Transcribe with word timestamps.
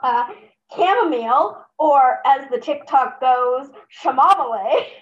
uh, 0.00 0.26
chamomile, 0.74 1.64
or 1.78 2.20
as 2.26 2.48
the 2.50 2.58
TikTok 2.58 3.20
goes, 3.20 3.70
chamomile. 3.88 4.84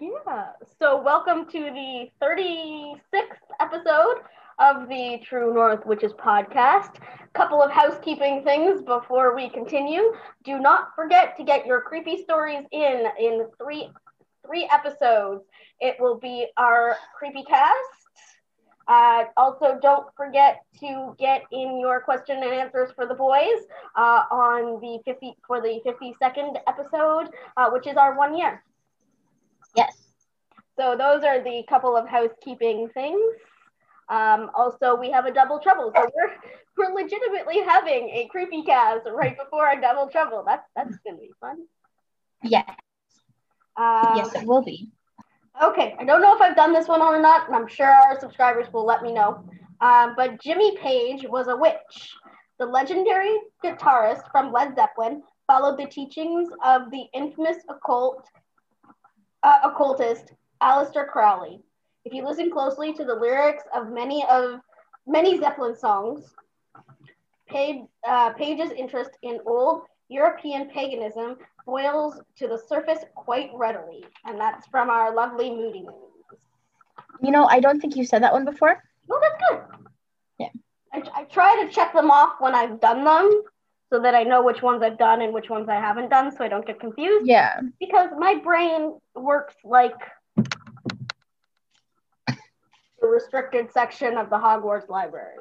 Yeah. 0.00 0.52
So, 0.78 1.02
welcome 1.02 1.46
to 1.46 1.58
the 1.58 2.08
36th 2.22 3.00
episode 3.60 4.20
of 4.58 4.88
the 4.88 5.18
True 5.24 5.52
North 5.54 5.84
Witches 5.86 6.12
podcast. 6.12 6.96
Couple 7.38 7.62
of 7.62 7.70
housekeeping 7.70 8.42
things 8.42 8.82
before 8.82 9.32
we 9.36 9.48
continue. 9.48 10.12
Do 10.42 10.58
not 10.58 10.88
forget 10.96 11.36
to 11.36 11.44
get 11.44 11.66
your 11.66 11.80
creepy 11.80 12.20
stories 12.20 12.64
in 12.72 13.04
in 13.16 13.46
three 13.62 13.92
three 14.44 14.68
episodes. 14.72 15.44
It 15.78 15.94
will 16.00 16.18
be 16.18 16.48
our 16.56 16.96
creepy 17.16 17.44
cast. 17.44 18.08
Uh, 18.88 19.26
also, 19.36 19.78
don't 19.80 20.08
forget 20.16 20.62
to 20.80 21.14
get 21.16 21.44
in 21.52 21.78
your 21.78 22.00
question 22.00 22.38
and 22.42 22.52
answers 22.52 22.90
for 22.96 23.06
the 23.06 23.14
boys 23.14 23.60
uh, 23.96 24.24
on 24.32 24.80
the 24.80 24.98
50 25.04 25.36
for 25.46 25.60
the 25.60 25.80
52nd 25.86 26.56
episode, 26.66 27.30
uh, 27.56 27.70
which 27.70 27.86
is 27.86 27.96
our 27.96 28.18
one 28.18 28.36
year. 28.36 28.64
Yes. 29.76 29.96
So 30.76 30.96
those 30.96 31.22
are 31.22 31.40
the 31.40 31.62
couple 31.68 31.96
of 31.96 32.08
housekeeping 32.08 32.88
things. 32.92 33.20
Um, 34.10 34.50
also, 34.54 34.96
we 34.96 35.10
have 35.10 35.26
a 35.26 35.32
double 35.32 35.58
trouble, 35.58 35.92
so 35.94 36.08
we're 36.14 36.34
we're 36.76 36.94
legitimately 36.94 37.60
having 37.60 38.08
a 38.10 38.28
creepy 38.30 38.62
cast 38.62 39.06
right 39.12 39.36
before 39.36 39.70
a 39.70 39.80
double 39.80 40.08
trouble. 40.08 40.44
That's 40.46 40.66
that's 40.74 40.96
gonna 41.04 41.18
be 41.18 41.30
fun. 41.40 41.66
Yes. 42.42 42.68
Um, 43.76 44.12
yes, 44.16 44.34
it 44.34 44.46
will 44.46 44.62
be. 44.62 44.90
Okay, 45.62 45.96
I 45.98 46.04
don't 46.04 46.22
know 46.22 46.34
if 46.34 46.40
I've 46.40 46.56
done 46.56 46.72
this 46.72 46.88
one 46.88 47.02
or 47.02 47.20
not, 47.20 47.48
and 47.48 47.56
I'm 47.56 47.68
sure 47.68 47.88
our 47.88 48.18
subscribers 48.18 48.72
will 48.72 48.86
let 48.86 49.02
me 49.02 49.12
know. 49.12 49.44
Um, 49.80 50.14
but 50.16 50.40
Jimmy 50.40 50.76
Page 50.76 51.26
was 51.28 51.48
a 51.48 51.56
witch. 51.56 52.14
The 52.58 52.66
legendary 52.66 53.36
guitarist 53.64 54.30
from 54.30 54.52
Led 54.52 54.74
Zeppelin 54.74 55.22
followed 55.46 55.78
the 55.78 55.86
teachings 55.86 56.48
of 56.64 56.90
the 56.90 57.06
infamous 57.12 57.58
occult 57.68 58.26
uh, 59.42 59.58
occultist 59.64 60.32
Aleister 60.62 61.08
Crowley. 61.08 61.60
If 62.04 62.12
you 62.12 62.24
listen 62.24 62.50
closely 62.50 62.92
to 62.94 63.04
the 63.04 63.14
lyrics 63.14 63.64
of 63.74 63.90
many 63.90 64.24
of 64.30 64.60
many 65.06 65.38
Zeppelin 65.38 65.76
songs, 65.76 66.34
Page, 67.48 67.84
uh, 68.06 68.32
Page's 68.34 68.70
interest 68.72 69.10
in 69.22 69.40
old 69.46 69.82
European 70.08 70.68
paganism 70.68 71.36
boils 71.66 72.20
to 72.36 72.46
the 72.48 72.58
surface 72.58 73.04
quite 73.14 73.50
readily, 73.54 74.04
and 74.26 74.38
that's 74.38 74.66
from 74.68 74.90
our 74.90 75.14
lovely 75.14 75.50
Moody 75.50 75.82
Moons. 75.82 76.40
You 77.22 77.30
know, 77.30 77.46
I 77.46 77.60
don't 77.60 77.80
think 77.80 77.96
you 77.96 78.04
said 78.04 78.22
that 78.22 78.32
one 78.32 78.44
before. 78.44 78.82
No, 79.08 79.18
that's 79.20 79.42
good. 79.48 79.88
Yeah. 80.38 80.48
I, 80.92 81.20
I 81.20 81.24
try 81.24 81.64
to 81.64 81.70
check 81.70 81.92
them 81.92 82.10
off 82.10 82.34
when 82.38 82.54
I've 82.54 82.80
done 82.80 83.04
them 83.04 83.42
so 83.90 84.00
that 84.00 84.14
I 84.14 84.22
know 84.22 84.42
which 84.42 84.62
ones 84.62 84.82
I've 84.82 84.98
done 84.98 85.22
and 85.22 85.32
which 85.32 85.48
ones 85.48 85.68
I 85.68 85.76
haven't 85.76 86.10
done 86.10 86.30
so 86.30 86.44
I 86.44 86.48
don't 86.48 86.66
get 86.66 86.78
confused. 86.80 87.26
Yeah. 87.26 87.60
Because 87.80 88.10
my 88.18 88.34
brain 88.34 88.98
works 89.14 89.54
like 89.64 89.96
the 93.08 93.14
restricted 93.14 93.72
section 93.72 94.18
of 94.18 94.28
the 94.28 94.36
Hogwarts 94.36 94.88
library. 94.88 95.38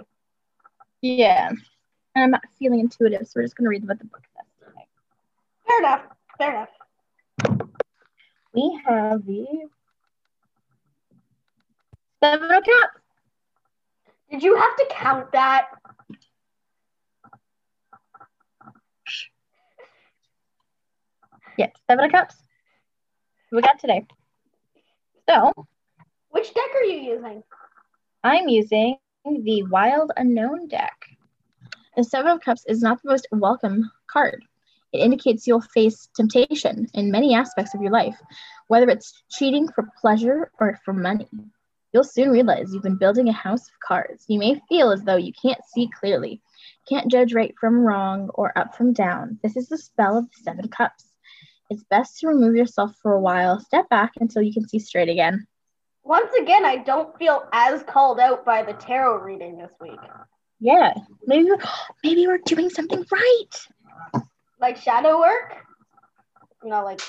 Yeah. 1.01 1.49
And 1.49 2.23
I'm 2.23 2.31
not 2.31 2.43
feeling 2.57 2.79
intuitive, 2.79 3.27
so 3.27 3.33
we're 3.35 3.43
just 3.43 3.55
gonna 3.55 3.69
read 3.69 3.87
what 3.87 3.99
the 3.99 4.05
book 4.05 4.23
says. 4.35 4.69
Okay. 4.69 4.87
Fair 5.67 5.79
enough. 5.79 6.01
Fair 6.37 6.51
enough. 6.51 7.59
We 8.53 8.81
have 8.85 9.25
the 9.25 9.45
Seven 12.23 12.51
of 12.51 12.63
Cups. 12.63 12.99
Did 14.31 14.43
you 14.43 14.55
have 14.55 14.75
to 14.77 14.85
count 14.89 15.31
that? 15.33 15.67
Yes, 21.57 21.71
Seven 21.87 22.05
of 22.05 22.11
Cups. 22.11 22.35
We 23.51 23.61
got 23.61 23.79
today. 23.79 24.05
So 25.29 25.51
Which 26.29 26.53
deck 26.53 26.69
are 26.75 26.83
you 26.83 27.13
using? 27.13 27.43
I'm 28.23 28.47
using 28.47 28.97
the 29.25 29.63
Wild 29.63 30.11
Unknown 30.17 30.67
deck. 30.67 31.05
The 31.95 32.03
Seven 32.03 32.31
of 32.31 32.41
Cups 32.41 32.65
is 32.67 32.81
not 32.81 33.01
the 33.01 33.09
most 33.09 33.27
welcome 33.31 33.91
card. 34.07 34.43
It 34.91 34.99
indicates 34.99 35.45
you'll 35.45 35.61
face 35.61 36.09
temptation 36.15 36.87
in 36.95 37.11
many 37.11 37.35
aspects 37.35 37.75
of 37.75 37.81
your 37.81 37.91
life, 37.91 38.19
whether 38.67 38.89
it's 38.89 39.23
cheating 39.29 39.67
for 39.67 39.91
pleasure 40.01 40.51
or 40.59 40.79
for 40.83 40.93
money. 40.93 41.29
You'll 41.93 42.03
soon 42.03 42.31
realize 42.31 42.73
you've 42.73 42.81
been 42.81 42.97
building 42.97 43.29
a 43.29 43.33
house 43.33 43.67
of 43.67 43.79
cards. 43.79 44.25
You 44.27 44.39
may 44.39 44.61
feel 44.67 44.91
as 44.91 45.03
though 45.03 45.15
you 45.15 45.31
can't 45.39 45.63
see 45.65 45.87
clearly, 45.99 46.41
can't 46.89 47.11
judge 47.11 47.35
right 47.35 47.53
from 47.59 47.85
wrong 47.85 48.29
or 48.33 48.57
up 48.57 48.75
from 48.75 48.93
down. 48.93 49.39
This 49.43 49.55
is 49.55 49.69
the 49.69 49.77
spell 49.77 50.17
of 50.17 50.25
the 50.25 50.43
Seven 50.43 50.65
of 50.65 50.71
Cups. 50.71 51.05
It's 51.69 51.83
best 51.83 52.19
to 52.19 52.27
remove 52.27 52.55
yourself 52.55 52.95
for 53.01 53.13
a 53.13 53.21
while, 53.21 53.59
step 53.59 53.87
back 53.89 54.13
until 54.19 54.41
you 54.41 54.53
can 54.53 54.67
see 54.67 54.79
straight 54.79 55.09
again. 55.09 55.45
Once 56.07 56.31
again, 56.39 56.63
I 56.63 56.77
don't 56.77 57.15
feel 57.17 57.43
as 57.51 57.83
called 57.83 58.17
out 58.17 58.45
by 58.45 58.63
the 58.63 58.71
tarot 58.71 59.17
reading 59.17 59.57
this 59.57 59.73
week. 59.81 59.99
Yeah, 60.61 60.93
maybe 61.25 61.43
we're, 61.43 61.57
maybe 62.03 62.25
we're 62.25 62.39
doing 62.45 62.69
something 62.69 63.05
right. 63.11 64.23
Like 64.61 64.77
shadow 64.77 65.19
work? 65.19 65.55
No, 66.63 66.81
like 66.85 67.01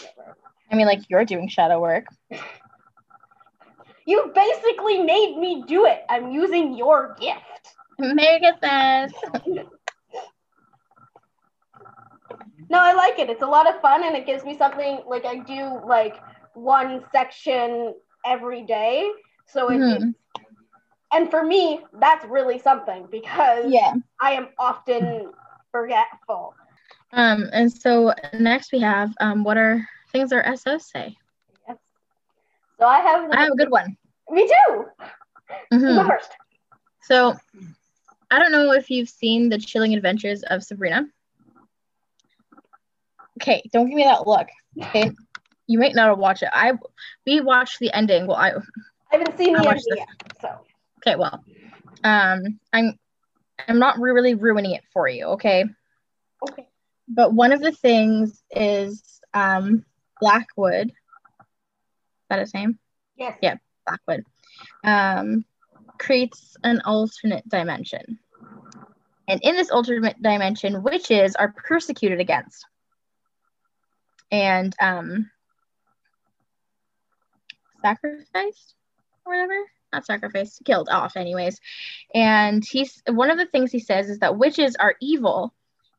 I 0.72 0.75
mean, 0.75 0.87
like 0.87 1.03
you're 1.08 1.25
doing 1.25 1.48
shadow 1.48 1.81
work. 1.81 2.06
you 4.06 4.32
basically 4.34 4.98
made 4.98 5.38
me 5.38 5.62
do 5.69 5.87
it. 5.87 6.03
I'm 6.08 6.32
using 6.32 6.76
your 6.76 7.16
gift. 7.20 7.76
Merry 8.00 8.41
Christmas. 8.41 9.12
No, 12.70 12.81
I 12.81 12.92
like 12.92 13.19
it. 13.19 13.31
It's 13.31 13.41
a 13.41 13.47
lot 13.47 13.66
of 13.66 13.81
fun 13.81 14.04
and 14.04 14.14
it 14.14 14.26
gives 14.26 14.44
me 14.44 14.54
something 14.58 15.00
like 15.06 15.25
I 15.25 15.37
do 15.38 15.81
like 15.87 16.20
one 16.53 17.03
section 17.12 17.94
every 18.28 18.62
day. 18.62 19.10
So 19.46 19.70
it 19.70 19.80
Mhm. 19.80 20.14
and 21.12 21.30
for 21.30 21.42
me, 21.44 21.80
that's 22.00 22.24
really 22.26 22.58
something 22.58 23.06
because 23.10 23.72
Yeah. 23.72 23.94
I 24.20 24.32
am 24.32 24.48
often 24.58 25.32
forgetful. 25.72 26.54
Um, 27.12 27.48
and 27.52 27.72
so 27.72 28.12
next 28.34 28.72
we 28.72 28.80
have 28.80 29.10
um, 29.20 29.44
what 29.44 29.56
are 29.56 29.86
things 30.12 30.32
our 30.32 30.42
SOs 30.44 30.90
say? 30.90 31.16
Yes. 31.68 31.78
So 32.78 32.86
I 32.86 33.00
have 33.00 33.30
I 33.32 33.42
have 33.42 33.52
a 33.52 33.56
good 33.56 33.70
one. 33.70 33.96
me 34.30 34.46
too. 34.46 34.84
Mhm. 35.72 35.96
Go 35.96 36.08
first. 36.08 36.30
So 37.02 37.36
I 38.30 38.38
don't 38.38 38.52
know 38.52 38.72
if 38.72 38.90
you've 38.90 39.08
seen 39.08 39.48
the 39.48 39.58
chilling 39.58 39.94
adventures 39.94 40.42
of 40.44 40.62
Sabrina. 40.62 41.06
Okay, 43.40 43.62
don't 43.72 43.86
give 43.88 43.96
me 43.96 44.04
that 44.04 44.26
look. 44.26 44.48
Okay. 44.84 45.10
You 45.68 45.78
might 45.78 45.94
not 45.94 46.08
have 46.08 46.18
watched 46.18 46.42
it. 46.42 46.48
I 46.52 46.72
we 47.26 47.40
watched 47.40 47.78
the 47.78 47.92
ending. 47.92 48.26
Well, 48.26 48.36
I 48.36 48.52
I 48.52 49.18
haven't 49.18 49.36
seen 49.38 49.54
I 49.54 49.62
the 49.62 49.68
ending 49.68 49.84
yet. 49.96 50.08
So 50.40 50.48
okay, 51.00 51.16
well. 51.16 51.44
Um 52.02 52.58
I'm 52.72 52.98
I'm 53.68 53.78
not 53.78 53.98
really 53.98 54.34
ruining 54.34 54.72
it 54.72 54.84
for 54.92 55.08
you, 55.08 55.26
okay? 55.26 55.64
okay. 56.42 56.66
But 57.08 57.34
one 57.34 57.52
of 57.52 57.60
the 57.60 57.72
things 57.72 58.42
is 58.50 59.20
um 59.34 59.84
Blackwood. 60.20 60.88
Is 60.88 60.94
that 62.30 62.40
his 62.40 62.54
name? 62.54 62.78
Yes. 63.16 63.38
Yeah. 63.42 63.56
Blackwood. 63.86 64.24
Um 64.84 65.44
creates 65.98 66.56
an 66.64 66.80
alternate 66.84 67.46
dimension. 67.48 68.18
And 69.28 69.40
in 69.42 69.56
this 69.56 69.70
alternate 69.70 70.22
dimension, 70.22 70.82
witches 70.82 71.36
are 71.36 71.52
persecuted 71.52 72.20
against. 72.20 72.64
And 74.31 74.75
um 74.81 75.31
sacrificed 77.80 78.75
or 79.25 79.32
whatever. 79.32 79.58
Not 79.92 80.04
sacrificed, 80.04 80.62
killed 80.64 80.88
off, 80.90 81.16
anyways. 81.16 81.58
And 82.14 82.64
he's 82.64 83.02
one 83.08 83.30
of 83.30 83.38
the 83.38 83.46
things 83.46 83.72
he 83.72 83.78
says 83.78 84.10
is 84.10 84.19
that 84.19 84.36
witches 84.36 84.76
are 84.76 84.96
evil 85.00 85.54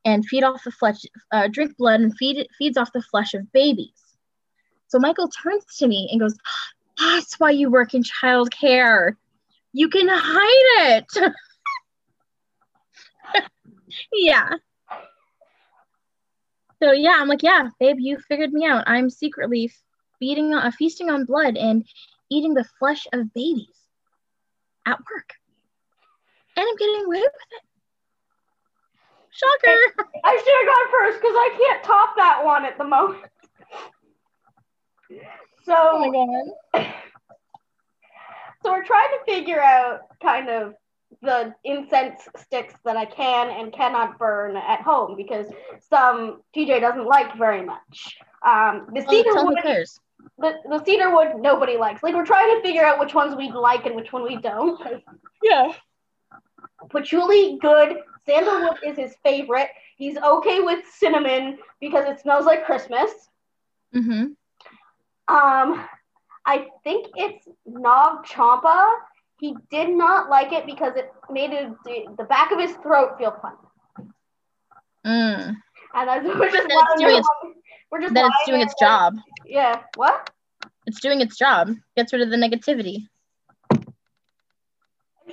and 0.05 0.25
feed 0.25 0.43
off 0.43 0.63
the 0.63 0.71
flesh, 0.71 1.01
uh, 1.31 1.47
drink 1.47 1.75
blood 1.77 2.01
and 2.01 2.15
feed 2.17 2.47
feeds 2.57 2.77
off 2.77 2.93
the 2.93 3.01
flesh 3.01 3.33
of 3.33 3.51
babies. 3.51 4.17
So 4.87 4.99
Michael 4.99 5.29
turns 5.29 5.65
to 5.77 5.87
me 5.87 6.07
and 6.11 6.19
goes, 6.19 6.35
"That's 6.97 7.39
why 7.39 7.51
you 7.51 7.69
work 7.69 7.93
in 7.93 8.03
child 8.03 8.51
care 8.51 9.17
You 9.71 9.89
can 9.89 10.07
hide 10.09 10.95
it." 10.97 11.33
yeah. 14.13 14.49
So 16.81 16.91
yeah, 16.91 17.17
I'm 17.19 17.27
like, 17.27 17.43
yeah, 17.43 17.69
babe, 17.79 17.97
you 17.99 18.17
figured 18.17 18.53
me 18.53 18.65
out. 18.65 18.83
I'm 18.87 19.09
secretly 19.09 19.71
feeding, 20.19 20.53
uh, 20.53 20.71
feasting 20.71 21.09
on 21.09 21.25
blood 21.25 21.57
and 21.57 21.85
eating 22.29 22.53
the 22.53 22.65
flesh 22.77 23.07
of 23.13 23.33
babies 23.33 23.67
at 24.85 24.99
work, 24.99 25.33
and 26.55 26.65
I'm 26.67 26.75
getting 26.75 27.05
away 27.05 27.21
with 27.21 27.25
it. 27.25 27.63
Shocker. 29.31 30.05
I 30.23 30.35
should 30.35 30.53
have 30.57 30.75
gone 30.75 30.91
first 30.91 31.21
because 31.21 31.35
I 31.35 31.49
can't 31.57 31.83
top 31.83 32.15
that 32.17 32.43
one 32.43 32.65
at 32.65 32.77
the 32.77 32.83
moment. 32.83 33.25
So, 35.63 35.75
Oh 35.75 36.11
so 38.63 38.71
we're 38.71 38.83
trying 38.83 39.09
to 39.11 39.31
figure 39.31 39.61
out 39.61 40.01
kind 40.21 40.49
of 40.49 40.73
the 41.21 41.53
incense 41.63 42.21
sticks 42.37 42.73
that 42.85 42.95
I 42.95 43.05
can 43.05 43.49
and 43.49 43.73
cannot 43.73 44.17
burn 44.17 44.57
at 44.57 44.81
home 44.81 45.15
because 45.15 45.47
some 45.89 46.41
TJ 46.55 46.81
doesn't 46.81 47.05
like 47.05 47.37
very 47.37 47.63
much. 47.63 48.17
Um, 48.45 48.87
the 48.93 49.05
Oh, 49.07 49.45
wood, 49.45 49.57
cares. 49.63 49.99
The, 50.37 50.53
the 50.69 50.83
cedar 50.85 51.13
wood, 51.13 51.33
nobody 51.37 51.77
likes. 51.77 52.01
Like 52.01 52.15
we're 52.15 52.25
trying 52.25 52.55
to 52.55 52.61
figure 52.61 52.83
out 52.83 52.99
which 52.99 53.13
ones 53.13 53.35
we 53.35 53.51
like 53.51 53.85
and 53.85 53.95
which 53.95 54.13
one 54.13 54.23
we 54.23 54.37
don't. 54.37 54.79
Yeah. 55.43 55.73
Patchouli, 56.89 57.57
good. 57.61 57.97
Sandalwood 58.25 58.77
is 58.85 58.97
his 58.97 59.15
favorite. 59.23 59.69
He's 59.97 60.17
okay 60.17 60.61
with 60.61 60.85
cinnamon 60.93 61.57
because 61.81 62.07
it 62.07 62.19
smells 62.21 62.45
like 62.45 62.65
Christmas. 62.65 63.11
Mm-hmm. 63.93 64.27
Um, 65.33 65.85
I 66.45 66.67
think 66.83 67.07
it's 67.15 67.47
Nag 67.65 68.23
Champa. 68.23 68.95
He 69.39 69.55
did 69.69 69.89
not 69.89 70.29
like 70.29 70.51
it 70.51 70.65
because 70.65 70.95
it 70.95 71.11
made 71.29 71.51
it, 71.51 71.71
the, 71.85 72.05
the 72.17 72.23
back 72.25 72.51
of 72.51 72.59
his 72.59 72.71
throat 72.77 73.17
feel 73.17 73.35
funny. 73.41 74.09
Mm. 75.05 75.55
And 75.93 76.07
that's, 76.07 76.25
we're 76.25 76.51
just 76.51 76.67
Then 76.67 77.09
it's 77.15 77.27
we're 77.91 78.01
just 78.01 78.13
Then 78.13 78.25
it's 78.25 78.45
doing 78.45 78.61
its 78.61 78.75
job. 78.79 79.15
Yeah. 79.45 79.81
What? 79.95 80.29
It's 80.85 80.99
doing 80.99 81.21
its 81.21 81.37
job. 81.37 81.71
Gets 81.95 82.13
rid 82.13 82.21
of 82.21 82.29
the 82.29 82.37
negativity. 82.37 83.07
I 83.71 83.77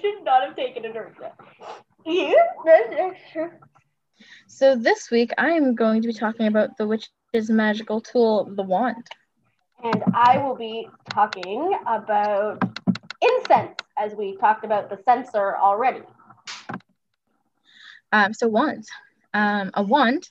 should 0.00 0.24
not 0.24 0.42
have 0.42 0.56
taken 0.56 0.84
it 0.84 0.94
earlier. 0.96 1.32
Yeah, 2.04 2.34
that's 2.64 2.90
that's 2.90 3.20
true. 3.32 3.50
So 4.46 4.76
this 4.76 5.10
week 5.10 5.32
I 5.38 5.50
am 5.50 5.74
going 5.74 6.02
to 6.02 6.08
be 6.08 6.14
talking 6.14 6.46
about 6.46 6.76
the 6.76 6.86
witch's 6.86 7.50
magical 7.50 8.00
tool, 8.00 8.50
the 8.54 8.62
wand. 8.62 9.06
And 9.82 10.02
I 10.14 10.38
will 10.38 10.56
be 10.56 10.88
talking 11.10 11.78
about 11.86 12.62
incense, 13.20 13.76
as 13.98 14.14
we 14.14 14.36
talked 14.36 14.64
about 14.64 14.88
the 14.88 14.98
censer 15.04 15.56
already. 15.56 16.02
Um, 18.12 18.32
so 18.32 18.48
wands. 18.48 18.88
Um, 19.34 19.70
a 19.74 19.82
wand 19.82 20.30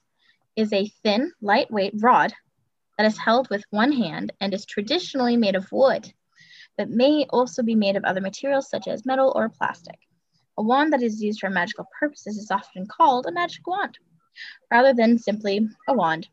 is 0.55 0.71
a 0.73 0.91
thin, 1.03 1.31
lightweight 1.41 1.93
rod 2.01 2.33
that 2.97 3.05
is 3.05 3.17
held 3.17 3.49
with 3.49 3.63
one 3.71 3.91
hand 3.91 4.31
and 4.39 4.53
is 4.53 4.65
traditionally 4.65 5.37
made 5.37 5.55
of 5.55 5.71
wood, 5.71 6.13
but 6.77 6.89
may 6.89 7.25
also 7.29 7.61
be 7.61 7.75
made 7.75 7.95
of 7.95 8.03
other 8.03 8.21
materials 8.21 8.69
such 8.69 8.87
as 8.87 9.05
metal 9.05 9.33
or 9.35 9.49
plastic. 9.49 9.99
A 10.57 10.63
wand 10.63 10.93
that 10.93 11.03
is 11.03 11.21
used 11.21 11.39
for 11.39 11.49
magical 11.49 11.87
purposes 11.99 12.37
is 12.37 12.51
often 12.51 12.87
called 12.87 13.25
a 13.25 13.31
magic 13.31 13.67
wand, 13.67 13.97
rather 14.71 14.93
than 14.93 15.17
simply 15.17 15.67
a 15.87 15.93
wand. 15.93 16.27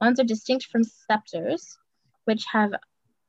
Wands 0.00 0.20
are 0.20 0.24
distinct 0.24 0.66
from 0.66 0.84
scepters, 0.84 1.76
which 2.24 2.44
have 2.52 2.72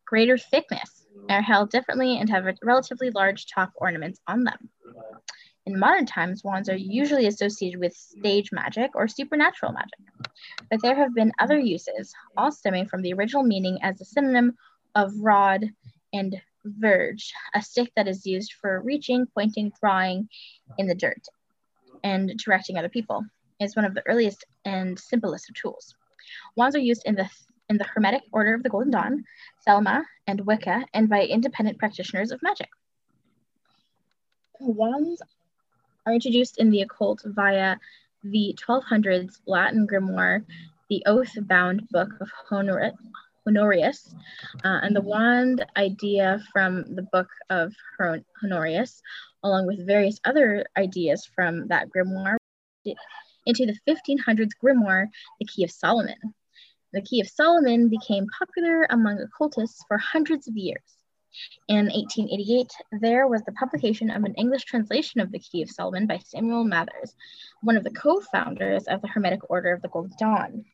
greater 0.05 0.37
thickness, 0.37 1.07
are 1.29 1.41
held 1.41 1.71
differently, 1.71 2.17
and 2.17 2.29
have 2.29 2.45
relatively 2.61 3.09
large 3.09 3.47
top 3.47 3.71
ornaments 3.75 4.19
on 4.27 4.43
them. 4.43 4.69
In 5.67 5.77
modern 5.77 6.05
times, 6.05 6.45
wands 6.45 6.69
are 6.69 6.77
usually 6.77 7.27
associated 7.27 7.81
with 7.81 7.93
stage 7.93 8.53
magic 8.53 8.91
or 8.95 9.05
supernatural 9.05 9.73
magic, 9.73 9.99
but 10.71 10.81
there 10.81 10.95
have 10.95 11.13
been 11.13 11.33
other 11.39 11.59
uses, 11.59 12.13
all 12.37 12.53
stemming 12.53 12.87
from 12.87 13.01
the 13.01 13.11
original 13.11 13.43
meaning 13.43 13.77
as 13.83 13.99
a 13.99 14.05
synonym 14.05 14.55
of 14.95 15.11
rod 15.19 15.65
and 16.13 16.41
verge, 16.63 17.33
a 17.53 17.61
stick 17.61 17.91
that 17.97 18.07
is 18.07 18.25
used 18.25 18.53
for 18.53 18.79
reaching, 18.79 19.25
pointing, 19.33 19.73
drawing 19.81 20.29
in 20.77 20.87
the 20.87 20.95
dirt, 20.95 21.21
and 22.01 22.29
directing 22.37 22.77
other 22.77 22.87
people. 22.87 23.25
It's 23.59 23.75
one 23.75 23.83
of 23.83 23.93
the 23.93 24.07
earliest 24.07 24.45
and 24.63 24.97
simplest 24.97 25.49
of 25.49 25.55
tools. 25.55 25.93
Wands 26.55 26.77
are 26.77 26.79
used 26.79 27.03
in 27.05 27.15
the 27.15 27.29
in 27.67 27.77
the 27.77 27.83
Hermetic 27.83 28.23
Order 28.31 28.53
of 28.53 28.63
the 28.63 28.69
Golden 28.69 28.91
Dawn, 28.91 29.25
Thelema, 29.67 30.05
and 30.27 30.45
Wicca, 30.45 30.85
and 30.93 31.09
by 31.09 31.25
independent 31.25 31.77
practitioners 31.77 32.31
of 32.31 32.41
magic. 32.41 32.69
Wands 34.61 35.21
are 36.07 36.13
introduced 36.13 36.57
in 36.57 36.69
the 36.69 36.81
occult 36.81 37.21
via 37.25 37.75
the 38.23 38.57
1200s 38.65 39.41
Latin 39.45 39.85
grimoire, 39.85 40.45
the 40.89 41.03
Oath-bound 41.05 41.85
Book 41.89 42.09
of 42.21 42.31
Honor- 42.49 42.93
Honorius, 43.45 44.15
uh, 44.63 44.79
and 44.83 44.95
the 44.95 45.01
wand 45.01 45.65
idea 45.75 46.41
from 46.53 46.95
the 46.95 47.01
Book 47.11 47.27
of 47.49 47.73
Hon- 47.99 48.23
Honorius, 48.41 49.01
along 49.43 49.67
with 49.67 49.85
various 49.85 50.17
other 50.23 50.65
ideas 50.77 51.25
from 51.35 51.67
that 51.67 51.89
grimoire, 51.89 52.37
into 53.45 53.65
the 53.65 53.77
1500s 53.85 54.53
grimoire, 54.63 55.07
the 55.39 55.45
Key 55.45 55.65
of 55.65 55.71
Solomon. 55.71 56.33
The 56.93 57.01
Key 57.01 57.19
of 57.19 57.27
Solomon 57.27 57.89
became 57.89 58.27
popular 58.39 58.87
among 58.89 59.19
occultists 59.19 59.83
for 59.89 59.97
hundreds 59.97 60.47
of 60.47 60.55
years. 60.55 60.96
In 61.67 61.85
1888, 61.85 62.71
there 63.01 63.27
was 63.27 63.43
the 63.43 63.51
publication 63.53 64.09
of 64.09 64.23
an 64.23 64.33
English 64.35 64.63
translation 64.63 65.19
of 65.21 65.31
the 65.31 65.39
Key 65.39 65.61
of 65.61 65.69
Solomon 65.69 66.07
by 66.07 66.17
Samuel 66.17 66.63
Mathers, 66.63 67.15
one 67.61 67.77
of 67.77 67.83
the 67.83 67.91
co 67.91 68.21
founders 68.21 68.85
of 68.87 69.01
the 69.01 69.07
Hermetic 69.07 69.49
Order 69.49 69.73
of 69.73 69.81
the 69.81 69.89
Golden 69.89 70.13
Dawn, 70.19 70.65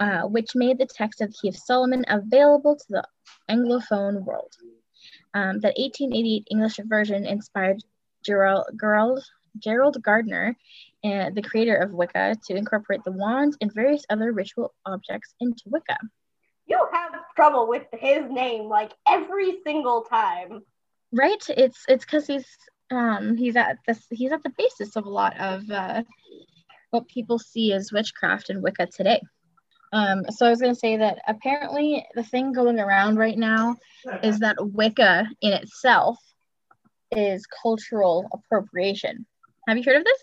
uh, 0.00 0.22
which 0.22 0.54
made 0.54 0.78
the 0.78 0.86
text 0.86 1.20
of 1.20 1.28
the 1.28 1.38
Key 1.40 1.48
of 1.48 1.56
Solomon 1.56 2.04
available 2.08 2.76
to 2.76 2.86
the 2.88 3.04
Anglophone 3.50 4.24
world. 4.24 4.54
Um, 5.34 5.60
that 5.60 5.74
1888 5.76 6.48
English 6.50 6.80
version 6.84 7.26
inspired 7.26 7.82
Gerald, 8.24 8.66
Gerald, 8.80 9.22
Gerald 9.58 10.02
Gardner, 10.02 10.56
uh, 11.04 11.30
the 11.30 11.42
creator 11.42 11.76
of 11.76 11.92
Wicca, 11.92 12.36
to 12.46 12.56
incorporate 12.56 13.04
the 13.04 13.12
wand 13.12 13.56
and 13.60 13.72
various 13.72 14.04
other 14.10 14.32
ritual 14.32 14.74
objects 14.86 15.34
into 15.40 15.64
Wicca. 15.66 15.98
You 16.68 16.78
have 16.92 17.12
trouble 17.34 17.66
with 17.68 17.86
his 17.92 18.30
name 18.30 18.64
like 18.64 18.92
every 19.08 19.58
single 19.64 20.02
time. 20.02 20.62
right? 21.12 21.42
It's 21.48 21.84
it's 21.88 22.04
because 22.04 22.26
he's 22.26 22.46
um 22.90 23.36
he's 23.36 23.56
at 23.56 23.78
this 23.86 24.06
he's 24.10 24.32
at 24.32 24.42
the 24.42 24.52
basis 24.56 24.96
of 24.96 25.04
a 25.06 25.10
lot 25.10 25.38
of 25.40 25.70
uh 25.70 26.02
what 26.90 27.08
people 27.08 27.38
see 27.38 27.72
as 27.72 27.92
witchcraft 27.92 28.50
and 28.50 28.62
wicca 28.62 28.86
today. 28.86 29.20
Um 29.92 30.24
so 30.30 30.46
i 30.46 30.50
was 30.50 30.60
going 30.60 30.74
to 30.74 30.78
say 30.78 30.96
that 30.98 31.18
apparently 31.26 32.06
the 32.14 32.22
thing 32.22 32.52
going 32.52 32.78
around 32.78 33.16
right 33.16 33.38
now 33.38 33.76
is 34.22 34.38
that 34.40 34.56
wicca 34.60 35.26
in 35.40 35.52
itself 35.52 36.18
is 37.10 37.46
cultural 37.46 38.28
appropriation. 38.32 39.26
Have 39.66 39.78
you 39.78 39.84
heard 39.84 39.96
of 39.96 40.04
this? 40.04 40.22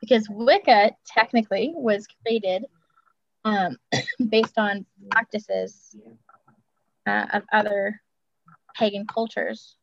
Because 0.00 0.26
wicca 0.28 0.92
technically 1.06 1.72
was 1.74 2.06
created 2.22 2.66
um, 3.44 3.76
based 4.28 4.58
on 4.58 4.86
practices 5.10 5.96
uh, 7.06 7.26
of 7.32 7.42
other 7.52 8.00
pagan 8.76 9.06
cultures 9.06 9.76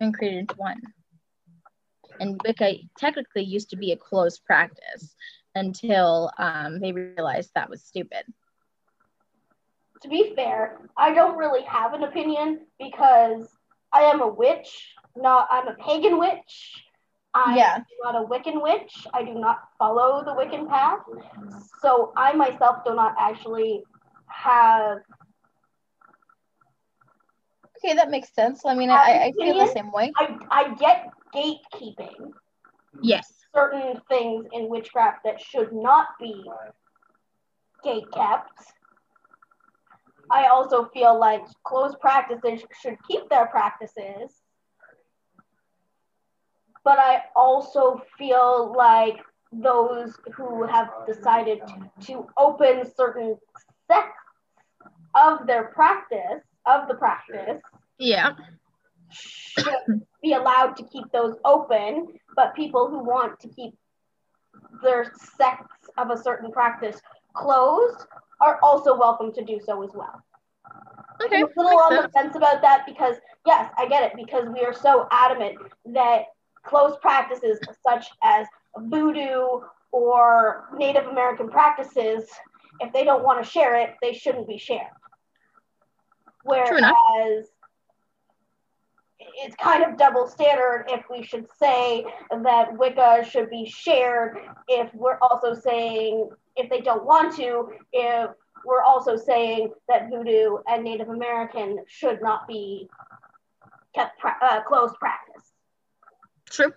and 0.00 0.14
created 0.14 0.50
one. 0.56 0.80
And 2.18 2.40
Wicca 2.44 2.74
technically 2.98 3.42
used 3.42 3.70
to 3.70 3.76
be 3.76 3.92
a 3.92 3.96
closed 3.96 4.44
practice 4.44 5.14
until 5.54 6.30
um, 6.38 6.80
they 6.80 6.92
realized 6.92 7.50
that 7.54 7.70
was 7.70 7.82
stupid. 7.82 8.24
To 10.02 10.08
be 10.08 10.34
fair, 10.34 10.78
I 10.96 11.14
don't 11.14 11.36
really 11.36 11.62
have 11.62 11.94
an 11.94 12.04
opinion 12.04 12.60
because 12.78 13.48
I 13.92 14.02
am 14.02 14.20
a 14.20 14.28
witch, 14.28 14.94
not 15.16 15.48
I'm 15.50 15.68
a 15.68 15.74
pagan 15.74 16.18
witch. 16.18 16.84
I'm 17.36 17.56
Yeah. 17.56 17.84
not 18.02 18.14
a 18.14 18.26
Wiccan 18.26 18.62
witch. 18.62 19.06
I 19.12 19.22
do 19.22 19.34
not 19.34 19.68
follow 19.78 20.24
the 20.24 20.32
Wiccan 20.32 20.68
path. 20.68 21.00
So 21.80 22.12
I 22.16 22.32
myself 22.32 22.84
do 22.84 22.94
not 22.94 23.14
actually 23.18 23.84
have 24.28 24.98
Okay, 27.78 27.94
that 27.94 28.10
makes 28.10 28.32
sense. 28.34 28.64
I 28.64 28.74
mean, 28.74 28.90
I, 28.90 29.26
I 29.26 29.32
feel 29.32 29.54
the 29.54 29.66
same 29.66 29.92
way. 29.92 30.12
I, 30.16 30.38
I 30.50 30.74
get 30.74 31.12
gatekeeping 31.34 32.32
Yes. 33.02 33.30
certain 33.54 34.00
things 34.08 34.46
in 34.52 34.68
witchcraft 34.68 35.18
that 35.24 35.40
should 35.40 35.72
not 35.72 36.08
be 36.18 36.50
gate 37.84 38.10
kept. 38.12 38.60
I 40.30 40.46
also 40.48 40.86
feel 40.86 41.18
like 41.18 41.42
closed 41.64 42.00
practices 42.00 42.64
should 42.80 42.96
keep 43.08 43.28
their 43.28 43.46
practices. 43.46 44.42
But 46.86 47.00
I 47.00 47.24
also 47.34 48.00
feel 48.16 48.72
like 48.76 49.16
those 49.50 50.16
who 50.36 50.62
have 50.68 50.88
decided 51.04 51.58
to, 51.66 51.90
to 52.06 52.28
open 52.38 52.88
certain 52.94 53.36
sects 53.90 54.22
of 55.16 55.48
their 55.48 55.64
practice, 55.64 56.42
of 56.64 56.86
the 56.86 56.94
practice, 56.94 57.60
Yeah. 57.98 58.34
should 59.10 60.06
be 60.22 60.34
allowed 60.34 60.76
to 60.76 60.84
keep 60.84 61.10
those 61.10 61.34
open, 61.44 62.06
but 62.36 62.54
people 62.54 62.88
who 62.88 63.00
want 63.02 63.40
to 63.40 63.48
keep 63.48 63.74
their 64.80 65.12
sects 65.36 65.90
of 65.98 66.10
a 66.10 66.16
certain 66.16 66.52
practice 66.52 67.00
closed 67.34 68.06
are 68.40 68.60
also 68.62 68.96
welcome 68.96 69.32
to 69.32 69.44
do 69.44 69.58
so 69.58 69.82
as 69.82 69.90
well. 69.92 70.22
Okay. 71.20 71.38
I'm 71.38 71.48
a 71.56 71.62
little 71.62 71.80
on 71.80 71.96
the 71.96 72.08
fence 72.10 72.36
about 72.36 72.62
that 72.62 72.86
because, 72.86 73.16
yes, 73.44 73.72
I 73.76 73.88
get 73.88 74.04
it 74.04 74.12
because 74.14 74.48
we 74.54 74.60
are 74.60 74.72
so 74.72 75.08
adamant 75.10 75.58
that 75.86 76.26
closed 76.66 77.00
practices 77.00 77.58
such 77.86 78.06
as 78.22 78.46
voodoo 78.78 79.60
or 79.92 80.68
Native 80.76 81.06
American 81.06 81.48
practices, 81.48 82.28
if 82.80 82.92
they 82.92 83.04
don't 83.04 83.22
want 83.24 83.42
to 83.42 83.50
share 83.50 83.76
it, 83.76 83.94
they 84.02 84.12
shouldn't 84.12 84.46
be 84.48 84.58
shared. 84.58 84.92
Whereas 86.44 87.46
it's 89.18 89.56
kind 89.56 89.82
of 89.82 89.96
double 89.96 90.28
standard 90.28 90.84
if 90.88 91.04
we 91.10 91.22
should 91.22 91.46
say 91.58 92.04
that 92.30 92.76
Wicca 92.76 93.26
should 93.28 93.50
be 93.50 93.64
shared 93.64 94.38
if 94.68 94.92
we're 94.94 95.18
also 95.20 95.54
saying 95.54 96.28
if 96.56 96.70
they 96.70 96.80
don't 96.80 97.04
want 97.04 97.34
to, 97.36 97.70
if 97.92 98.30
we're 98.64 98.82
also 98.82 99.16
saying 99.16 99.72
that 99.88 100.10
voodoo 100.10 100.58
and 100.68 100.84
Native 100.84 101.08
American 101.08 101.78
should 101.86 102.20
not 102.22 102.46
be 102.46 102.88
kept 103.94 104.18
pra- 104.18 104.36
uh, 104.42 104.62
closed 104.62 104.94
practice. 104.96 105.25
True. 106.56 106.72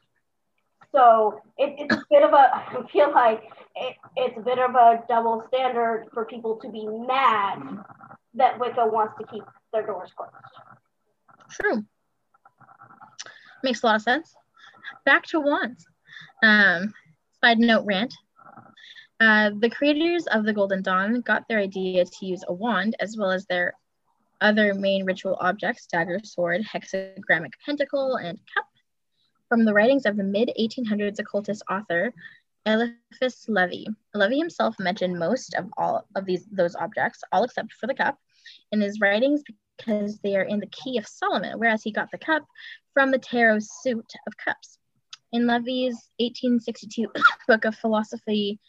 So 0.94 1.42
it, 1.58 1.76
it's 1.78 1.96
a 1.96 2.04
bit 2.10 2.24
of 2.24 2.34
a, 2.34 2.36
I 2.56 2.84
feel 2.92 3.12
like 3.12 3.44
it, 3.76 3.96
it's 4.18 4.38
a 4.38 4.42
bit 4.42 4.60
of 4.60 4.76
a 4.76 5.04
double 5.08 5.44
standard 5.48 6.08
for 6.14 6.26
people 6.26 6.58
to 6.58 6.70
be 6.70 6.86
mad 6.86 7.80
that 8.34 8.60
Wicca 8.60 8.86
wants 8.86 9.14
to 9.20 9.26
keep 9.28 9.44
their 9.72 9.86
doors 9.86 10.12
closed. 10.16 10.34
True. 11.50 11.84
Makes 13.64 13.84
a 13.84 13.88
lot 13.88 13.96
of 13.96 14.02
sense. 14.02 14.36
Back 15.06 15.24
to 15.28 15.40
wands. 15.40 15.86
Um, 16.44 16.94
side 17.42 17.60
note 17.60 17.86
rant. 17.86 18.14
Uh, 19.20 19.52
the 19.60 19.70
creators 19.70 20.28
of 20.28 20.46
the 20.46 20.54
Golden 20.54 20.82
Dawn 20.82 21.22
got 21.22 21.44
their 21.48 21.60
idea 21.60 22.06
to 22.06 22.26
use 22.26 22.44
a 22.48 22.54
wand 22.54 22.96
as 23.00 23.18
well 23.18 23.32
as 23.32 23.46
their 23.46 23.74
other 24.42 24.74
main 24.74 25.04
ritual 25.06 25.38
objects 25.42 25.88
dagger, 25.88 26.20
sword, 26.24 26.62
hexagrammic 26.64 27.52
pentacle, 27.66 28.16
and 28.16 28.40
cup 28.54 28.66
from 29.50 29.66
the 29.66 29.74
writings 29.74 30.06
of 30.06 30.16
the 30.16 30.24
mid 30.24 30.52
1800s 30.58 31.20
occultist 31.20 31.64
author 31.70 32.14
Eliphas 32.66 33.48
Levi. 33.48 33.90
Levi 34.14 34.36
himself 34.36 34.76
mentioned 34.80 35.18
most 35.18 35.56
of 35.56 35.66
all 35.76 36.06
of 36.16 36.26
these 36.26 36.46
those 36.52 36.76
objects, 36.76 37.24
all 37.32 37.44
except 37.44 37.74
for 37.74 37.88
the 37.88 37.94
cup, 37.94 38.18
in 38.72 38.80
his 38.80 39.00
writings 39.02 39.42
because 39.78 40.20
they 40.20 40.36
are 40.36 40.44
in 40.44 40.60
the 40.60 40.68
Key 40.68 40.98
of 40.98 41.08
Solomon, 41.08 41.58
whereas 41.58 41.82
he 41.82 41.92
got 41.92 42.12
the 42.12 42.18
cup 42.18 42.44
from 42.94 43.12
the 43.12 43.18
tarot 43.18 43.60
suit 43.60 44.14
of 44.28 44.38
cups. 44.38 44.78
In 45.32 45.48
Levi's 45.48 46.10
1862 46.20 47.08
book 47.48 47.66
of 47.66 47.76
philosophy 47.76 48.60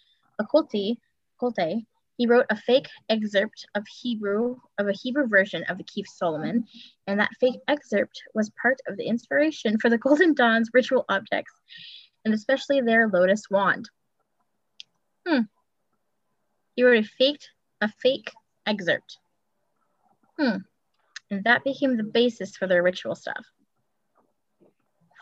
Occulti, 0.41 0.97
Occulte, 1.41 1.85
he 2.21 2.27
wrote 2.27 2.45
a 2.51 2.57
fake 2.57 2.87
excerpt 3.09 3.67
of 3.75 3.87
Hebrew 4.03 4.57
of 4.77 4.87
a 4.87 4.93
Hebrew 4.93 5.27
version 5.27 5.65
of 5.71 5.79
the 5.79 5.85
of 5.99 6.07
Solomon, 6.07 6.67
and 7.07 7.19
that 7.19 7.31
fake 7.41 7.59
excerpt 7.67 8.23
was 8.35 8.53
part 8.61 8.79
of 8.87 8.99
the 8.99 9.07
inspiration 9.07 9.79
for 9.79 9.89
the 9.89 9.97
Golden 9.97 10.35
Dawn's 10.35 10.69
ritual 10.75 11.07
objects, 11.09 11.55
and 12.27 12.35
especially 12.35 12.83
their 12.83 13.09
lotus 13.09 13.45
wand. 13.51 13.89
Hmm. 15.27 15.45
He 16.77 16.85
wrote 16.85 17.03
a 17.03 17.09
faked 17.09 17.49
a 17.81 17.89
fake 17.89 18.31
excerpt. 18.67 19.17
Hmm. 20.39 20.57
And 21.31 21.43
that 21.45 21.65
became 21.65 21.97
the 21.97 22.03
basis 22.03 22.55
for 22.55 22.67
their 22.67 22.83
ritual 22.83 23.15
stuff. 23.15 23.47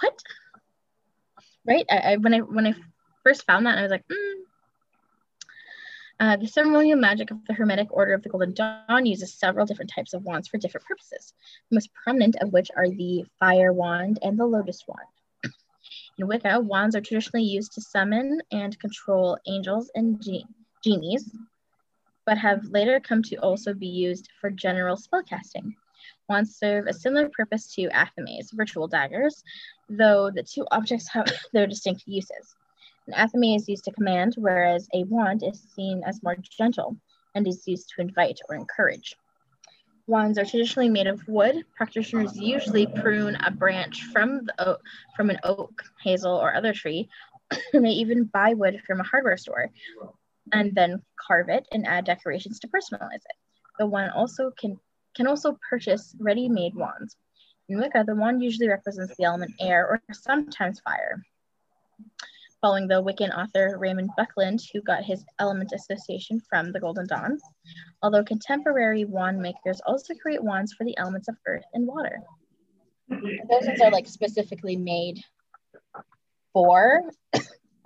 What? 0.01 0.21
Right? 1.65 1.87
I, 1.89 1.99
I 1.99 2.17
when 2.17 2.35
I 2.35 2.39
when 2.39 2.67
I 2.67 2.75
first 3.23 3.47
found 3.47 3.67
that, 3.67 3.79
I 3.79 3.83
was 3.83 3.93
like, 3.93 4.05
hmm, 4.11 4.28
uh, 6.21 6.37
the 6.37 6.47
ceremonial 6.47 6.99
magic 6.99 7.31
of 7.31 7.45
the 7.47 7.55
Hermetic 7.55 7.89
Order 7.91 8.15
of 8.15 8.23
the 8.23 8.29
Golden 8.29 8.53
Dawn 8.53 9.07
uses 9.07 9.35
several 9.35 9.67
different 9.67 9.91
types 9.95 10.15
of 10.15 10.25
wands 10.25 10.49
for 10.49 10.59
different 10.59 10.87
purposes, 10.87 11.33
the 11.71 11.77
most 11.77 11.91
prominent 11.95 12.37
of 12.41 12.53
which 12.53 12.71
are 12.77 12.89
the 12.89 13.25
fire 13.39 13.73
wand 13.73 14.19
and 14.23 14.39
the 14.39 14.45
lotus 14.45 14.85
wand. 14.89 15.55
In 16.19 16.27
Wicca, 16.27 16.59
wands 16.59 16.97
are 16.97 17.01
traditionally 17.01 17.45
used 17.45 17.73
to 17.73 17.81
summon 17.81 18.41
and 18.51 18.79
control 18.81 19.39
angels 19.47 19.91
and 19.95 20.21
genies, 20.83 21.33
but 22.27 22.37
have 22.37 22.65
later 22.65 22.99
come 22.99 23.23
to 23.23 23.37
also 23.37 23.73
be 23.73 23.87
used 23.87 24.29
for 24.41 24.51
general 24.51 24.97
spellcasting. 24.97 25.73
Wands 26.29 26.57
serve 26.57 26.87
a 26.87 26.93
similar 26.93 27.29
purpose 27.29 27.73
to 27.75 27.89
athames, 27.91 28.51
ritual 28.57 28.89
daggers, 28.89 29.45
though 29.89 30.31
the 30.31 30.43
two 30.43 30.67
objects 30.73 31.09
have 31.09 31.27
their 31.53 31.69
distinct 31.69 32.03
uses. 32.07 32.57
An 33.09 33.15
athame 33.15 33.57
is 33.57 33.67
used 33.67 33.85
to 33.85 33.93
command, 33.93 34.35
whereas 34.37 34.87
a 34.93 35.05
wand 35.05 35.43
is 35.43 35.63
seen 35.75 36.03
as 36.05 36.23
more 36.23 36.37
gentle 36.37 36.95
and 37.35 37.49
is 37.49 37.67
used 37.67 37.89
to 37.91 38.03
invite 38.03 38.39
or 38.49 38.55
encourage. 38.55 39.17
Wands 40.07 40.39
are 40.39 40.45
traditionally 40.45 40.91
made 40.91 41.07
of 41.07 41.27
wood. 41.27 41.65
Practitioners 41.75 42.37
usually 42.37 42.87
prune 42.87 43.37
a 43.37 43.51
branch 43.51 44.05
from, 44.13 44.45
the 44.45 44.79
from 45.17 45.31
an 45.31 45.39
oak, 45.43 45.83
hazel, 46.03 46.35
or 46.35 46.55
other 46.55 46.75
tree, 46.75 47.09
they 47.73 47.89
even 47.89 48.25
buy 48.25 48.53
wood 48.53 48.83
from 48.87 49.01
a 49.01 49.05
hardware 49.05 49.39
store 49.39 49.71
and 50.53 50.75
then 50.75 51.03
carve 51.27 51.49
it 51.49 51.67
and 51.73 51.87
add 51.87 52.05
decorations 52.05 52.59
to 52.59 52.69
personalize 52.69 53.15
it. 53.15 53.37
The 53.79 53.87
wand 53.87 54.13
also 54.15 54.51
can 54.51 54.79
can 55.17 55.27
also 55.27 55.59
purchase 55.71 56.15
ready-made 56.21 56.75
wands. 56.75 57.17
In 57.71 57.79
Wicca, 57.79 58.05
the 58.07 58.15
wand 58.15 58.43
usually 58.43 58.69
represents 58.69 59.17
the 59.17 59.25
element 59.25 59.53
air 59.59 59.87
or 59.89 60.03
sometimes 60.13 60.81
fire 60.81 61.23
following 62.61 62.89
the 62.89 63.03
Wiccan 63.03 63.37
author 63.37 63.77
Raymond 63.79 64.11
Buckland, 64.17 64.61
who 64.73 64.81
got 64.83 65.05
his 65.05 65.25
element 65.39 65.73
association 65.73 66.41
from 66.49 66.73
the 66.73 66.81
Golden 66.81 67.07
Dawn. 67.07 67.39
Although 68.03 68.25
contemporary 68.25 69.05
wand 69.05 69.41
makers 69.41 69.81
also 69.87 70.15
create 70.15 70.43
wands 70.43 70.73
for 70.73 70.85
the 70.85 70.97
elements 70.99 71.29
of 71.29 71.37
earth 71.47 71.65
and 71.73 71.87
water. 71.87 72.21
Those 73.09 73.67
ones 73.67 73.81
are 73.81 73.91
like 73.91 74.07
specifically 74.07 74.77
made 74.77 75.21
for 76.53 77.03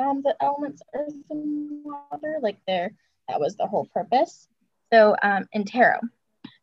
um, 0.00 0.22
the 0.22 0.34
elements 0.40 0.82
earth 0.94 1.14
and 1.30 1.84
water. 1.84 2.38
Like 2.40 2.58
there, 2.66 2.92
that 3.28 3.40
was 3.40 3.56
the 3.56 3.66
whole 3.66 3.86
purpose. 3.92 4.48
So 4.92 5.16
um, 5.22 5.46
in 5.52 5.64
tarot, 5.64 6.00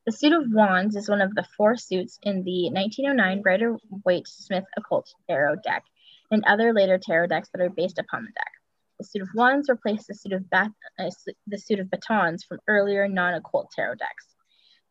the 0.06 0.12
suit 0.12 0.34
of 0.34 0.52
wands 0.52 0.96
is 0.96 1.10
one 1.10 1.22
of 1.22 1.36
the 1.36 1.46
four 1.56 1.78
suits 1.78 2.20
in 2.24 2.44
the 2.44 2.70
1909 2.72 3.42
Rider 3.46 3.78
Waite 4.04 4.28
Smith 4.28 4.66
Occult 4.78 5.14
Tarot 5.28 5.58
deck 5.64 5.84
and 6.32 6.44
other 6.46 6.74
later 6.74 6.98
tarot 6.98 7.28
decks 7.28 7.50
that 7.54 7.62
are 7.62 7.70
based 7.70 8.00
upon 8.00 8.24
the 8.24 8.32
deck. 8.32 8.52
The 9.00 9.06
suit 9.06 9.22
of 9.22 9.30
wands 9.34 9.70
replaced 9.70 10.08
the 10.08 10.14
suit 10.14 10.34
of 10.34 10.50
bat- 10.50 10.72
uh, 11.00 11.10
the 11.48 11.58
suit 11.58 11.80
of 11.80 11.90
batons 11.90 12.44
from 12.44 12.60
earlier 12.68 13.08
non-occult 13.08 13.72
tarot 13.72 13.96
decks. 13.96 14.36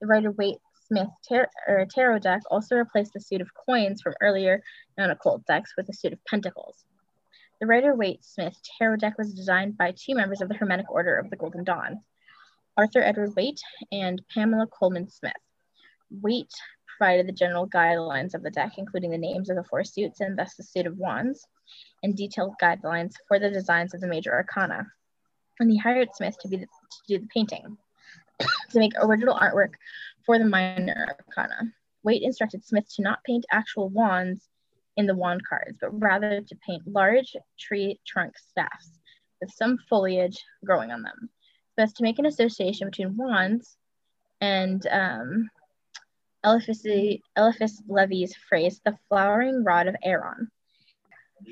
The 0.01 0.07
Rider 0.07 0.31
Waite 0.31 0.61
Smith 0.87 1.09
tar- 1.29 1.51
tarot 1.95 2.21
deck 2.21 2.41
also 2.51 2.77
replaced 2.77 3.13
the 3.13 3.21
suit 3.21 3.43
of 3.43 3.51
coins 3.55 4.01
from 4.01 4.15
earlier 4.23 4.63
non-occult 4.97 5.45
decks 5.47 5.75
with 5.77 5.89
a 5.89 5.93
suit 5.93 6.15
of 6.15 6.25
pentacles. 6.25 6.85
The 7.61 7.67
Rider 7.67 7.95
Waite 7.95 8.25
Smith 8.25 8.57
tarot 8.79 8.97
deck 8.97 9.19
was 9.19 9.35
designed 9.35 9.77
by 9.77 9.93
two 9.93 10.15
members 10.15 10.41
of 10.41 10.49
the 10.49 10.55
Hermetic 10.55 10.91
Order 10.91 11.17
of 11.17 11.29
the 11.29 11.37
Golden 11.37 11.65
Dawn, 11.65 12.01
Arthur 12.77 13.03
Edward 13.03 13.35
Waite 13.37 13.61
and 13.93 14.23
Pamela 14.33 14.69
Colman 14.69 15.11
Smith. 15.11 15.33
Waite 16.11 16.55
provided 16.99 17.27
the 17.27 17.33
general 17.33 17.67
guidelines 17.67 18.35
of 18.35 18.43
the 18.43 18.51
deck, 18.51 18.73
including 18.77 19.11
the 19.11 19.19
names 19.19 19.49
of 19.49 19.57
the 19.57 19.65
four 19.65 19.85
suits 19.85 20.21
and 20.21 20.37
thus 20.37 20.55
the 20.55 20.63
suit 20.63 20.87
of 20.87 20.99
wands, 20.99 21.47
and 22.03 22.17
detailed 22.17 22.55
guidelines 22.61 23.15
for 23.27 23.39
the 23.39 23.51
designs 23.51 23.95
of 23.95 24.01
the 24.01 24.07
major 24.07 24.35
arcana. 24.35 24.87
And 25.61 25.71
he 25.71 25.79
hired 25.79 26.09
Smith 26.15 26.37
to, 26.41 26.49
be 26.49 26.57
the, 26.57 26.67
to 26.67 26.99
do 27.07 27.19
the 27.19 27.29
painting, 27.29 27.79
to 28.71 28.79
make 28.79 28.93
original 29.01 29.37
artwork 29.37 29.73
for 30.27 30.39
the 30.39 30.45
minor 30.45 31.17
arcana. 31.29 31.73
Waite 32.03 32.23
instructed 32.23 32.65
Smith 32.65 32.93
to 32.97 33.03
not 33.03 33.25
paint 33.25 33.47
actual 33.51 33.89
wands 33.89 34.49
in 34.97 35.07
the 35.07 35.15
wand 35.15 35.43
cards, 35.49 35.79
but 35.81 35.99
rather 36.01 36.41
to 36.41 36.59
paint 36.67 36.83
large 36.87 37.37
tree 37.59 38.01
trunk 38.07 38.37
staffs 38.37 38.99
with 39.41 39.51
some 39.53 39.79
foliage 39.89 40.43
growing 40.65 40.91
on 40.91 41.03
them, 41.03 41.31
so 41.77 41.85
as 41.85 41.93
to 41.93 42.03
make 42.03 42.19
an 42.19 42.27
association 42.27 42.89
between 42.89 43.17
wands 43.17 43.77
and 44.41 44.85
um, 44.91 45.49
Eliphas, 46.49 46.85
Eliphas 47.37 47.83
Levi's 47.89 48.35
phrase, 48.49 48.81
the 48.85 48.97
flowering 49.09 49.65
rod 49.65 49.87
of 49.87 49.97
Aaron. 50.03 50.51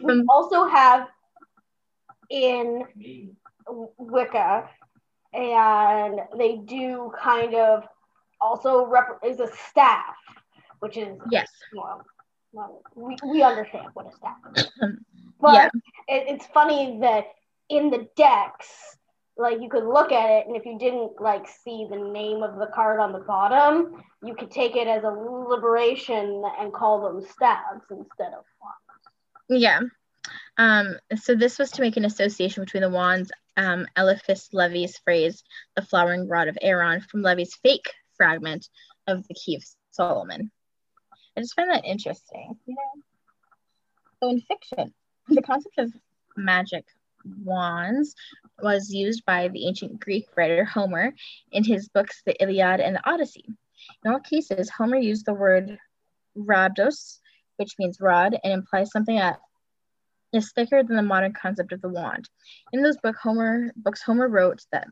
We 0.03 0.25
also 0.29 0.67
have 0.67 1.09
in 2.31 2.85
Wicca, 3.99 4.69
and 5.33 6.21
they 6.39 6.57
do 6.57 7.13
kind 7.19 7.55
of 7.55 7.85
also 8.41 8.87
rep- 8.87 9.21
is 9.25 9.41
a 9.41 9.49
staff, 9.69 10.17
which 10.81 10.97
is 10.97 11.19
yes. 11.31 11.49
Well, 11.75 12.05
well, 12.53 12.83
we, 12.95 13.17
we 13.25 13.43
understand 13.43 13.89
what 13.95 14.07
a 14.07 14.17
staff 14.17 14.37
is. 14.57 14.71
Um, 14.81 14.99
but 15.41 15.55
yeah. 15.55 15.69
it, 16.09 16.25
it's 16.35 16.47
funny 16.47 16.99
that 17.01 17.27
in 17.69 17.91
the 17.91 18.09
decks, 18.17 18.96
like 19.39 19.61
you 19.61 19.69
could 19.69 19.85
look 19.85 20.13
at 20.13 20.31
it 20.31 20.47
and 20.47 20.57
if 20.57 20.65
you 20.65 20.79
didn't 20.79 21.21
like 21.21 21.47
see 21.47 21.87
the 21.91 21.97
name 21.97 22.43
of 22.43 22.59
the 22.59 22.69
card 22.75 23.01
on 23.01 23.13
the 23.13 23.21
bottom 23.21 24.03
you 24.23 24.35
could 24.35 24.51
take 24.51 24.77
it 24.77 24.89
as 24.89 25.05
a 25.05 25.09
liberation 25.09 26.43
and 26.59 26.73
call 26.73 27.03
them 27.03 27.21
stabs 27.21 27.85
instead 27.91 28.33
of 28.33 28.45
wands. 28.61 29.49
Yeah. 29.49 29.81
Um, 30.59 30.97
so 31.17 31.35
this 31.35 31.59
was 31.59 31.71
to 31.73 31.83
make 31.83 31.97
an 31.97 32.05
association 32.05 32.65
between 32.65 32.83
the 32.83 32.91
wands 32.91 33.31
um, 33.57 33.87
Eliphas 33.97 34.49
Levi's 34.53 34.99
phrase 34.99 35.43
the 35.77 35.83
flowering 35.83 36.29
rod 36.29 36.49
of 36.49 36.59
Aaron 36.61 37.01
from 37.01 37.23
Levi's 37.23 37.55
fake 37.63 37.93
fragment 38.17 38.69
of 39.07 39.27
the 39.29 39.35
key 39.35 39.57
of 39.57 39.65
Solomon. 39.91 40.51
I 41.37 41.41
just 41.41 41.55
find 41.55 41.71
that 41.71 41.85
interesting. 41.85 42.57
You 42.67 42.75
know? 42.75 43.03
So 44.23 44.31
in 44.31 44.41
fiction 44.41 44.95
the 45.29 45.43
concept 45.43 45.79
of 45.79 45.93
magic 46.37 46.85
wands 47.45 48.15
was 48.63 48.91
used 48.91 49.25
by 49.25 49.49
the 49.49 49.67
ancient 49.67 50.01
Greek 50.01 50.27
writer 50.37 50.65
Homer 50.65 51.15
in 51.53 51.65
his 51.65 51.89
books 51.89 52.23
The 52.25 52.41
Iliad 52.43 52.81
and 52.81 52.97
the 52.97 53.09
Odyssey. 53.09 53.45
In 54.05 54.11
all 54.11 54.21
cases, 54.21 54.71
Homer 54.71 54.97
used 54.97 55.27
the 55.27 55.35
word 55.35 55.79
rhabdos, 56.37 57.21
which 57.57 57.75
means 57.79 58.01
rod, 58.01 58.39
and 58.43 58.53
implies 58.53 58.91
something 58.91 59.17
that 59.17 59.41
is 60.33 60.53
thicker 60.53 60.83
than 60.83 60.97
the 60.97 61.03
modern 61.03 61.33
concept 61.33 61.73
of 61.73 61.81
the 61.81 61.89
wand. 61.89 62.29
In 62.73 62.83
those 62.83 62.99
book 62.99 63.17
Homer, 63.17 63.73
books, 63.77 64.03
Homer 64.03 64.29
wrote 64.29 64.65
that 64.73 64.89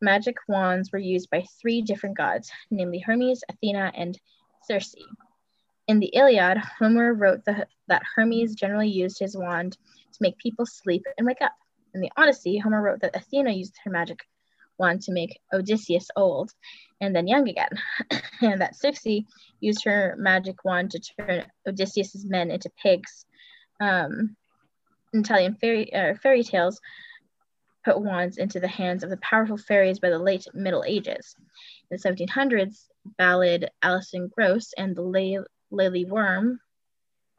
magic 0.00 0.36
wands 0.46 0.92
were 0.92 0.98
used 0.98 1.30
by 1.30 1.44
three 1.60 1.82
different 1.82 2.16
gods, 2.16 2.50
namely 2.70 2.98
Hermes, 2.98 3.42
Athena, 3.48 3.92
and 3.94 4.18
Circe. 4.62 4.94
In 5.88 6.00
the 6.00 6.10
Iliad, 6.14 6.58
Homer 6.58 7.14
wrote 7.14 7.44
the, 7.44 7.66
that 7.88 8.02
Hermes 8.14 8.54
generally 8.54 8.88
used 8.88 9.18
his 9.18 9.36
wand 9.36 9.72
to 9.72 10.18
make 10.20 10.36
people 10.38 10.66
sleep 10.66 11.04
and 11.16 11.26
wake 11.26 11.40
up. 11.40 11.52
In 11.94 12.00
the 12.00 12.12
Odyssey, 12.16 12.58
Homer 12.58 12.82
wrote 12.82 13.00
that 13.00 13.16
Athena 13.16 13.52
used 13.52 13.76
her 13.84 13.90
magic 13.90 14.20
wand 14.78 15.02
to 15.02 15.12
make 15.12 15.40
Odysseus 15.52 16.08
old 16.16 16.52
and 17.00 17.14
then 17.14 17.26
young 17.26 17.48
again, 17.48 17.70
and 18.40 18.60
that 18.60 18.76
Circe 18.76 19.24
used 19.60 19.84
her 19.84 20.14
magic 20.18 20.64
wand 20.64 20.92
to 20.92 21.00
turn 21.00 21.44
Odysseus's 21.66 22.24
men 22.24 22.50
into 22.50 22.70
pigs. 22.82 23.26
Um, 23.80 24.36
Italian 25.12 25.54
fairy, 25.54 25.92
uh, 25.92 26.14
fairy 26.14 26.42
tales 26.42 26.80
put 27.84 28.00
wands 28.00 28.36
into 28.36 28.60
the 28.60 28.68
hands 28.68 29.02
of 29.02 29.10
the 29.10 29.16
powerful 29.18 29.56
fairies 29.56 29.98
by 29.98 30.10
the 30.10 30.18
late 30.18 30.46
Middle 30.52 30.84
Ages. 30.86 31.34
In 31.90 31.96
the 31.96 32.08
1700s, 32.08 32.88
ballad 33.16 33.70
Alison 33.82 34.28
Gross 34.28 34.72
and 34.76 34.94
the 34.94 35.02
Lily 35.70 36.04
Worm, 36.04 36.60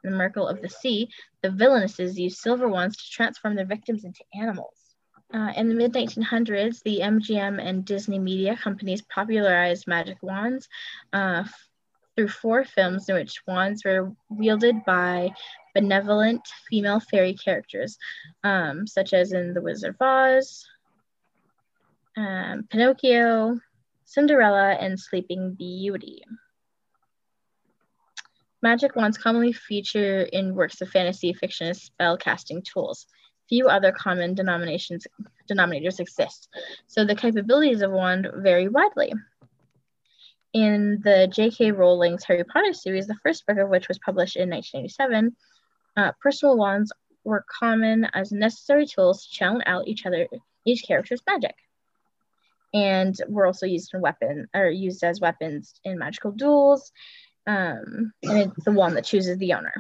the 0.03 0.11
Miracle 0.11 0.47
of 0.47 0.61
the 0.61 0.69
Sea, 0.69 1.09
the 1.41 1.49
villainesses 1.49 2.17
used 2.17 2.37
silver 2.37 2.67
wands 2.67 2.97
to 2.97 3.09
transform 3.11 3.55
their 3.55 3.65
victims 3.65 4.03
into 4.03 4.23
animals. 4.33 4.95
Uh, 5.33 5.51
in 5.55 5.69
the 5.69 5.75
mid 5.75 5.93
1900s, 5.93 6.81
the 6.83 6.99
MGM 7.01 7.63
and 7.63 7.85
Disney 7.85 8.17
media 8.17 8.57
companies 8.57 9.03
popularized 9.03 9.85
magic 9.87 10.17
wands 10.23 10.67
uh, 11.13 11.43
through 12.15 12.29
four 12.29 12.63
films 12.63 13.07
in 13.09 13.15
which 13.15 13.41
wands 13.47 13.85
were 13.85 14.11
wielded 14.29 14.83
by 14.85 15.31
benevolent 15.75 16.41
female 16.69 16.99
fairy 16.99 17.33
characters, 17.33 17.97
um, 18.43 18.87
such 18.87 19.13
as 19.13 19.31
in 19.31 19.53
The 19.53 19.61
Wizard 19.61 19.95
of 19.95 20.01
Oz, 20.01 20.65
um, 22.17 22.67
Pinocchio, 22.69 23.59
Cinderella, 24.05 24.71
and 24.71 24.99
Sleeping 24.99 25.53
Beauty. 25.53 26.23
Magic 28.61 28.95
wands 28.95 29.17
commonly 29.17 29.53
feature 29.53 30.23
in 30.23 30.53
works 30.53 30.81
of 30.81 30.89
fantasy 30.89 31.33
fiction 31.33 31.67
as 31.67 31.81
spell 31.81 32.17
casting 32.17 32.61
tools. 32.61 33.07
Few 33.47 33.67
other 33.67 33.91
common 33.91 34.33
denominations 34.33 35.07
denominators 35.49 35.99
exist, 35.99 36.49
so 36.85 37.05
the 37.05 37.15
capabilities 37.15 37.81
of 37.81 37.91
wand 37.91 38.27
vary 38.35 38.67
widely. 38.67 39.13
In 40.53 40.99
the 41.03 41.27
J.K. 41.31 41.71
Rowling's 41.71 42.23
Harry 42.25 42.43
Potter 42.43 42.73
series, 42.73 43.07
the 43.07 43.17
first 43.23 43.45
book 43.45 43.57
of 43.57 43.69
which 43.69 43.87
was 43.87 43.99
published 43.99 44.35
in 44.35 44.49
1987, 44.49 45.35
uh, 45.95 46.11
personal 46.21 46.57
wands 46.57 46.91
were 47.23 47.45
common 47.59 48.07
as 48.13 48.31
necessary 48.31 48.85
tools 48.85 49.23
to 49.23 49.31
channel 49.31 49.61
out 49.65 49.87
each 49.87 50.05
other, 50.05 50.27
each 50.65 50.83
character's 50.85 51.21
magic, 51.27 51.55
and 52.73 53.15
were 53.27 53.45
also 53.45 53.65
used 53.65 53.93
in 53.93 54.01
weapon 54.01 54.47
or 54.53 54.69
used 54.69 55.03
as 55.03 55.21
weapons 55.21 55.79
in 55.83 55.97
magical 55.97 56.31
duels. 56.31 56.91
Um, 57.49 58.13
and 58.21 58.51
it's 58.51 58.63
the 58.63 58.71
one 58.71 58.93
that 58.93 59.05
chooses 59.05 59.39
the 59.39 59.53
owner. 59.53 59.73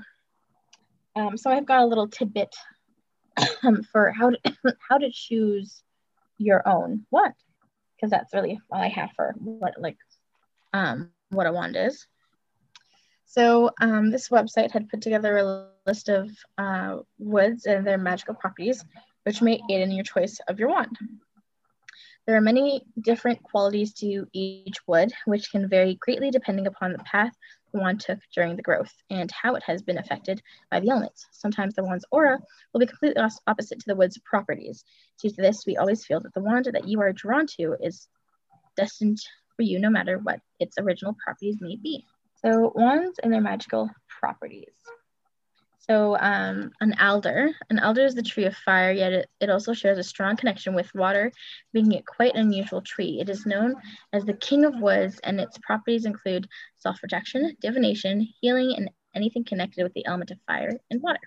Um, 1.15 1.37
so 1.37 1.51
I've 1.51 1.67
got 1.67 1.81
a 1.81 1.85
little 1.85 2.07
tidbit 2.07 2.55
um, 3.61 3.83
for 3.83 4.11
how 4.11 4.31
to 4.31 4.39
how 4.89 4.97
to 4.97 5.11
choose 5.11 5.83
your 6.39 6.67
own 6.67 7.05
wand, 7.11 7.35
because 7.95 8.09
that's 8.09 8.33
really 8.33 8.59
all 8.71 8.81
I 8.81 8.87
have 8.87 9.11
for 9.15 9.35
what 9.37 9.75
like 9.79 9.97
um, 10.73 11.11
what 11.29 11.45
a 11.45 11.53
wand 11.53 11.75
is. 11.77 12.07
So 13.25 13.69
um, 13.79 14.09
this 14.09 14.29
website 14.29 14.71
had 14.71 14.89
put 14.89 15.01
together 15.01 15.37
a 15.37 15.67
list 15.85 16.09
of 16.09 16.31
uh, 16.57 16.97
woods 17.19 17.67
and 17.67 17.85
their 17.85 17.99
magical 17.99 18.33
properties, 18.33 18.83
which 19.25 19.43
may 19.43 19.61
aid 19.69 19.81
in 19.81 19.91
your 19.91 20.03
choice 20.03 20.39
of 20.47 20.57
your 20.57 20.69
wand. 20.69 20.97
There 22.25 22.35
are 22.35 22.41
many 22.41 22.83
different 22.99 23.43
qualities 23.43 23.93
to 23.95 24.27
each 24.33 24.77
wood, 24.87 25.11
which 25.25 25.51
can 25.51 25.69
vary 25.69 25.95
greatly 25.95 26.31
depending 26.31 26.65
upon 26.65 26.93
the 26.93 26.99
path 26.99 27.35
wand 27.73 27.99
took 27.99 28.19
during 28.33 28.55
the 28.55 28.61
growth 28.61 28.93
and 29.09 29.31
how 29.31 29.55
it 29.55 29.63
has 29.63 29.81
been 29.81 29.97
affected 29.97 30.41
by 30.71 30.79
the 30.79 30.89
elements. 30.89 31.27
Sometimes 31.31 31.75
the 31.75 31.83
wand's 31.83 32.05
aura 32.11 32.39
will 32.73 32.79
be 32.79 32.85
completely 32.85 33.21
opposite 33.47 33.79
to 33.79 33.85
the 33.87 33.95
wood's 33.95 34.17
properties. 34.19 34.83
Due 35.21 35.29
to 35.29 35.41
this, 35.41 35.65
we 35.65 35.77
always 35.77 36.05
feel 36.05 36.19
that 36.21 36.33
the 36.33 36.41
wand 36.41 36.65
that 36.71 36.87
you 36.87 37.01
are 37.01 37.13
drawn 37.13 37.45
to 37.57 37.75
is 37.81 38.07
destined 38.75 39.19
for 39.55 39.63
you 39.63 39.79
no 39.79 39.89
matter 39.89 40.19
what 40.19 40.39
its 40.59 40.77
original 40.77 41.15
properties 41.23 41.57
may 41.59 41.75
be. 41.75 42.05
So 42.45 42.71
wands 42.75 43.19
and 43.21 43.33
their 43.33 43.41
magical 43.41 43.89
properties. 44.19 44.73
So 45.87 46.17
um, 46.19 46.71
an 46.81 46.93
alder, 46.99 47.51
an 47.69 47.79
alder 47.79 48.05
is 48.05 48.13
the 48.13 48.21
tree 48.21 48.45
of 48.45 48.55
fire, 48.55 48.91
yet 48.91 49.13
it, 49.13 49.29
it 49.39 49.49
also 49.49 49.73
shares 49.73 49.97
a 49.97 50.03
strong 50.03 50.35
connection 50.35 50.75
with 50.75 50.93
water, 50.93 51.31
making 51.73 51.93
it 51.93 52.05
quite 52.05 52.35
an 52.35 52.41
unusual 52.41 52.81
tree. 52.81 53.19
It 53.19 53.29
is 53.29 53.45
known 53.45 53.75
as 54.13 54.25
the 54.25 54.33
king 54.33 54.65
of 54.65 54.79
woods, 54.79 55.19
and 55.23 55.39
its 55.39 55.57
properties 55.59 56.05
include 56.05 56.47
self-protection, 56.77 57.55
divination, 57.61 58.27
healing, 58.41 58.75
and 58.77 58.89
anything 59.15 59.45
connected 59.45 59.83
with 59.83 59.93
the 59.93 60.05
element 60.05 60.31
of 60.31 60.37
fire 60.45 60.77
and 60.91 61.01
water. 61.01 61.21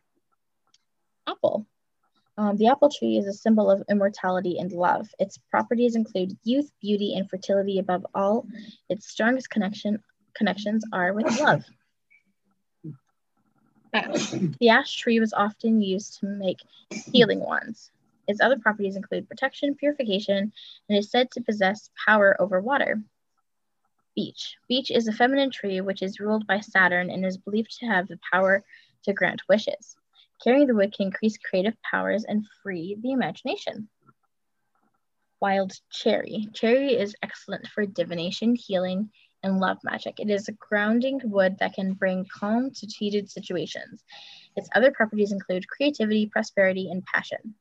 Apple. 1.26 1.66
Um, 2.38 2.56
the 2.56 2.68
apple 2.68 2.90
tree 2.90 3.18
is 3.18 3.26
a 3.26 3.32
symbol 3.32 3.70
of 3.70 3.82
immortality 3.90 4.58
and 4.58 4.70
love. 4.72 5.08
Its 5.18 5.38
properties 5.50 5.96
include 5.96 6.36
youth, 6.44 6.70
beauty, 6.80 7.14
and 7.14 7.28
fertility 7.28 7.78
above 7.78 8.06
all. 8.14 8.46
Its 8.88 9.08
strongest 9.08 9.50
connection 9.50 9.98
connections 10.34 10.84
are 10.92 11.12
with 11.12 11.40
love. 11.40 11.64
The 14.60 14.70
ash 14.70 14.96
tree 14.96 15.20
was 15.20 15.34
often 15.34 15.82
used 15.82 16.20
to 16.20 16.26
make 16.26 16.60
healing 17.12 17.40
wands. 17.40 17.90
Its 18.26 18.40
other 18.40 18.58
properties 18.58 18.96
include 18.96 19.28
protection, 19.28 19.74
purification, 19.74 20.52
and 20.88 20.98
is 20.98 21.10
said 21.10 21.30
to 21.32 21.42
possess 21.42 21.90
power 22.06 22.34
over 22.40 22.60
water. 22.60 23.02
Beech. 24.14 24.56
Beech 24.68 24.90
is 24.90 25.08
a 25.08 25.12
feminine 25.12 25.50
tree 25.50 25.80
which 25.80 26.02
is 26.02 26.20
ruled 26.20 26.46
by 26.46 26.60
Saturn 26.60 27.10
and 27.10 27.24
is 27.24 27.36
believed 27.36 27.78
to 27.78 27.86
have 27.86 28.08
the 28.08 28.18
power 28.30 28.64
to 29.04 29.12
grant 29.12 29.42
wishes. 29.48 29.96
Carrying 30.42 30.66
the 30.66 30.74
wood 30.74 30.94
can 30.94 31.06
increase 31.06 31.36
creative 31.38 31.76
powers 31.82 32.24
and 32.24 32.46
free 32.62 32.96
the 33.00 33.12
imagination. 33.12 33.88
Wild 35.40 35.72
cherry. 35.90 36.48
Cherry 36.54 36.94
is 36.94 37.16
excellent 37.22 37.66
for 37.66 37.84
divination, 37.84 38.54
healing, 38.54 39.10
and 39.42 39.58
love 39.58 39.78
magic. 39.82 40.20
It 40.20 40.30
is 40.30 40.48
a 40.48 40.52
grounding 40.52 41.20
wood 41.24 41.56
that 41.60 41.74
can 41.74 41.94
bring 41.94 42.26
calm 42.26 42.70
to 42.70 42.86
heated 42.86 43.30
situations. 43.30 44.04
Its 44.56 44.68
other 44.74 44.90
properties 44.90 45.32
include 45.32 45.68
creativity, 45.68 46.26
prosperity, 46.26 46.90
and 46.90 47.04
passion. 47.04 47.54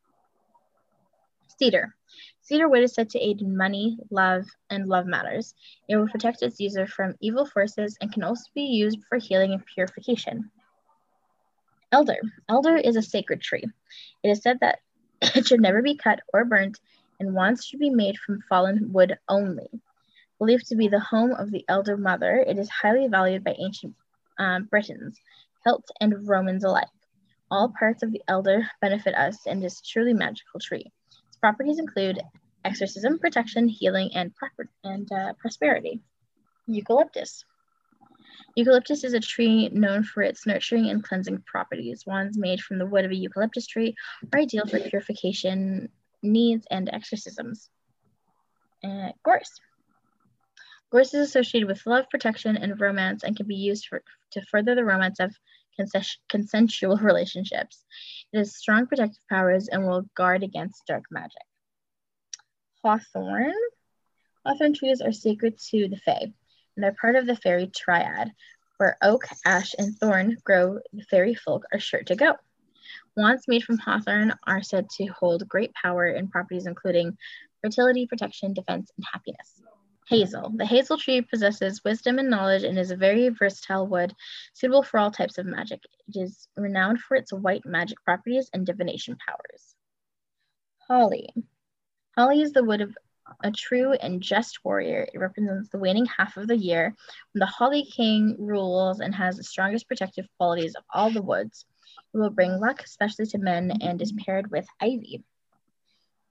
Cedar. 1.58 1.96
Cedar 2.42 2.68
wood 2.68 2.84
is 2.84 2.94
said 2.94 3.10
to 3.12 3.20
aid 3.20 3.42
in 3.42 3.56
money, 3.56 3.98
love, 4.10 4.46
and 4.70 4.88
love 4.88 5.06
matters. 5.06 5.54
It 5.88 5.96
will 5.96 6.08
protect 6.08 6.42
its 6.42 6.60
user 6.60 6.88
from 6.88 7.16
evil 7.22 7.46
forces 7.46 7.98
and 8.02 8.12
can 8.12 8.24
also 8.24 8.44
be 8.56 8.64
used 8.64 9.00
for 9.08 9.18
healing 9.18 9.54
and 9.54 9.66
purification. 9.66 10.50
Elder. 11.92 12.20
Elder 12.48 12.78
is 12.78 12.96
a 12.96 13.02
sacred 13.02 13.42
tree. 13.42 13.66
It 14.24 14.30
is 14.30 14.42
said 14.42 14.60
that 14.62 14.80
it 15.22 15.46
should 15.46 15.62
never 15.62 15.82
be 15.82 15.96
cut 15.96 16.22
or 16.34 16.46
burnt, 16.46 16.80
and 17.20 17.34
wands 17.34 17.66
should 17.66 17.80
be 17.80 17.90
made 17.90 18.18
from 18.18 18.42
fallen 18.50 18.92
wood 18.92 19.18
only. 19.30 19.70
Believed 20.42 20.66
to 20.70 20.76
be 20.76 20.88
the 20.88 21.00
home 21.00 21.34
of 21.34 21.52
the 21.52 21.64
Elder 21.68 21.96
Mother, 21.96 22.44
it 22.48 22.58
is 22.58 22.68
highly 22.68 23.08
valued 23.08 23.44
by 23.44 23.56
ancient 23.60 23.94
um, 24.40 24.64
Britons, 24.64 25.20
Celts, 25.64 25.92
and 26.02 26.28
Romans 26.28 26.64
alike. 26.64 26.88
All 27.52 27.72
parts 27.78 28.02
of 28.02 28.12
the 28.12 28.24
Elder 28.28 28.66
benefit 28.82 29.14
us 29.14 29.46
and 29.46 29.64
is 29.64 29.80
truly 29.82 30.16
magical 30.16 30.60
tree. 30.60 30.92
Its 31.28 31.38
properties 31.38 31.78
include 31.78 32.24
exorcism, 32.66 33.20
protection, 33.20 33.68
healing, 33.68 34.10
and, 34.16 34.36
proper- 34.36 34.72
and 34.84 35.08
uh, 35.12 35.34
prosperity. 35.34 36.02
Eucalyptus. 36.66 37.46
Eucalyptus 38.56 39.04
is 39.04 39.14
a 39.14 39.20
tree 39.20 39.70
known 39.70 40.04
for 40.04 40.24
its 40.24 40.48
nurturing 40.48 40.90
and 40.90 41.04
cleansing 41.04 41.44
properties. 41.46 42.08
Wands 42.08 42.36
made 42.36 42.62
from 42.62 42.80
the 42.80 42.88
wood 42.88 43.06
of 43.06 43.12
a 43.12 43.16
eucalyptus 43.16 43.68
tree 43.68 43.94
are 44.34 44.40
ideal 44.40 44.66
for 44.66 44.80
purification 44.80 45.90
needs 46.24 46.66
and 46.72 46.90
exorcisms. 46.92 47.70
Uh, 48.84 49.12
gorse. 49.24 49.52
Gorse 50.92 51.14
is 51.14 51.30
associated 51.30 51.68
with 51.68 51.86
love, 51.86 52.10
protection, 52.10 52.58
and 52.58 52.80
romance 52.80 53.24
and 53.24 53.36
can 53.36 53.48
be 53.48 53.56
used 53.56 53.88
for, 53.88 54.04
to 54.32 54.42
further 54.42 54.76
the 54.76 54.84
romance 54.84 55.22
of 55.22 55.34
consensual 56.30 56.98
relationships. 57.02 57.86
It 58.34 58.40
has 58.40 58.58
strong 58.58 58.88
protective 58.88 59.24
powers 59.30 59.70
and 59.70 59.86
will 59.86 60.06
guard 60.16 60.44
against 60.44 60.86
dark 60.88 61.06
magic. 61.10 61.42
Hawthorn. 62.84 63.54
Hawthorn 64.46 64.74
trees 64.74 65.02
are 65.02 65.14
sacred 65.14 65.58
to 65.70 65.88
the 65.88 65.98
Fae, 65.98 66.34
and 66.76 66.84
they're 66.84 66.96
part 67.00 67.16
of 67.16 67.26
the 67.26 67.38
fairy 67.38 67.68
triad. 67.68 68.32
Where 68.78 68.98
oak, 69.02 69.26
ash, 69.46 69.76
and 69.78 69.96
thorn 69.96 70.38
grow, 70.44 70.80
the 70.92 71.04
fairy 71.04 71.36
folk 71.36 71.64
are 71.72 71.80
sure 71.80 72.02
to 72.04 72.16
go. 72.16 72.36
Wands 73.16 73.48
made 73.48 73.64
from 73.64 73.78
hawthorn 73.78 74.34
are 74.48 74.64
said 74.64 74.90
to 74.98 75.06
hold 75.06 75.48
great 75.48 75.72
power 75.76 76.08
in 76.08 76.28
properties 76.28 76.66
including 76.66 77.18
fertility, 77.62 78.08
protection, 78.08 78.54
defense, 78.54 78.92
and 78.98 79.06
happiness. 79.14 79.62
Hazel. 80.12 80.52
The 80.58 80.66
hazel 80.66 80.98
tree 80.98 81.22
possesses 81.22 81.86
wisdom 81.86 82.20
and 82.20 82.30
knowledge 82.30 82.64
and 82.64 82.78
is 82.78 82.92
a 82.92 82.98
very 82.98 83.30
versatile 83.30 83.88
wood 83.88 84.14
suitable 84.52 84.84
for 84.84 85.00
all 85.00 85.10
types 85.10 85.38
of 85.38 85.46
magic. 85.46 85.80
It 86.10 86.20
is 86.20 86.50
renowned 86.58 87.00
for 87.00 87.16
its 87.16 87.32
white 87.32 87.66
magic 87.66 88.04
properties 88.04 88.50
and 88.54 88.66
divination 88.66 89.16
powers. 89.26 89.74
Holly. 90.86 91.30
Holly 92.18 92.42
is 92.42 92.52
the 92.52 92.62
wood 92.62 92.82
of 92.82 92.98
a 93.42 93.52
true 93.52 93.94
and 93.94 94.22
just 94.22 94.66
warrior. 94.66 95.08
It 95.14 95.18
represents 95.18 95.70
the 95.70 95.80
waning 95.80 96.08
half 96.08 96.36
of 96.36 96.50
the 96.50 96.58
year 96.58 96.94
when 97.32 97.40
the 97.40 97.46
Holly 97.46 97.86
King 97.86 98.36
rules 98.38 99.00
and 99.00 99.16
has 99.16 99.38
the 99.38 99.46
strongest 99.46 99.88
protective 99.88 100.28
qualities 100.38 100.76
of 100.76 100.84
all 100.94 101.10
the 101.10 101.22
woods. 101.22 101.66
It 102.14 102.18
will 102.18 102.32
bring 102.32 102.60
luck, 102.60 102.84
especially 102.84 103.28
to 103.28 103.38
men, 103.38 103.72
and 103.82 104.02
is 104.02 104.12
paired 104.12 104.52
with 104.52 104.68
ivy. 104.82 105.24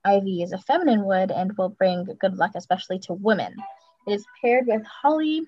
Ivy 0.05 0.43
is 0.43 0.53
a 0.53 0.59
feminine 0.59 1.05
wood 1.05 1.31
and 1.31 1.57
will 1.59 1.69
bring 1.69 2.05
good 2.21 2.37
luck, 2.37 2.53
especially 2.55 2.99
to 3.01 3.15
women. 3.15 3.55
It 4.07 4.15
is 4.15 4.27
paired 4.41 4.67
with 4.67 4.85
holly 4.85 5.47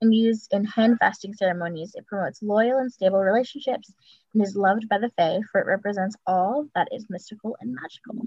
and 0.00 0.12
used 0.12 0.52
in 0.52 0.64
hand 0.64 0.98
fasting 0.98 1.34
ceremonies. 1.34 1.94
It 1.94 2.06
promotes 2.06 2.42
loyal 2.42 2.78
and 2.78 2.92
stable 2.92 3.20
relationships 3.20 3.92
and 4.34 4.42
is 4.42 4.56
loved 4.56 4.88
by 4.88 4.98
the 4.98 5.10
Fae, 5.10 5.40
for 5.52 5.60
it 5.60 5.66
represents 5.66 6.16
all 6.26 6.66
that 6.74 6.88
is 6.90 7.08
mystical 7.08 7.56
and 7.60 7.74
magical. 7.74 8.26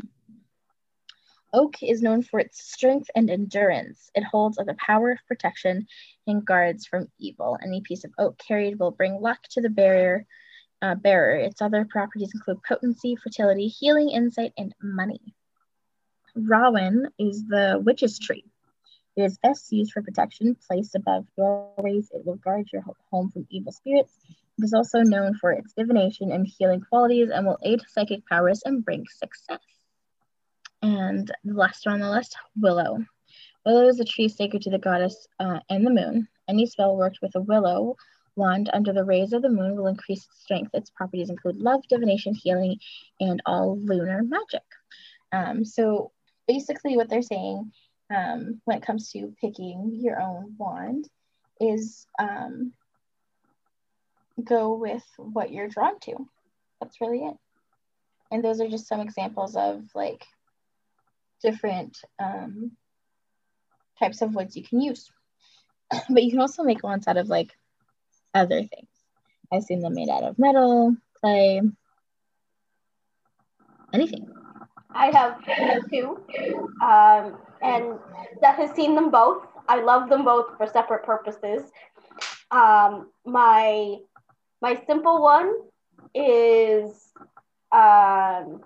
Oak 1.51 1.81
is 1.81 2.01
known 2.01 2.21
for 2.21 2.39
its 2.39 2.63
strength 2.63 3.09
and 3.15 3.29
endurance. 3.29 4.11
It 4.15 4.23
holds 4.23 4.57
the 4.57 4.75
power 4.77 5.11
of 5.11 5.27
protection 5.27 5.87
and 6.27 6.45
guards 6.45 6.85
from 6.85 7.09
evil. 7.17 7.57
Any 7.61 7.81
piece 7.81 8.03
of 8.03 8.13
oak 8.17 8.37
carried 8.37 8.79
will 8.79 8.91
bring 8.91 9.19
luck 9.19 9.41
to 9.49 9.61
the 9.61 9.69
barrier 9.69 10.25
uh, 10.81 10.95
bearer. 10.95 11.35
Its 11.35 11.61
other 11.61 11.85
properties 11.85 12.31
include 12.33 12.63
potency, 12.63 13.15
fertility, 13.15 13.67
healing, 13.67 14.09
insight, 14.11 14.53
and 14.57 14.73
money. 14.81 15.19
Rowan 16.35 17.07
is 17.17 17.45
the 17.47 17.81
witch's 17.83 18.19
tree. 18.19 18.45
It 19.15 19.23
is 19.23 19.37
best 19.37 19.71
used 19.71 19.91
for 19.91 20.01
protection. 20.01 20.55
Placed 20.67 20.95
above 20.95 21.25
doorways, 21.35 22.09
it 22.13 22.25
will 22.25 22.35
guard 22.35 22.67
your 22.71 22.83
home 23.11 23.29
from 23.31 23.47
evil 23.49 23.71
spirits. 23.71 24.13
It 24.57 24.63
is 24.63 24.73
also 24.73 25.01
known 25.01 25.35
for 25.35 25.51
its 25.51 25.73
divination 25.73 26.31
and 26.31 26.47
healing 26.47 26.81
qualities 26.81 27.29
and 27.29 27.45
will 27.45 27.59
aid 27.63 27.81
psychic 27.87 28.25
powers 28.27 28.61
and 28.65 28.83
bring 28.83 29.05
success. 29.07 29.59
And 30.81 31.29
the 31.43 31.53
last 31.53 31.85
one 31.85 31.95
on 31.95 32.01
the 32.01 32.09
list, 32.09 32.37
Willow. 32.55 33.05
Willow 33.65 33.87
is 33.87 33.99
a 33.99 34.05
tree 34.05 34.29
sacred 34.29 34.61
to 34.63 34.69
the 34.69 34.79
goddess 34.79 35.27
uh, 35.39 35.59
and 35.69 35.85
the 35.85 35.91
moon. 35.91 36.27
Any 36.47 36.65
spell 36.65 36.95
worked 36.95 37.19
with 37.21 37.35
a 37.35 37.41
willow 37.41 37.97
wand 38.35 38.69
under 38.73 38.93
the 38.93 39.03
rays 39.03 39.33
of 39.33 39.41
the 39.41 39.49
moon 39.49 39.75
will 39.75 39.87
increase 39.87 40.25
its 40.25 40.41
strength. 40.41 40.71
Its 40.73 40.89
properties 40.89 41.29
include 41.29 41.57
love, 41.57 41.81
divination, 41.89 42.33
healing, 42.33 42.79
and 43.19 43.41
all 43.45 43.77
lunar 43.77 44.23
magic. 44.23 44.63
Um, 45.31 45.65
so 45.65 46.11
basically, 46.49 46.97
what 46.97 47.09
they're 47.09 47.21
saying 47.21 47.71
um, 48.13 48.59
when 48.65 48.77
it 48.77 48.85
comes 48.85 49.11
to 49.11 49.33
picking 49.39 49.99
your 50.01 50.19
own 50.19 50.55
wand 50.57 51.07
is 51.61 52.07
um, 52.17 52.73
go 54.43 54.73
with 54.73 55.05
what 55.17 55.51
you're 55.51 55.67
drawn 55.67 55.99
to. 56.01 56.27
That's 56.81 56.99
really 56.99 57.19
it. 57.19 57.35
And 58.31 58.43
those 58.43 58.59
are 58.61 58.67
just 58.67 58.87
some 58.87 58.99
examples 58.99 59.55
of 59.55 59.83
like 59.93 60.25
different 61.43 61.99
um, 62.17 62.71
types 63.99 64.23
of 64.23 64.33
woods 64.33 64.57
you 64.57 64.63
can 64.63 64.81
use. 64.81 65.07
but 66.09 66.23
you 66.23 66.31
can 66.31 66.39
also 66.39 66.63
make 66.63 66.83
wands 66.83 67.07
out 67.07 67.17
of 67.17 67.29
like 67.29 67.51
other 68.33 68.63
things. 68.63 68.89
I've 69.51 69.63
seen 69.63 69.81
them 69.81 69.93
made 69.93 70.09
out 70.09 70.23
of 70.23 70.39
metal, 70.39 70.95
clay, 71.21 71.61
anything. 73.93 74.38
I 74.93 75.11
have 75.11 75.39
two, 75.89 76.23
um, 76.81 77.37
and 77.61 77.99
Steph 78.37 78.55
has 78.57 78.71
seen 78.71 78.95
them 78.95 79.11
both. 79.11 79.45
I 79.67 79.81
love 79.81 80.09
them 80.09 80.25
both 80.25 80.57
for 80.57 80.65
separate 80.67 81.03
purposes. 81.03 81.71
Um, 82.51 83.09
my 83.25 83.97
my 84.61 84.81
simple 84.87 85.21
one 85.21 85.53
is 86.15 87.13
um, 87.71 88.61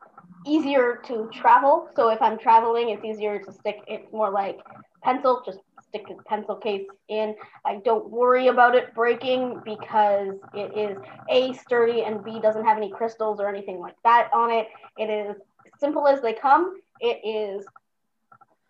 easier 0.46 1.02
to 1.08 1.30
travel. 1.34 1.90
So 1.96 2.10
if 2.10 2.22
I'm 2.22 2.38
traveling, 2.38 2.90
it's 2.90 3.04
easier 3.04 3.40
to 3.40 3.52
stick. 3.52 3.78
It's 3.88 4.12
more 4.12 4.32
like 4.32 4.60
pencil, 5.04 5.42
just 5.46 5.60
stick 5.82 6.08
the 6.08 6.16
pencil 6.28 6.56
case 6.56 6.86
in. 7.10 7.36
I 7.66 7.78
don't 7.84 8.10
worry 8.10 8.48
about 8.48 8.76
it 8.76 8.94
breaking 8.96 9.62
because 9.66 10.36
it 10.54 10.78
is 10.78 10.98
A, 11.30 11.54
sturdy, 11.54 12.04
and 12.04 12.24
B, 12.24 12.40
doesn't 12.42 12.66
have 12.66 12.78
any 12.78 12.92
crystals 12.92 13.40
or 13.40 13.50
anything 13.50 13.80
like 13.80 13.96
that 14.04 14.30
on 14.34 14.52
it. 14.52 14.68
It 14.98 15.10
is 15.10 15.36
simple 15.84 16.08
as 16.08 16.22
they 16.22 16.32
come. 16.32 16.80
It 17.02 17.20
is, 17.28 17.66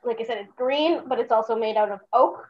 like 0.04 0.20
I 0.20 0.26
said, 0.26 0.40
it's 0.40 0.54
green, 0.54 1.02
but 1.08 1.20
it's 1.20 1.32
also 1.32 1.56
made 1.56 1.78
out 1.78 1.92
of 1.92 2.00
oak. 2.12 2.48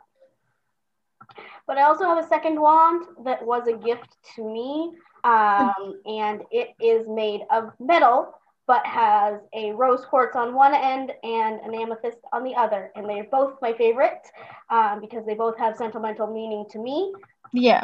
But 1.68 1.78
I 1.78 1.84
also 1.84 2.06
have 2.06 2.18
a 2.24 2.28
second 2.28 2.60
wand 2.60 3.02
that 3.26 3.46
was 3.46 3.68
a 3.68 3.74
gift 3.74 4.12
to 4.36 4.42
me, 4.58 4.94
um, 5.26 6.00
and 6.06 6.44
it 6.52 6.70
is 6.80 7.08
made 7.10 7.42
of 7.52 7.72
metal, 7.80 8.36
but 8.66 8.86
has 8.86 9.42
a 9.54 9.72
rose 9.72 10.06
quartz 10.06 10.38
on 10.38 10.54
one 10.54 10.74
end 10.74 11.12
and 11.24 11.60
an 11.60 11.74
amethyst 11.76 12.20
on 12.32 12.46
the 12.46 12.56
other. 12.56 12.92
And 12.96 13.10
they're 13.10 13.26
both 13.26 13.62
my 13.62 13.74
favorite 13.74 14.26
um, 14.70 15.02
because 15.02 15.26
they 15.26 15.34
both 15.34 15.58
have 15.58 15.76
sentimental 15.76 16.28
meaning 16.28 16.66
to 16.72 16.80
me. 16.80 17.14
Yeah. 17.52 17.84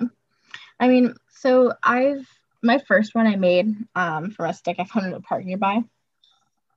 I 0.80 0.88
mean, 0.88 1.14
so 1.30 1.74
I've, 1.84 2.26
my 2.64 2.78
first 2.88 3.16
one 3.16 3.28
I 3.28 3.36
made 3.36 3.68
um, 3.96 4.32
from 4.32 4.46
a 4.50 4.54
stick 4.54 4.78
I 4.80 4.86
found 4.86 5.08
in 5.08 5.14
a 5.14 5.20
park 5.20 5.44
nearby 5.44 5.84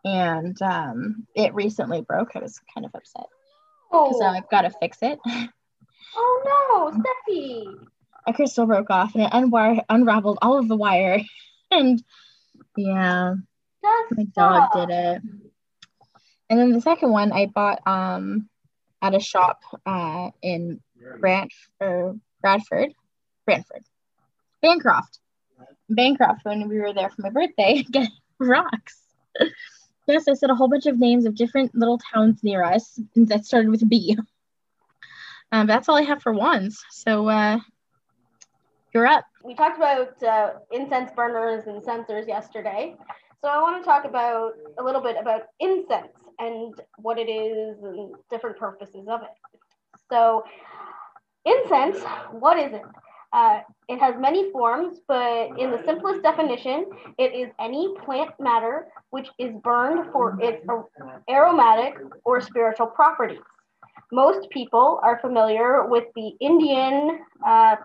and 0.04 0.60
um, 0.62 1.26
it 1.34 1.54
recently 1.54 2.00
broke. 2.00 2.34
I 2.34 2.40
was 2.40 2.60
kind 2.74 2.84
of 2.84 2.94
upset 2.94 3.26
because 3.90 4.20
oh. 4.20 4.26
I've 4.26 4.48
got 4.48 4.62
to 4.62 4.70
fix 4.70 4.98
it. 5.02 5.18
Oh 6.14 6.92
no, 6.94 7.00
Steffi! 7.00 7.86
A 8.26 8.32
crystal 8.34 8.66
broke 8.66 8.90
off 8.90 9.14
and 9.14 9.24
it 9.24 9.32
unwire- 9.32 9.84
unraveled 9.88 10.38
all 10.42 10.58
of 10.58 10.68
the 10.68 10.76
wire, 10.76 11.22
and 11.70 12.02
yeah, 12.76 13.34
That's 13.82 14.12
my 14.18 14.24
dog 14.24 14.70
did 14.74 14.94
it. 14.94 15.22
And 16.50 16.60
then 16.60 16.72
the 16.72 16.82
second 16.82 17.10
one 17.10 17.32
I 17.32 17.46
bought 17.46 17.80
um 17.86 18.48
at 19.00 19.14
a 19.14 19.20
shop 19.20 19.60
uh 19.86 20.30
in 20.42 20.80
Brant 21.18 21.52
or 21.80 22.16
Bradford, 22.42 22.92
Brantford, 23.46 23.84
Bancroft, 24.60 25.18
Bancroft 25.88 26.44
when 26.44 26.68
we 26.68 26.78
were 26.78 26.92
there 26.92 27.10
for 27.10 27.22
my 27.22 27.30
birthday 27.30 27.84
getting 27.90 28.10
rocks. 28.38 29.00
Yes, 30.06 30.26
I 30.28 30.34
said 30.34 30.50
a 30.50 30.54
whole 30.54 30.68
bunch 30.68 30.86
of 30.86 30.98
names 30.98 31.26
of 31.26 31.34
different 31.34 31.74
little 31.74 31.98
towns 32.12 32.42
near 32.42 32.62
us 32.64 32.98
that 33.14 33.46
started 33.46 33.70
with 33.70 33.88
B. 33.88 34.16
Um, 35.52 35.66
that's 35.66 35.88
all 35.88 35.96
I 35.96 36.02
have 36.02 36.22
for 36.22 36.32
wands. 36.32 36.82
So 36.90 37.28
uh, 37.28 37.58
you're 38.92 39.06
up. 39.06 39.24
We 39.44 39.54
talked 39.54 39.76
about 39.76 40.22
uh, 40.22 40.54
incense 40.70 41.10
burners 41.14 41.66
and 41.66 41.82
censers 41.84 42.26
yesterday. 42.26 42.96
So 43.40 43.48
I 43.48 43.60
want 43.60 43.82
to 43.82 43.84
talk 43.84 44.04
about 44.04 44.52
a 44.78 44.82
little 44.82 45.00
bit 45.00 45.16
about 45.20 45.42
incense 45.60 46.12
and 46.38 46.74
what 46.98 47.18
it 47.18 47.28
is 47.30 47.82
and 47.82 48.14
different 48.30 48.56
purposes 48.56 49.06
of 49.08 49.22
it. 49.22 49.28
So 50.10 50.44
incense, 51.44 52.02
what 52.30 52.58
is 52.58 52.72
it? 52.72 52.82
Uh, 53.32 53.60
it 53.88 53.98
has 53.98 54.14
many 54.18 54.50
forms, 54.50 55.00
but 55.08 55.58
in 55.58 55.70
the 55.70 55.82
simplest 55.84 56.22
definition, 56.22 56.84
it 57.18 57.32
is 57.32 57.50
any 57.58 57.94
plant 58.04 58.30
matter 58.38 58.88
which 59.10 59.28
is 59.38 59.52
burned 59.64 60.12
for 60.12 60.38
its 60.40 60.64
aromatic 61.30 61.94
or 62.24 62.40
spiritual 62.40 62.86
properties. 62.86 63.40
Most 64.12 64.50
people 64.50 65.00
are 65.02 65.18
familiar 65.20 65.86
with 65.86 66.04
the 66.14 66.32
Indian 66.40 67.20
uh, 67.46 67.76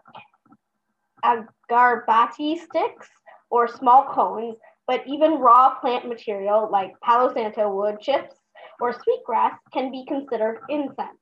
agarbatti 1.23 2.60
sticks 2.60 3.07
or 3.49 3.67
small 3.67 4.03
cones, 4.13 4.55
but 4.88 5.07
even 5.07 5.39
raw 5.39 5.79
plant 5.79 6.07
material 6.07 6.69
like 6.69 6.99
Palo 7.01 7.33
Santo 7.33 7.73
wood 7.73 7.99
chips 8.01 8.36
or 8.81 8.93
sweetgrass 8.93 9.53
can 9.71 9.91
be 9.91 10.05
considered 10.05 10.60
incense. 10.69 11.17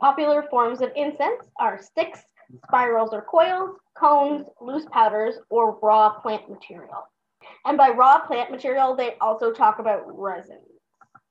Popular 0.00 0.44
forms 0.50 0.80
of 0.80 0.90
incense 0.96 1.50
are 1.60 1.80
sticks, 1.80 2.20
spirals 2.66 3.10
or 3.12 3.22
coils, 3.22 3.76
cones, 3.96 4.46
loose 4.60 4.86
powders, 4.90 5.36
or 5.50 5.78
raw 5.82 6.20
plant 6.20 6.48
material. 6.50 7.08
And 7.64 7.76
by 7.76 7.90
raw 7.90 8.26
plant 8.26 8.50
material, 8.50 8.94
they 8.96 9.14
also 9.20 9.52
talk 9.52 9.78
about 9.78 10.02
resin 10.06 10.60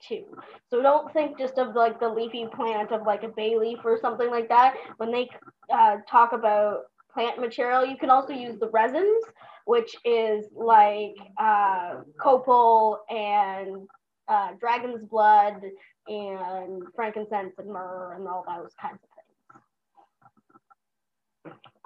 too. 0.02 0.26
So 0.70 0.82
don't 0.82 1.12
think 1.14 1.38
just 1.38 1.58
of 1.58 1.76
like 1.76 2.00
the 2.00 2.10
leafy 2.10 2.48
plant 2.54 2.92
of 2.92 3.06
like 3.06 3.24
a 3.24 3.28
bay 3.30 3.56
leaf 3.58 3.80
or 3.84 4.00
something 4.00 4.30
like 4.30 4.50
that. 4.50 4.76
When 4.98 5.12
they 5.12 5.30
uh, 5.72 5.98
talk 6.10 6.34
about 6.34 6.84
plant 7.14 7.40
material, 7.40 7.86
you 7.86 7.98
can 7.98 8.10
also 8.10 8.34
use 8.34 8.58
the 8.60 8.70
resins, 8.70 9.24
which 9.66 9.96
is 10.06 10.46
like 10.56 11.16
uh, 11.40 12.02
copal 12.20 13.00
and 13.10 13.88
uh, 14.28 14.54
dragon's 14.60 15.06
blood 15.06 15.62
and 16.08 16.84
frankincense 16.96 17.54
and 17.58 17.68
myrrh 17.68 18.14
and 18.16 18.28
all 18.28 18.44
those 18.48 18.74
kinds 18.82 19.00
of. 19.04 19.11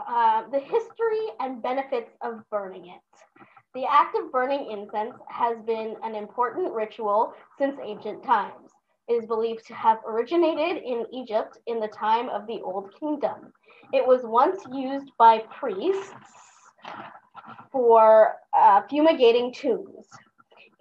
Uh, 0.08 0.44
the 0.52 0.60
history 0.60 1.28
and 1.40 1.62
benefits 1.62 2.12
of 2.22 2.42
burning 2.52 2.88
it. 2.88 3.02
The 3.74 3.86
act 3.86 4.16
of 4.16 4.32
burning 4.32 4.70
incense 4.72 5.16
has 5.30 5.58
been 5.64 5.96
an 6.04 6.16
important 6.16 6.74
ritual 6.74 7.34
since 7.58 7.78
ancient 7.84 8.24
times. 8.24 8.72
It 9.08 9.14
is 9.14 9.26
believed 9.26 9.66
to 9.68 9.74
have 9.74 10.00
originated 10.08 10.84
in 10.84 11.06
Egypt 11.12 11.58
in 11.68 11.80
the 11.80 11.88
time 11.88 12.30
of 12.30 12.48
the 12.48 12.62
Old 12.62 12.94
Kingdom. 13.00 13.52
It 13.94 14.06
was 14.06 14.22
once 14.24 14.62
used 14.72 15.12
by 15.18 15.40
priests 15.60 16.14
for 17.72 18.36
uh, 18.58 18.82
fumigating 18.90 19.54
tombs. 19.54 20.08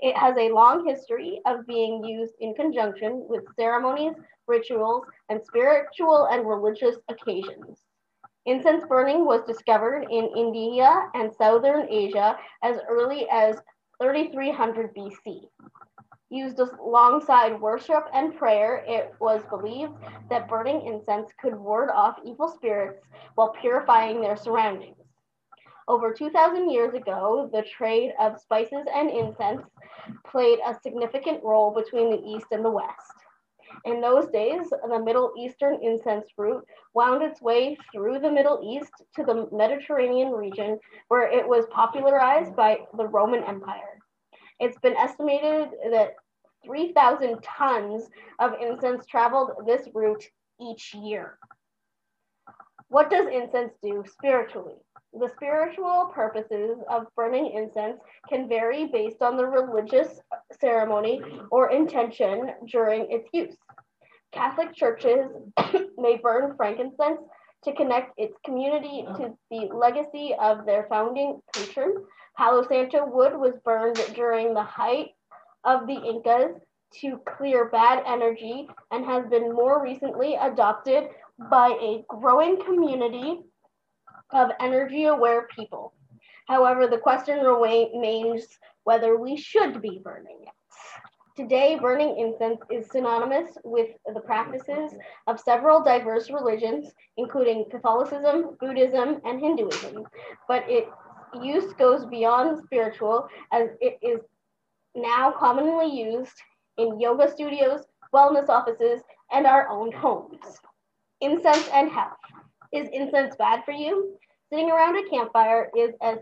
It 0.00 0.16
has 0.16 0.36
a 0.36 0.52
long 0.52 0.86
history 0.86 1.40
of 1.46 1.66
being 1.66 2.04
used 2.04 2.34
in 2.40 2.54
conjunction 2.54 3.24
with 3.28 3.44
ceremonies, 3.56 4.14
rituals, 4.46 5.04
and 5.30 5.42
spiritual 5.44 6.26
and 6.30 6.46
religious 6.46 6.96
occasions. 7.08 7.83
Incense 8.46 8.84
burning 8.86 9.24
was 9.24 9.42
discovered 9.44 10.06
in 10.10 10.30
India 10.36 11.08
and 11.14 11.32
Southern 11.34 11.88
Asia 11.88 12.36
as 12.62 12.78
early 12.88 13.26
as 13.30 13.56
3300 14.02 14.94
BC. 14.94 15.48
Used 16.28 16.58
alongside 16.58 17.60
worship 17.60 18.04
and 18.12 18.36
prayer, 18.36 18.84
it 18.86 19.14
was 19.18 19.42
believed 19.48 19.94
that 20.28 20.48
burning 20.48 20.86
incense 20.86 21.30
could 21.40 21.54
ward 21.54 21.90
off 21.90 22.18
evil 22.24 22.48
spirits 22.48 23.06
while 23.34 23.54
purifying 23.60 24.20
their 24.20 24.36
surroundings. 24.36 24.96
Over 25.86 26.12
2,000 26.12 26.70
years 26.70 26.94
ago, 26.94 27.48
the 27.52 27.62
trade 27.62 28.12
of 28.18 28.40
spices 28.40 28.86
and 28.94 29.10
incense 29.10 29.62
played 30.26 30.58
a 30.66 30.74
significant 30.82 31.42
role 31.44 31.70
between 31.70 32.10
the 32.10 32.22
East 32.26 32.46
and 32.50 32.64
the 32.64 32.70
West. 32.70 33.23
In 33.84 34.00
those 34.00 34.28
days, 34.28 34.70
the 34.70 34.98
Middle 34.98 35.32
Eastern 35.38 35.78
incense 35.82 36.26
route 36.38 36.66
wound 36.94 37.22
its 37.22 37.42
way 37.42 37.76
through 37.92 38.18
the 38.18 38.30
Middle 38.30 38.60
East 38.64 38.92
to 39.16 39.24
the 39.24 39.46
Mediterranean 39.52 40.30
region, 40.32 40.78
where 41.08 41.30
it 41.30 41.46
was 41.46 41.66
popularized 41.70 42.56
by 42.56 42.78
the 42.96 43.06
Roman 43.06 43.44
Empire. 43.44 43.98
It's 44.58 44.78
been 44.78 44.96
estimated 44.96 45.68
that 45.90 46.14
3,000 46.64 47.42
tons 47.42 48.08
of 48.38 48.54
incense 48.60 49.04
traveled 49.04 49.50
this 49.66 49.86
route 49.92 50.24
each 50.60 50.94
year. 50.94 51.38
What 52.88 53.10
does 53.10 53.26
incense 53.26 53.74
do 53.82 54.04
spiritually? 54.06 54.76
The 55.18 55.28
spiritual 55.28 56.10
purposes 56.12 56.78
of 56.90 57.06
burning 57.14 57.52
incense 57.52 58.00
can 58.28 58.48
vary 58.48 58.86
based 58.86 59.22
on 59.22 59.36
the 59.36 59.46
religious 59.46 60.20
ceremony 60.60 61.22
or 61.52 61.70
intention 61.70 62.50
during 62.66 63.10
its 63.12 63.28
use. 63.32 63.56
Catholic 64.32 64.74
churches 64.74 65.30
may 65.96 66.16
burn 66.16 66.56
frankincense 66.56 67.20
to 67.62 67.72
connect 67.74 68.18
its 68.18 68.36
community 68.44 69.06
to 69.16 69.32
the 69.50 69.68
legacy 69.72 70.34
of 70.40 70.66
their 70.66 70.86
founding 70.88 71.40
patron. 71.54 72.04
Palo 72.36 72.66
Santo 72.66 73.06
wood 73.06 73.36
was 73.36 73.54
burned 73.64 74.00
during 74.14 74.52
the 74.52 74.62
height 74.62 75.10
of 75.62 75.86
the 75.86 75.94
Incas 75.94 76.60
to 77.00 77.20
clear 77.36 77.68
bad 77.70 78.02
energy 78.06 78.68
and 78.90 79.04
has 79.04 79.26
been 79.26 79.52
more 79.52 79.80
recently 79.80 80.34
adopted 80.34 81.04
by 81.50 81.68
a 81.80 82.04
growing 82.08 82.60
community 82.64 83.40
of 84.34 84.50
energy 84.60 85.04
aware 85.04 85.46
people. 85.54 85.94
However, 86.46 86.86
the 86.86 86.98
question 86.98 87.38
remains 87.38 88.46
whether 88.84 89.16
we 89.16 89.36
should 89.36 89.80
be 89.80 90.00
burning 90.02 90.38
it. 90.42 90.48
Today, 91.36 91.76
burning 91.80 92.16
incense 92.18 92.60
is 92.70 92.90
synonymous 92.90 93.58
with 93.64 93.88
the 94.12 94.20
practices 94.20 94.92
of 95.26 95.40
several 95.40 95.82
diverse 95.82 96.30
religions, 96.30 96.92
including 97.16 97.64
Catholicism, 97.70 98.56
Buddhism, 98.60 99.20
and 99.24 99.40
Hinduism. 99.40 100.04
But 100.46 100.64
its 100.68 100.90
use 101.42 101.72
goes 101.72 102.04
beyond 102.04 102.62
spiritual, 102.64 103.26
as 103.50 103.70
it 103.80 103.98
is 104.00 104.20
now 104.94 105.32
commonly 105.32 105.90
used 105.90 106.40
in 106.78 107.00
yoga 107.00 107.28
studios, 107.28 107.80
wellness 108.14 108.48
offices, 108.48 109.00
and 109.32 109.44
our 109.44 109.68
own 109.68 109.90
homes. 109.90 110.60
Incense 111.20 111.68
and 111.72 111.90
health. 111.90 112.12
Is 112.72 112.88
incense 112.92 113.34
bad 113.36 113.64
for 113.64 113.72
you? 113.72 114.18
Sitting 114.54 114.70
around 114.70 114.94
a 114.94 115.10
campfire 115.10 115.68
is 115.76 115.96
as 116.00 116.18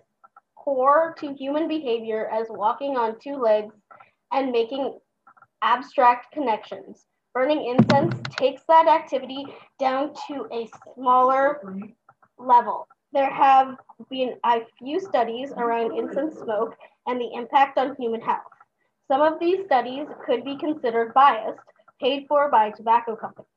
core 0.57 1.15
to 1.19 1.35
human 1.35 1.69
behavior 1.69 2.31
as 2.33 2.47
walking 2.49 2.97
on 2.97 3.19
two 3.21 3.37
legs 3.37 3.75
and 4.33 4.51
making 4.51 4.99
abstract 5.61 6.33
connections. 6.33 7.05
Burning 7.35 7.63
incense 7.67 8.15
takes 8.31 8.63
that 8.69 8.89
activity 8.89 9.45
down 9.79 10.15
to 10.29 10.47
a 10.51 10.67
smaller 10.95 11.77
level. 12.39 12.89
There 13.13 13.29
have 13.29 13.77
been 14.09 14.37
a 14.47 14.61
few 14.79 14.99
studies 14.99 15.53
around 15.53 15.99
incense 15.99 16.39
smoke 16.39 16.75
and 17.07 17.21
the 17.21 17.35
impact 17.35 17.77
on 17.77 17.95
human 17.97 18.23
health. 18.23 18.41
Some 19.09 19.21
of 19.21 19.41
these 19.41 19.67
studies 19.67 20.07
could 20.25 20.43
be 20.43 20.57
considered 20.57 21.13
biased, 21.13 21.61
paid 22.01 22.25
for 22.29 22.51
by 22.51 22.71
tobacco 22.71 23.15
companies. 23.15 23.52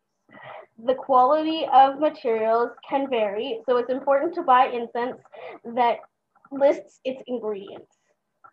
The 0.83 0.95
quality 0.95 1.65
of 1.73 1.99
materials 1.99 2.71
can 2.87 3.09
vary, 3.09 3.61
so 3.65 3.77
it's 3.77 3.89
important 3.89 4.33
to 4.35 4.43
buy 4.43 4.67
incense 4.67 5.21
that 5.75 5.99
lists 6.51 6.99
its 7.05 7.21
ingredients. 7.27 7.97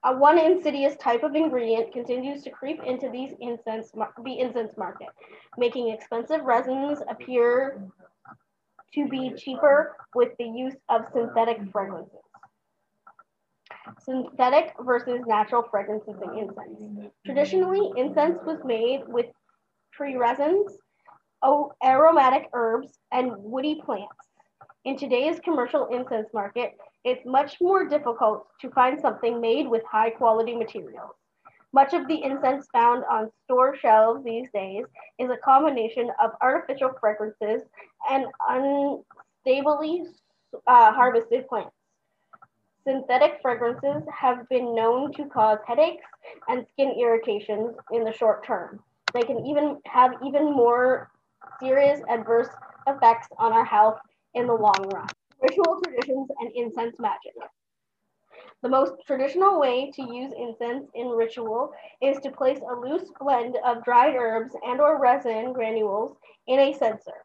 One 0.05 0.39
insidious 0.39 0.97
type 0.97 1.23
of 1.23 1.35
ingredient 1.35 1.93
continues 1.93 2.43
to 2.43 2.51
creep 2.51 2.83
into 2.85 3.09
these 3.11 3.35
incense 3.41 3.91
the 3.93 4.39
incense 4.39 4.77
market, 4.77 5.09
making 5.57 5.89
expensive 5.89 6.43
resins 6.43 7.01
appear 7.09 7.81
to 8.95 9.09
be 9.09 9.33
cheaper 9.37 9.97
with 10.15 10.31
the 10.39 10.45
use 10.45 10.77
of 10.89 11.03
synthetic 11.13 11.59
fragrances. 11.71 12.19
Synthetic 14.01 14.75
versus 14.81 15.21
natural 15.27 15.65
fragrances 15.71 16.17
in 16.23 16.39
incense. 16.39 17.11
Traditionally, 17.25 17.91
incense 17.97 18.39
was 18.45 18.59
made 18.65 19.03
with 19.07 19.27
tree 19.93 20.17
resins, 20.17 20.77
aromatic 21.83 22.49
herbs, 22.53 22.99
and 23.11 23.33
woody 23.37 23.81
plants. 23.85 24.17
In 24.85 24.97
today's 24.97 25.39
commercial 25.41 25.87
incense 25.87 26.29
market, 26.35 26.77
it's 27.05 27.25
much 27.25 27.61
more 27.61 27.89
difficult 27.89 28.47
to 28.61 28.71
find 28.71 29.01
something 29.01 29.41
made 29.41 29.69
with 29.69 29.83
high 29.85 30.11
quality 30.11 30.57
materials. 30.57 31.15
Much 31.73 31.95
of 31.95 32.07
the 32.07 32.23
incense 32.23 32.67
found 32.73 33.03
on 33.11 33.31
store 33.45 33.75
shelves 33.77 34.23
these 34.25 34.49
days 34.53 34.85
is 35.19 35.31
a 35.31 35.37
combination 35.39 36.11
of 36.23 36.33
artificial 36.41 36.91
fragrances 37.01 37.63
and 38.11 38.27
unstably 38.51 40.03
uh, 40.67 40.93
harvested 40.93 41.49
plants. 41.49 41.75
Synthetic 42.85 43.39
fragrances 43.41 44.03
have 44.13 44.49
been 44.49 44.75
known 44.75 45.13
to 45.13 45.25
cause 45.27 45.59
headaches 45.67 46.05
and 46.49 46.67
skin 46.73 46.91
irritations 46.99 47.77
in 47.93 48.05
the 48.05 48.13
short 48.13 48.45
term. 48.45 48.81
They 49.15 49.23
can 49.23 49.47
even 49.47 49.79
have 49.87 50.13
even 50.25 50.53
more 50.53 51.11
serious 51.61 52.01
adverse 52.09 52.49
effects 52.87 53.29
on 53.39 53.53
our 53.53 53.65
health 53.65 53.99
in 54.35 54.47
the 54.47 54.55
long 54.55 54.89
run. 54.93 55.07
Ritual 55.41 55.81
traditions 55.85 56.29
and 56.41 56.51
incense 56.55 56.99
magic. 56.99 57.33
The 58.63 58.69
most 58.69 58.93
traditional 59.07 59.59
way 59.59 59.91
to 59.91 60.03
use 60.03 60.33
incense 60.37 60.89
in 60.95 61.09
ritual 61.09 61.73
is 62.01 62.19
to 62.21 62.31
place 62.31 62.61
a 62.61 62.75
loose 62.75 63.11
blend 63.21 63.57
of 63.65 63.85
dried 63.85 64.15
herbs 64.15 64.55
and 64.65 64.81
or 64.81 65.01
resin 65.01 65.53
granules 65.53 66.17
in 66.47 66.61
a 66.61 66.73
censer. 66.73 67.25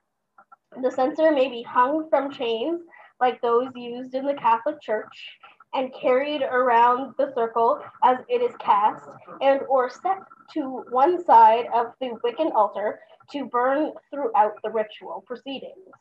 The 0.82 0.92
censer 0.92 1.32
may 1.32 1.48
be 1.48 1.62
hung 1.62 2.10
from 2.10 2.32
chains 2.32 2.82
like 3.20 3.42
those 3.42 3.70
used 3.76 4.16
in 4.16 4.26
the 4.26 4.34
Catholic 4.34 4.82
Church 4.82 5.38
and 5.74 5.94
carried 5.94 6.42
around 6.42 7.14
the 7.18 7.32
circle 7.34 7.84
as 8.04 8.18
it 8.30 8.42
is 8.42 8.56
cast 8.58 9.08
and 9.42 9.62
or 9.70 9.90
set 9.90 10.20
to 10.54 10.84
one 10.90 11.24
side 11.24 11.68
of 11.74 11.94
the 12.00 12.18
Wiccan 12.24 12.54
altar 12.54 13.00
to 13.32 13.46
burn 13.46 13.92
throughout 14.12 14.54
the 14.64 14.70
ritual 14.70 15.24
proceedings. 15.26 15.92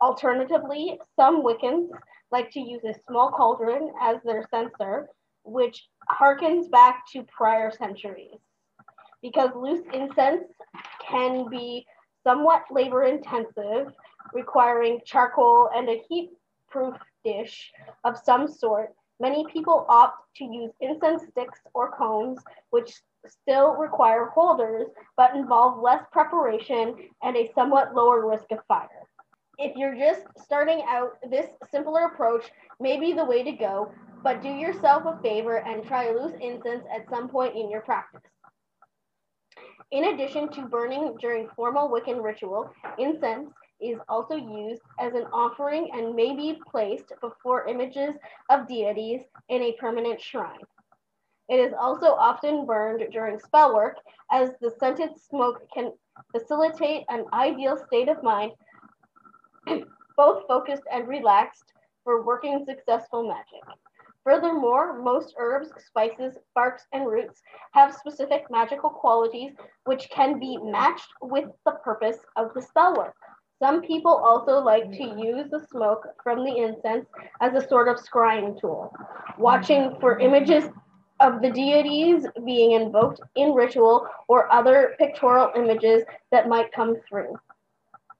Alternatively, 0.00 0.98
some 1.16 1.42
Wiccans 1.42 1.88
like 2.30 2.50
to 2.52 2.60
use 2.60 2.82
a 2.84 2.94
small 3.08 3.30
cauldron 3.30 3.92
as 4.00 4.18
their 4.24 4.46
censer, 4.50 5.08
which 5.44 5.88
harkens 6.10 6.70
back 6.70 7.04
to 7.12 7.22
prior 7.24 7.70
centuries. 7.70 8.38
Because 9.22 9.50
loose 9.54 9.84
incense 9.92 10.44
can 11.00 11.48
be 11.48 11.86
somewhat 12.22 12.64
labor 12.70 13.04
intensive, 13.04 13.92
requiring 14.32 15.00
charcoal 15.04 15.70
and 15.74 15.88
a 15.88 16.02
heat 16.08 16.30
proof 16.68 16.94
dish 17.24 17.70
of 18.04 18.18
some 18.18 18.48
sort, 18.48 18.92
many 19.20 19.46
people 19.52 19.86
opt 19.88 20.34
to 20.36 20.44
use 20.44 20.72
incense 20.80 21.22
sticks 21.30 21.60
or 21.72 21.96
cones, 21.96 22.38
which 22.70 23.00
still 23.26 23.74
require 23.74 24.26
holders 24.26 24.88
but 25.16 25.34
involve 25.34 25.82
less 25.82 26.04
preparation 26.12 26.96
and 27.22 27.36
a 27.36 27.50
somewhat 27.54 27.94
lower 27.94 28.28
risk 28.28 28.50
of 28.50 28.58
fire. 28.66 28.88
If 29.58 29.76
you're 29.76 29.94
just 29.94 30.22
starting 30.42 30.82
out, 30.88 31.12
this 31.30 31.46
simpler 31.70 32.06
approach 32.06 32.50
may 32.80 32.98
be 32.98 33.12
the 33.12 33.24
way 33.24 33.42
to 33.44 33.52
go, 33.52 33.92
but 34.22 34.42
do 34.42 34.48
yourself 34.48 35.04
a 35.06 35.20
favor 35.22 35.58
and 35.58 35.84
try 35.84 36.10
loose 36.10 36.34
incense 36.40 36.84
at 36.92 37.08
some 37.08 37.28
point 37.28 37.54
in 37.54 37.70
your 37.70 37.82
practice. 37.82 38.22
In 39.92 40.06
addition 40.06 40.48
to 40.52 40.62
burning 40.62 41.16
during 41.20 41.48
formal 41.54 41.88
Wiccan 41.88 42.20
ritual, 42.20 42.72
incense 42.98 43.50
is 43.80 43.98
also 44.08 44.34
used 44.34 44.82
as 44.98 45.14
an 45.14 45.26
offering 45.32 45.90
and 45.92 46.16
may 46.16 46.34
be 46.34 46.58
placed 46.68 47.12
before 47.20 47.68
images 47.68 48.14
of 48.50 48.66
deities 48.66 49.20
in 49.48 49.62
a 49.62 49.72
permanent 49.78 50.20
shrine. 50.20 50.58
It 51.48 51.56
is 51.56 51.74
also 51.78 52.14
often 52.14 52.66
burned 52.66 53.04
during 53.12 53.38
spell 53.38 53.74
work, 53.74 53.98
as 54.30 54.50
the 54.60 54.70
scented 54.78 55.10
smoke 55.20 55.62
can 55.72 55.92
facilitate 56.32 57.04
an 57.08 57.24
ideal 57.32 57.76
state 57.76 58.08
of 58.08 58.22
mind, 58.22 58.52
both 60.16 60.46
focused 60.46 60.84
and 60.90 61.06
relaxed, 61.06 61.74
for 62.04 62.22
working 62.22 62.64
successful 62.64 63.26
magic. 63.26 63.64
Furthermore, 64.24 64.98
most 65.02 65.34
herbs, 65.38 65.70
spices, 65.86 66.38
barks, 66.54 66.86
and 66.92 67.06
roots 67.06 67.42
have 67.72 67.94
specific 67.94 68.50
magical 68.50 68.90
qualities 68.90 69.52
which 69.84 70.08
can 70.10 70.38
be 70.38 70.58
matched 70.62 71.08
with 71.20 71.46
the 71.66 71.72
purpose 71.82 72.18
of 72.36 72.52
the 72.54 72.62
spell 72.62 72.94
work. 72.96 73.14
Some 73.58 73.82
people 73.82 74.12
also 74.14 74.60
like 74.60 74.90
to 74.92 75.04
use 75.18 75.50
the 75.50 75.66
smoke 75.70 76.06
from 76.22 76.44
the 76.44 76.56
incense 76.56 77.06
as 77.40 77.54
a 77.54 77.66
sort 77.68 77.88
of 77.88 77.96
scrying 77.96 78.58
tool, 78.58 78.94
watching 79.38 79.96
for 80.00 80.18
images 80.18 80.64
of 81.20 81.40
the 81.40 81.50
deities 81.50 82.26
being 82.44 82.72
invoked 82.72 83.20
in 83.36 83.52
ritual 83.52 84.06
or 84.28 84.52
other 84.52 84.94
pictorial 84.98 85.50
images 85.56 86.02
that 86.30 86.48
might 86.48 86.72
come 86.72 86.96
through. 87.08 87.34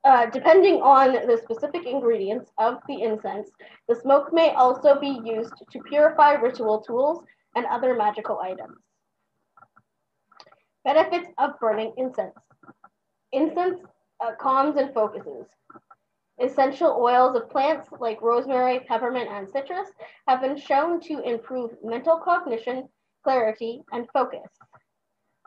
Uh, 0.05 0.27
depending 0.27 0.83
on 0.83 1.13
the 1.27 1.41
specific 1.43 1.87
ingredients 1.87 2.51
of 2.59 2.77
the 2.89 3.03
incense, 3.03 3.49
the 3.89 3.95
smoke 3.95 4.33
may 4.33 4.51
also 4.51 5.01
be 5.01 5.21
used 5.25 5.55
to 5.71 5.81
purify 5.81 6.33
ritual 6.33 6.81
tools 6.81 7.25
and 7.57 7.65
other 7.67 7.95
magical 7.95 8.39
items. 8.41 8.77
Benefits 10.85 11.29
of 11.39 11.59
burning 11.59 11.95
incense. 11.97 12.35
Incense 13.33 13.81
uh, 14.23 14.33
calms 14.39 14.77
and 14.77 14.93
focuses. 14.93 15.47
Essential 16.41 16.97
oils 16.99 17.37
of 17.37 17.49
plants 17.49 17.89
like 18.01 18.21
rosemary, 18.21 18.81
peppermint, 18.81 19.31
and 19.31 19.49
citrus 19.49 19.89
have 20.27 20.41
been 20.41 20.57
shown 20.57 21.01
to 21.01 21.21
improve 21.21 21.71
mental 21.83 22.19
cognition, 22.19 22.89
clarity, 23.23 23.83
and 23.93 24.09
focus. 24.13 24.49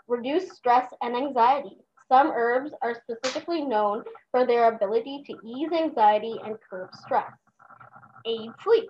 Reduce 0.07 0.53
stress 0.53 0.87
and 1.01 1.15
anxiety. 1.15 1.77
Some 2.07 2.31
herbs 2.33 2.71
are 2.81 2.95
specifically 2.95 3.65
known 3.65 4.03
for 4.31 4.45
their 4.45 4.73
ability 4.73 5.23
to 5.25 5.37
ease 5.45 5.73
anxiety 5.73 6.39
and 6.45 6.55
curb 6.69 6.89
stress. 6.95 7.33
Aid 8.25 8.51
sleep. 8.63 8.89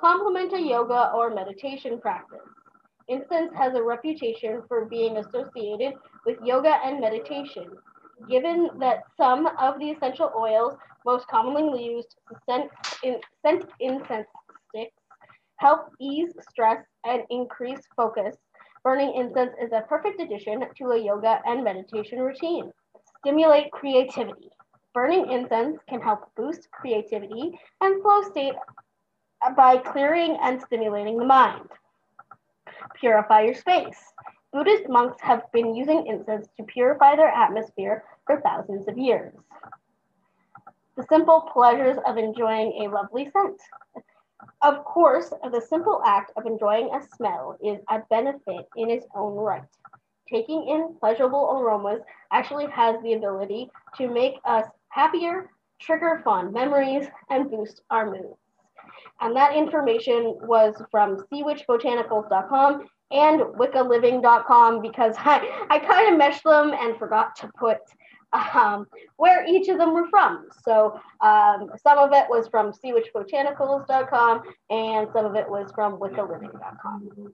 Complement 0.00 0.52
a 0.52 0.60
yoga 0.60 1.10
or 1.12 1.34
meditation 1.34 2.00
practice. 2.00 2.38
Incense 3.08 3.52
has 3.54 3.74
a 3.74 3.82
reputation 3.82 4.62
for 4.68 4.84
being 4.84 5.16
associated 5.16 5.94
with 6.24 6.38
yoga 6.42 6.78
and 6.84 7.00
meditation, 7.00 7.66
given 8.28 8.70
that 8.78 9.04
some 9.16 9.46
of 9.58 9.78
the 9.78 9.90
essential 9.90 10.30
oils 10.36 10.74
most 11.04 11.26
commonly 11.28 11.84
used 11.84 12.16
scent, 12.48 12.70
in, 13.02 13.20
scent 13.42 13.64
incense 13.80 14.28
sticks 14.68 14.96
help 15.56 15.90
ease 16.00 16.32
stress 16.50 16.84
and 17.04 17.22
increase 17.30 17.80
focus 17.96 18.36
burning 18.84 19.14
incense 19.14 19.52
is 19.60 19.72
a 19.72 19.80
perfect 19.88 20.20
addition 20.20 20.62
to 20.76 20.90
a 20.90 20.98
yoga 20.98 21.40
and 21.46 21.64
meditation 21.64 22.20
routine. 22.20 22.70
Stimulate 23.20 23.72
creativity. 23.72 24.50
Burning 24.92 25.32
incense 25.32 25.78
can 25.88 26.00
help 26.00 26.30
boost 26.36 26.70
creativity 26.70 27.58
and 27.80 28.02
flow 28.02 28.22
state 28.30 28.54
by 29.56 29.78
clearing 29.78 30.36
and 30.42 30.60
stimulating 30.60 31.18
the 31.18 31.24
mind. 31.24 31.68
Purify 33.00 33.42
your 33.42 33.54
space. 33.54 34.12
Buddhist 34.54 34.88
monks 34.88 35.20
have 35.20 35.50
been 35.50 35.74
using 35.74 36.06
incense 36.06 36.46
to 36.56 36.62
purify 36.62 37.16
their 37.16 37.28
atmosphere 37.28 38.04
for 38.24 38.40
thousands 38.40 38.86
of 38.86 38.96
years. 38.96 39.34
The 40.96 41.02
simple 41.08 41.40
pleasures 41.52 41.96
of 42.06 42.18
enjoying 42.18 42.84
a 42.84 42.88
lovely 42.88 43.28
scent. 43.32 43.60
Of 44.62 44.84
course, 44.84 45.32
the 45.50 45.60
simple 45.60 46.00
act 46.06 46.30
of 46.36 46.46
enjoying 46.46 46.88
a 46.94 47.02
smell 47.16 47.58
is 47.60 47.80
a 47.90 48.02
benefit 48.08 48.68
in 48.76 48.90
its 48.90 49.04
own 49.16 49.34
right. 49.34 49.64
Taking 50.30 50.68
in 50.68 50.94
pleasurable 51.00 51.58
aromas 51.58 52.02
actually 52.30 52.70
has 52.70 53.02
the 53.02 53.14
ability 53.14 53.72
to 53.96 54.06
make 54.06 54.34
us 54.44 54.66
happier, 54.90 55.50
trigger 55.80 56.20
fond 56.22 56.52
memories, 56.52 57.08
and 57.28 57.50
boost 57.50 57.82
our 57.90 58.08
moods. 58.08 58.38
And 59.20 59.34
that 59.34 59.56
information 59.56 60.38
was 60.42 60.80
from 60.92 61.16
seawitchbotanicals.com 61.32 62.88
and 63.14 63.40
wicaliving.com 63.54 64.82
because 64.82 65.14
I, 65.18 65.66
I 65.70 65.78
kind 65.78 66.12
of 66.12 66.18
meshed 66.18 66.44
them 66.44 66.72
and 66.74 66.98
forgot 66.98 67.36
to 67.36 67.50
put 67.58 67.78
um, 68.32 68.86
where 69.16 69.46
each 69.46 69.68
of 69.68 69.78
them 69.78 69.94
were 69.94 70.08
from. 70.08 70.48
So 70.64 71.00
um, 71.20 71.70
some 71.80 71.98
of 71.98 72.10
it 72.12 72.26
was 72.28 72.48
from 72.48 72.72
seawitchbotanicals.com 72.72 74.42
and 74.70 75.08
some 75.12 75.24
of 75.24 75.36
it 75.36 75.48
was 75.48 75.70
from 75.72 75.98
wicaliving.com. 75.98 77.32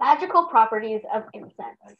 Magical 0.00 0.46
properties 0.46 1.00
of 1.14 1.22
incense. 1.32 1.96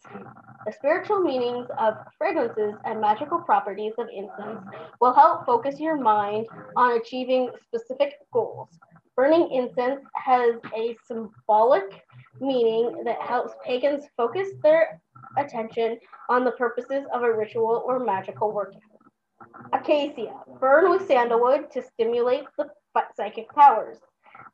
The 0.67 0.73
spiritual 0.73 1.21
meanings 1.21 1.69
of 1.79 1.95
fragrances 2.17 2.75
and 2.85 3.01
magical 3.01 3.39
properties 3.39 3.93
of 3.99 4.09
incense 4.15 4.61
will 5.01 5.15
help 5.15 5.47
focus 5.47 5.81
your 5.81 5.97
mind 5.97 6.47
on 6.77 7.01
achieving 7.01 7.51
specific 7.65 8.15
goals. 8.33 8.69
Burning 9.17 9.51
incense 9.51 10.05
has 10.15 10.57
a 10.77 10.97
symbolic 11.07 12.05
meaning 12.41 13.03
that 13.05 13.21
helps 13.21 13.55
pagans 13.65 14.05
focus 14.17 14.49
their 14.63 15.01
attention 15.37 15.99
on 16.29 16.45
the 16.45 16.53
purposes 16.53 17.05
of 17.13 17.23
a 17.23 17.33
ritual 17.33 17.83
or 17.87 17.99
magical 17.99 18.53
working. 18.53 18.81
Acacia, 19.73 20.35
burn 20.61 20.91
with 20.91 21.07
sandalwood 21.07 21.71
to 21.73 21.83
stimulate 21.83 22.45
the 22.57 22.69
psychic 23.17 23.49
powers. 23.55 23.99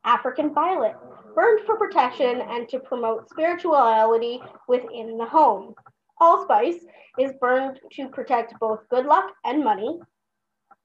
African 0.05 0.53
violet, 0.53 0.95
burned 1.35 1.65
for 1.65 1.77
protection 1.77 2.43
and 2.43 2.69
to 2.69 2.79
promote 2.79 3.29
spirituality 3.31 4.41
within 4.69 5.17
the 5.17 5.25
home. 5.25 5.75
Allspice 6.21 6.85
is 7.19 7.33
burned 7.41 7.81
to 7.93 8.09
protect 8.09 8.59
both 8.61 8.89
good 8.91 9.07
luck 9.07 9.33
and 9.45 9.65
money. 9.65 9.99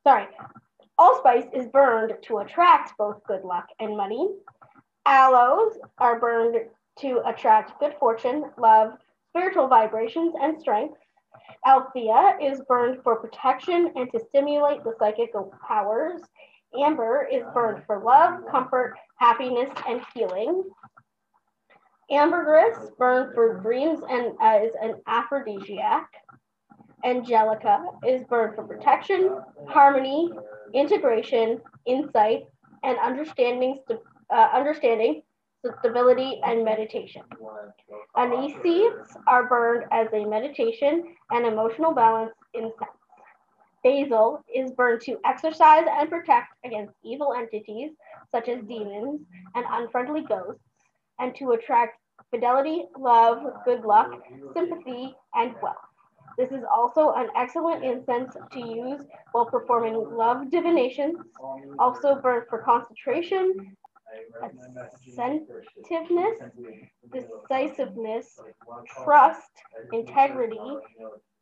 Sorry, 0.03 0.27
allspice 0.97 1.45
is 1.53 1.67
burned 1.67 2.13
to 2.23 2.39
attract 2.39 2.97
both 2.97 3.21
good 3.27 3.43
luck 3.43 3.67
and 3.79 3.95
money. 3.95 4.29
Aloes 5.05 5.77
are 5.97 6.19
burned 6.19 6.57
to 7.01 7.21
attract 7.25 7.79
good 7.79 7.95
fortune, 7.99 8.45
love, 8.57 8.93
spiritual 9.29 9.67
vibrations, 9.67 10.33
and 10.41 10.59
strength. 10.59 10.95
Althea 11.65 12.37
is 12.41 12.61
burned 12.67 13.01
for 13.03 13.17
protection 13.17 13.91
and 13.95 14.11
to 14.11 14.19
stimulate 14.29 14.83
the 14.83 14.93
psychic 14.99 15.31
powers. 15.67 16.21
Amber 16.77 17.27
is 17.31 17.43
burned 17.53 17.83
for 17.85 18.03
love, 18.03 18.41
comfort, 18.49 18.95
happiness, 19.17 19.69
and 19.87 20.01
healing. 20.13 20.63
Ambergris 22.11 22.91
burned 22.97 23.33
for 23.35 23.59
dreams 23.59 23.99
and 24.09 24.33
uh, 24.41 24.59
is 24.63 24.73
an 24.81 24.95
aphrodisiac. 25.07 26.07
Angelica 27.05 27.85
is 28.05 28.23
burned 28.25 28.55
for 28.55 28.63
protection, 28.63 29.39
harmony, 29.67 30.31
integration, 30.73 31.61
insight, 31.85 32.43
and 32.83 32.97
understanding, 32.99 33.79
uh, 34.29 34.49
understanding 34.53 35.21
stability, 35.79 36.39
and 36.43 36.63
meditation. 36.63 37.23
Anise 38.15 38.91
are 39.27 39.47
burned 39.47 39.85
as 39.91 40.07
a 40.13 40.25
meditation 40.25 41.15
and 41.31 41.45
emotional 41.45 41.93
balance 41.93 42.33
incense. 42.53 42.75
Basil 43.83 44.43
is 44.53 44.71
burned 44.71 45.01
to 45.01 45.17
exercise 45.25 45.85
and 45.89 46.09
protect 46.09 46.49
against 46.65 46.93
evil 47.03 47.33
entities 47.33 47.91
such 48.31 48.49
as 48.49 48.61
demons 48.65 49.21
and 49.55 49.65
unfriendly 49.69 50.23
ghosts, 50.23 50.61
and 51.19 51.35
to 51.35 51.51
attract 51.51 51.97
fidelity, 52.29 52.85
love, 52.97 53.41
good 53.65 53.85
luck, 53.85 54.11
sympathy, 54.53 55.15
and 55.33 55.55
wealth. 55.61 55.77
This 56.37 56.51
is 56.51 56.63
also 56.71 57.13
an 57.13 57.27
excellent 57.35 57.83
incense 57.83 58.35
to 58.53 58.59
use 58.59 59.01
while 59.31 59.45
performing 59.45 59.95
love 60.15 60.49
divinations, 60.51 61.17
also 61.77 62.15
burned 62.15 62.47
for 62.49 62.59
concentration, 62.59 63.75
attentiveness, 64.41 66.37
decisiveness, 67.11 68.25
trust, 69.03 69.51
integrity, 69.91 70.77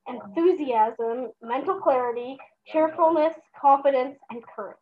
enthusiasm, 0.07 1.32
mental 1.41 1.80
clarity, 1.80 2.38
cheerfulness, 2.65 3.34
confidence, 3.59 4.18
and 4.30 4.43
courage. 4.55 4.78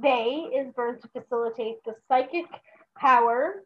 Bay 0.00 0.50
is 0.54 0.72
burned 0.74 1.00
to 1.02 1.08
facilitate 1.08 1.82
the 1.84 1.94
psychic 2.08 2.46
power 2.96 3.64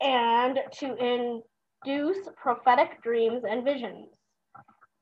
and 0.00 0.58
to 0.72 0.94
induce 0.96 2.28
prophetic 2.36 3.02
dreams 3.02 3.44
and 3.48 3.64
visions. 3.64 4.08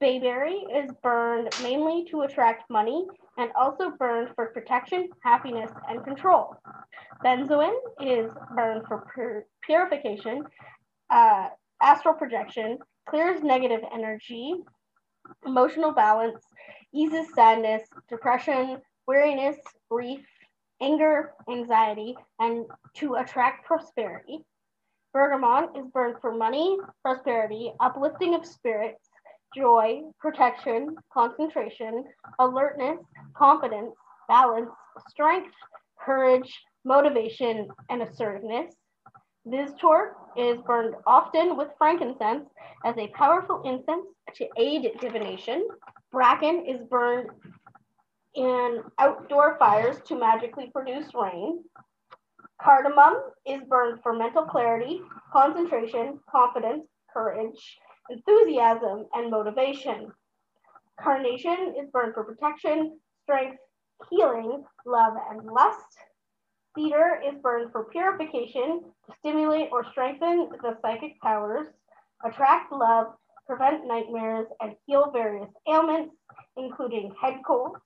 Bayberry 0.00 0.64
is 0.74 0.90
burned 1.02 1.50
mainly 1.62 2.06
to 2.06 2.22
attract 2.22 2.70
money 2.70 3.06
and 3.36 3.50
also 3.54 3.90
burned 3.90 4.30
for 4.34 4.46
protection, 4.46 5.10
happiness, 5.22 5.70
and 5.88 6.02
control. 6.02 6.56
Benzoin 7.22 7.74
is 8.00 8.32
burned 8.54 8.86
for 8.88 9.04
pur 9.14 9.44
purification, 9.62 10.42
uh, 11.10 11.48
astral 11.82 12.14
projection, 12.14 12.78
clears 13.10 13.42
negative 13.42 13.80
energy, 13.92 14.54
emotional 15.44 15.92
balance, 15.92 16.42
eases 16.94 17.26
sadness, 17.34 17.86
depression, 18.08 18.80
weariness, 19.06 19.58
grief, 19.90 20.24
anger, 20.80 21.32
anxiety, 21.50 22.16
and 22.38 22.64
to 22.94 23.16
attract 23.16 23.66
prosperity. 23.66 24.38
Bergamot 25.12 25.76
is 25.76 25.86
burned 25.88 26.16
for 26.22 26.34
money, 26.34 26.78
prosperity, 27.02 27.72
uplifting 27.80 28.34
of 28.34 28.46
spirits, 28.46 29.09
joy, 29.54 30.00
protection, 30.18 30.96
concentration, 31.12 32.04
alertness, 32.38 32.98
confidence, 33.36 33.94
balance, 34.28 34.70
strength, 35.08 35.52
courage, 36.04 36.60
motivation, 36.84 37.68
and 37.88 38.02
assertiveness. 38.02 38.74
Bistort 39.46 40.12
is 40.36 40.58
burned 40.66 40.94
often 41.06 41.56
with 41.56 41.68
frankincense 41.78 42.48
as 42.84 42.96
a 42.98 43.08
powerful 43.08 43.62
incense 43.64 44.06
to 44.34 44.46
aid 44.56 44.90
divination. 45.00 45.66
Bracken 46.12 46.66
is 46.66 46.82
burned 46.88 47.30
in 48.34 48.82
outdoor 48.98 49.56
fires 49.58 49.96
to 50.06 50.16
magically 50.16 50.70
produce 50.72 51.08
rain. 51.14 51.64
Cardamom 52.62 53.14
is 53.46 53.62
burned 53.64 54.00
for 54.02 54.12
mental 54.12 54.44
clarity, 54.44 55.00
concentration, 55.32 56.20
confidence, 56.30 56.86
courage, 57.12 57.78
enthusiasm, 58.10 59.06
and 59.14 59.30
motivation. 59.30 60.12
Carnation 61.00 61.74
is 61.80 61.88
burned 61.90 62.14
for 62.14 62.24
protection, 62.24 62.98
strength, 63.22 63.58
healing, 64.10 64.64
love, 64.84 65.14
and 65.30 65.44
lust. 65.46 65.98
Cedar 66.76 67.20
is 67.26 67.40
burned 67.42 67.72
for 67.72 67.84
purification, 67.84 68.84
to 69.06 69.16
stimulate 69.18 69.70
or 69.72 69.84
strengthen 69.90 70.50
the 70.62 70.76
psychic 70.82 71.20
powers, 71.20 71.66
attract 72.24 72.72
love, 72.72 73.14
prevent 73.46 73.86
nightmares, 73.86 74.46
and 74.60 74.76
heal 74.86 75.10
various 75.10 75.48
ailments, 75.68 76.14
including 76.56 77.12
head 77.20 77.40
colds. 77.46 77.80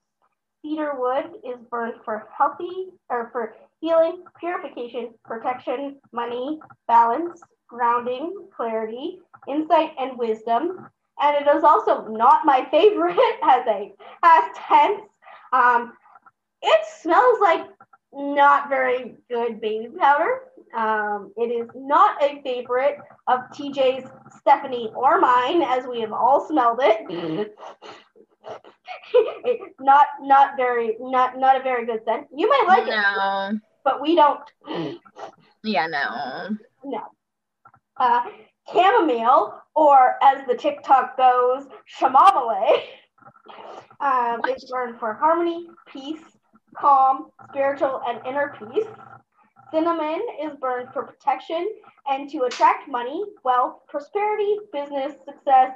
Cedar 0.62 0.94
wood 0.98 1.36
is 1.44 1.58
burned 1.70 2.00
for 2.04 2.28
healthy 2.36 2.88
or 3.10 3.30
for 3.32 3.54
healing, 3.80 4.24
purification, 4.38 5.14
protection, 5.24 6.00
money, 6.12 6.58
balance, 6.88 7.40
grounding, 7.74 8.46
clarity, 8.56 9.18
insight, 9.48 9.90
and 9.98 10.16
wisdom. 10.16 10.88
And 11.20 11.36
it 11.36 11.56
is 11.56 11.64
also 11.64 12.06
not 12.08 12.44
my 12.44 12.66
favorite 12.70 13.18
as 13.42 13.66
a 13.66 13.92
past 14.22 14.60
tense. 14.68 15.02
Um, 15.52 15.92
it 16.62 16.80
smells 17.00 17.38
like 17.40 17.66
not 18.12 18.68
very 18.68 19.16
good 19.28 19.60
baby 19.60 19.88
powder. 19.98 20.40
Um, 20.76 21.32
it 21.36 21.50
is 21.50 21.68
not 21.74 22.20
a 22.22 22.40
favorite 22.42 22.98
of 23.26 23.40
TJ's, 23.52 24.08
Stephanie, 24.40 24.90
or 24.94 25.20
mine, 25.20 25.62
as 25.62 25.86
we 25.86 26.00
have 26.00 26.12
all 26.12 26.46
smelled 26.46 26.80
it. 26.82 27.54
not 29.80 30.06
not 30.20 30.56
very 30.56 30.96
not 31.00 31.38
not 31.38 31.58
a 31.58 31.62
very 31.62 31.86
good 31.86 32.00
scent. 32.04 32.26
You 32.34 32.48
might 32.48 32.64
like 32.66 32.86
no. 32.86 33.50
it, 33.50 33.60
but 33.84 34.00
we 34.00 34.16
don't. 34.16 34.40
Yeah, 35.62 35.86
no. 35.86 36.56
No. 36.84 37.02
Uh, 37.96 38.22
chamomile, 38.72 39.60
or 39.74 40.16
as 40.22 40.46
the 40.46 40.54
TikTok 40.54 41.16
goes, 41.16 41.66
shamamale, 41.98 42.82
um, 44.00 44.40
is 44.48 44.64
burned 44.70 44.98
for 44.98 45.14
harmony, 45.14 45.68
peace, 45.86 46.22
calm, 46.76 47.30
spiritual, 47.48 48.02
and 48.06 48.20
inner 48.26 48.56
peace. 48.58 48.86
Cinnamon 49.70 50.20
is 50.40 50.54
burned 50.60 50.92
for 50.92 51.04
protection 51.04 51.68
and 52.06 52.30
to 52.30 52.42
attract 52.42 52.88
money, 52.88 53.24
wealth, 53.44 53.80
prosperity, 53.88 54.56
business, 54.72 55.14
success, 55.24 55.72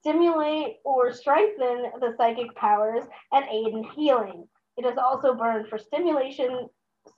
stimulate 0.00 0.78
or 0.84 1.12
strengthen 1.12 1.90
the 2.00 2.14
psychic 2.16 2.54
powers, 2.56 3.04
and 3.32 3.44
aid 3.50 3.68
in 3.68 3.84
healing. 3.84 4.46
It 4.76 4.84
is 4.84 4.98
also 4.98 5.34
burned 5.34 5.68
for 5.68 5.78
stimulation, 5.78 6.68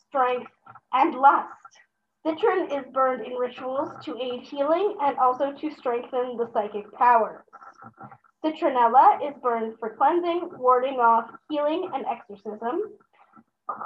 strength, 0.06 0.50
and 0.92 1.14
lust. 1.14 1.50
Citron 2.26 2.70
is 2.70 2.84
burned 2.92 3.26
in 3.26 3.34
rituals 3.34 3.92
to 4.04 4.18
aid 4.20 4.42
healing 4.42 4.96
and 5.00 5.16
also 5.18 5.52
to 5.52 5.70
strengthen 5.70 6.36
the 6.36 6.50
psychic 6.52 6.92
powers. 6.92 7.42
Citronella 8.44 9.26
is 9.26 9.34
burned 9.42 9.78
for 9.78 9.96
cleansing, 9.96 10.50
warding 10.58 11.00
off, 11.00 11.30
healing, 11.48 11.90
and 11.94 12.04
exorcism. 12.06 12.82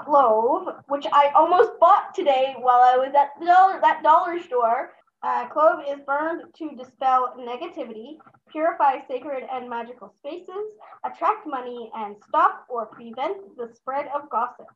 Clove, 0.04 0.68
which 0.88 1.06
I 1.12 1.30
almost 1.34 1.78
bought 1.78 2.14
today 2.14 2.54
while 2.58 2.80
I 2.80 2.96
was 2.96 3.14
at 3.14 3.30
the 3.38 3.46
dollar, 3.46 3.80
that 3.80 4.02
dollar 4.02 4.40
store. 4.40 4.92
Uh, 5.22 5.48
clove 5.48 5.80
is 5.88 6.00
burned 6.06 6.42
to 6.54 6.76
dispel 6.76 7.34
negativity, 7.38 8.18
purify 8.50 8.98
sacred 9.08 9.44
and 9.50 9.70
magical 9.70 10.12
spaces, 10.18 10.72
attract 11.04 11.46
money, 11.46 11.90
and 11.94 12.16
stop 12.28 12.66
or 12.68 12.86
prevent 12.86 13.56
the 13.56 13.70
spread 13.74 14.08
of 14.14 14.28
gossip. 14.30 14.66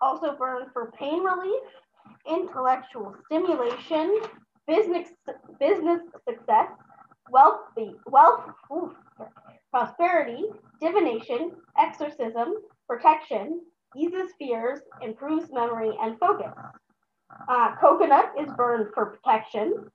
Also 0.00 0.36
burned 0.36 0.72
for 0.72 0.92
pain 0.98 1.22
relief, 1.22 1.62
intellectual 2.28 3.14
stimulation, 3.26 4.20
business 4.66 5.08
business 5.58 6.00
success, 6.28 6.68
wealthy 7.30 7.94
wealth, 8.06 8.44
oof, 8.72 8.92
prosperity, 9.70 10.44
divination, 10.80 11.52
exorcism, 11.78 12.54
protection, 12.88 13.60
eases 13.96 14.32
fears, 14.38 14.80
improves 15.02 15.50
memory 15.52 15.90
and 16.00 16.18
focus. 16.18 16.52
Uh, 17.48 17.74
coconut 17.80 18.32
is 18.38 18.50
burned 18.56 18.88
for 18.94 19.06
protection. 19.06 19.90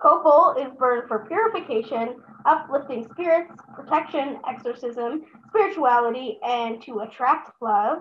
Copal 0.00 0.56
is 0.58 0.72
burned 0.78 1.06
for 1.06 1.26
purification, 1.26 2.16
uplifting 2.44 3.08
spirits, 3.12 3.52
protection, 3.76 4.38
exorcism, 4.48 5.22
spirituality, 5.48 6.40
and 6.44 6.82
to 6.82 7.00
attract 7.00 7.52
love. 7.60 7.98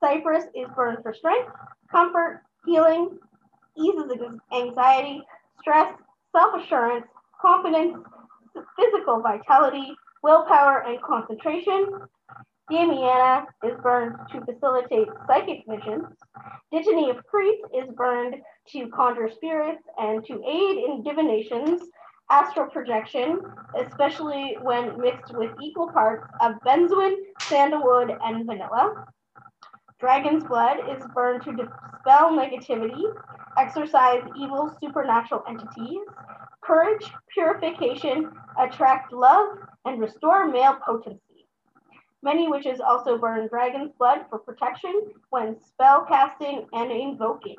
Cypress 0.00 0.44
is 0.54 0.66
burned 0.74 0.98
for 1.02 1.14
strength, 1.14 1.52
comfort, 1.90 2.42
healing, 2.66 3.18
eases 3.76 4.12
anxiety, 4.52 5.22
stress, 5.60 5.94
self 6.32 6.62
assurance, 6.62 7.06
confidence, 7.40 7.96
physical 8.76 9.22
vitality, 9.22 9.94
willpower, 10.22 10.84
and 10.86 11.00
concentration. 11.02 11.86
Damiana 12.70 13.46
is 13.64 13.78
burned 13.80 14.16
to 14.32 14.44
facilitate 14.44 15.06
psychic 15.26 15.62
visions. 15.68 16.06
Dittany 16.72 17.16
of 17.16 17.24
Crete 17.26 17.60
is 17.72 17.88
burned 17.94 18.36
to 18.72 18.88
conjure 18.88 19.30
spirits 19.30 19.82
and 19.98 20.24
to 20.26 20.42
aid 20.44 20.78
in 20.84 21.04
divinations, 21.04 21.82
astral 22.28 22.66
projection, 22.66 23.40
especially 23.78 24.56
when 24.62 25.00
mixed 25.00 25.32
with 25.36 25.52
equal 25.62 25.92
parts 25.92 26.26
of 26.40 26.54
benzoin, 26.66 27.14
sandalwood, 27.48 28.10
and 28.24 28.46
vanilla. 28.46 29.06
Dragon's 29.98 30.44
blood 30.44 30.78
is 30.90 31.02
burned 31.14 31.42
to 31.44 31.52
dispel 31.52 32.30
negativity, 32.30 33.02
exorcise 33.56 34.22
evil 34.36 34.70
supernatural 34.80 35.42
entities, 35.48 36.00
courage, 36.60 37.10
purification, 37.32 38.30
attract 38.58 39.12
love, 39.12 39.56
and 39.86 40.00
restore 40.00 40.46
male 40.46 40.76
potency. 40.84 41.20
Many 42.22 42.48
witches 42.48 42.80
also 42.80 43.16
burn 43.16 43.48
dragon's 43.48 43.92
blood 43.98 44.26
for 44.28 44.38
protection 44.38 45.12
when 45.30 45.60
spell 45.60 46.04
casting 46.04 46.66
and 46.72 46.90
invoking. 46.90 47.56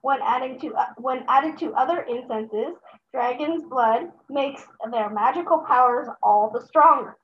When 0.00 0.20
adding 0.22 0.58
to 0.60 0.74
uh, 0.74 0.86
when 0.96 1.24
added 1.28 1.58
to 1.58 1.74
other 1.74 2.02
incenses, 2.02 2.74
dragon's 3.12 3.64
blood 3.64 4.10
makes 4.30 4.62
their 4.90 5.10
magical 5.10 5.58
powers 5.58 6.08
all 6.22 6.50
the 6.50 6.64
stronger. 6.66 7.16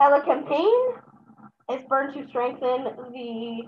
Elecampane 0.00 1.00
is 1.70 1.82
burned 1.88 2.14
to 2.14 2.26
strengthen 2.26 2.84
the 3.12 3.62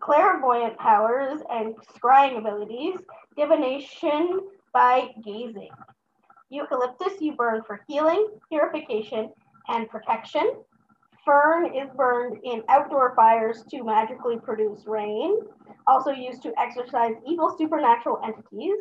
clairvoyant 0.00 0.78
powers 0.78 1.40
and 1.50 1.74
scrying 1.94 2.38
abilities, 2.38 2.98
divination 3.36 4.40
by 4.72 5.08
gazing. 5.24 5.70
Eucalyptus 6.48 7.20
you 7.20 7.34
burn 7.34 7.62
for 7.66 7.80
healing, 7.86 8.26
purification, 8.48 9.30
and 9.68 9.88
protection. 9.88 10.52
Fern 11.24 11.66
is 11.74 11.88
burned 11.96 12.38
in 12.44 12.62
outdoor 12.68 13.14
fires 13.14 13.62
to 13.70 13.84
magically 13.84 14.38
produce 14.38 14.86
rain, 14.86 15.38
also 15.86 16.10
used 16.10 16.42
to 16.42 16.52
exorcise 16.58 17.14
evil 17.26 17.54
supernatural 17.56 18.18
entities. 18.24 18.78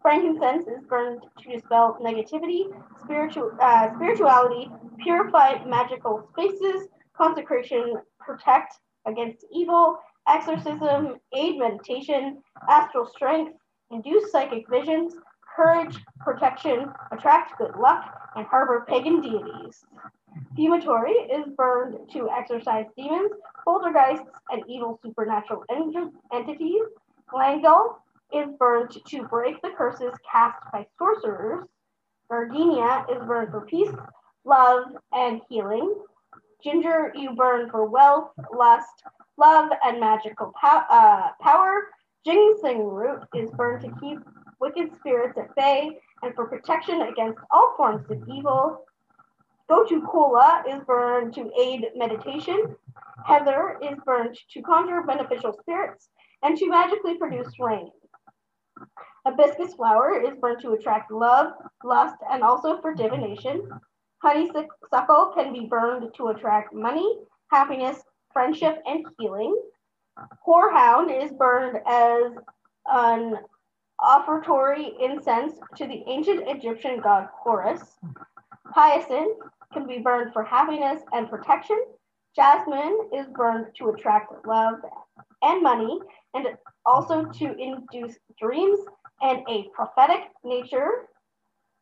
Frankincense 0.00 0.66
is 0.68 0.84
burned 0.88 1.22
to 1.42 1.50
dispel 1.50 1.98
negativity, 2.00 2.72
spiritual, 3.02 3.50
uh, 3.60 3.92
spirituality, 3.96 4.70
purify 5.02 5.62
magical 5.64 6.26
spaces, 6.30 6.88
consecration, 7.18 7.94
protect 8.20 8.78
against 9.06 9.44
evil, 9.52 9.98
exorcism, 10.28 11.16
aid 11.34 11.58
meditation, 11.58 12.42
astral 12.68 13.06
strength, 13.06 13.56
induce 13.90 14.30
psychic 14.30 14.68
visions, 14.70 15.14
courage, 15.56 15.98
protection, 16.20 16.90
attract 17.10 17.58
good 17.58 17.74
luck, 17.76 18.04
and 18.36 18.46
harbor 18.46 18.84
pagan 18.88 19.20
deities. 19.20 19.84
Fumitory 20.56 21.26
is 21.32 21.52
burned 21.56 21.98
to 22.12 22.30
exorcise 22.30 22.86
demons, 22.96 23.32
poltergeists, 23.64 24.26
and 24.50 24.62
evil 24.68 24.98
supernatural 25.04 25.64
en- 25.70 26.12
entities. 26.32 26.82
Galangal 27.32 27.96
is 28.32 28.48
burned 28.58 28.90
to 29.06 29.22
break 29.24 29.60
the 29.62 29.70
curses 29.76 30.12
cast 30.30 30.58
by 30.72 30.86
sorcerers. 30.98 31.66
Gardenia 32.30 33.06
is 33.10 33.24
burned 33.26 33.50
for 33.50 33.62
peace, 33.62 33.92
love, 34.44 34.84
and 35.12 35.40
healing. 35.48 35.94
Ginger, 36.62 37.12
you 37.14 37.34
burn 37.34 37.70
for 37.70 37.84
wealth, 37.84 38.30
lust, 38.52 39.04
love, 39.36 39.70
and 39.84 40.00
magical 40.00 40.52
pow- 40.60 40.86
uh, 40.90 41.30
power. 41.40 41.88
Ginseng 42.24 42.84
root 42.84 43.22
is 43.34 43.50
burned 43.52 43.82
to 43.82 44.00
keep 44.00 44.18
wicked 44.60 44.90
spirits 44.98 45.38
at 45.38 45.54
bay 45.54 45.98
and 46.22 46.34
for 46.34 46.46
protection 46.46 47.02
against 47.02 47.38
all 47.50 47.74
forms 47.76 48.10
of 48.10 48.28
evil. 48.28 48.84
Gotu 49.70 50.04
kola 50.06 50.64
is 50.68 50.82
burned 50.84 51.34
to 51.34 51.50
aid 51.58 51.86
meditation. 51.94 52.74
Heather 53.24 53.78
is 53.82 53.98
burned 54.04 54.36
to 54.52 54.62
conjure 54.62 55.02
beneficial 55.02 55.52
spirits 55.60 56.08
and 56.42 56.56
to 56.56 56.68
magically 56.68 57.16
produce 57.18 57.58
rain. 57.60 57.90
Hibiscus 59.26 59.74
flower 59.74 60.20
is 60.20 60.38
burned 60.38 60.60
to 60.62 60.72
attract 60.72 61.10
love, 61.10 61.52
lust, 61.84 62.16
and 62.30 62.42
also 62.42 62.80
for 62.80 62.94
divination. 62.94 63.68
Honeysuckle 64.20 65.32
can 65.34 65.52
be 65.52 65.66
burned 65.66 66.12
to 66.14 66.28
attract 66.28 66.74
money, 66.74 67.18
happiness, 67.50 68.02
friendship, 68.32 68.82
and 68.86 69.06
healing. 69.18 69.56
Horehound 70.46 71.10
is 71.24 71.32
burned 71.32 71.78
as 71.86 72.32
an 72.86 73.38
offertory 74.00 74.92
incense 75.00 75.54
to 75.76 75.86
the 75.86 76.02
ancient 76.06 76.48
Egyptian 76.48 77.00
god 77.00 77.28
Horus. 77.32 77.98
Hyacinth 78.66 79.38
can 79.72 79.86
be 79.86 79.98
burned 79.98 80.32
for 80.32 80.42
happiness 80.42 81.02
and 81.12 81.28
protection. 81.28 81.80
Jasmine 82.34 83.10
is 83.12 83.26
burned 83.28 83.66
to 83.76 83.88
attract 83.90 84.46
love 84.46 84.76
and 85.42 85.62
money, 85.62 85.98
and 86.34 86.46
also 86.84 87.24
to 87.24 87.56
induce 87.56 88.16
dreams 88.38 88.78
and 89.22 89.42
a 89.48 89.68
prophetic 89.74 90.28
nature, 90.44 91.08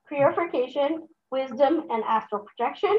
purification, 0.08 1.08
wisdom, 1.30 1.84
and 1.90 2.04
astral 2.04 2.44
projection. 2.44 2.96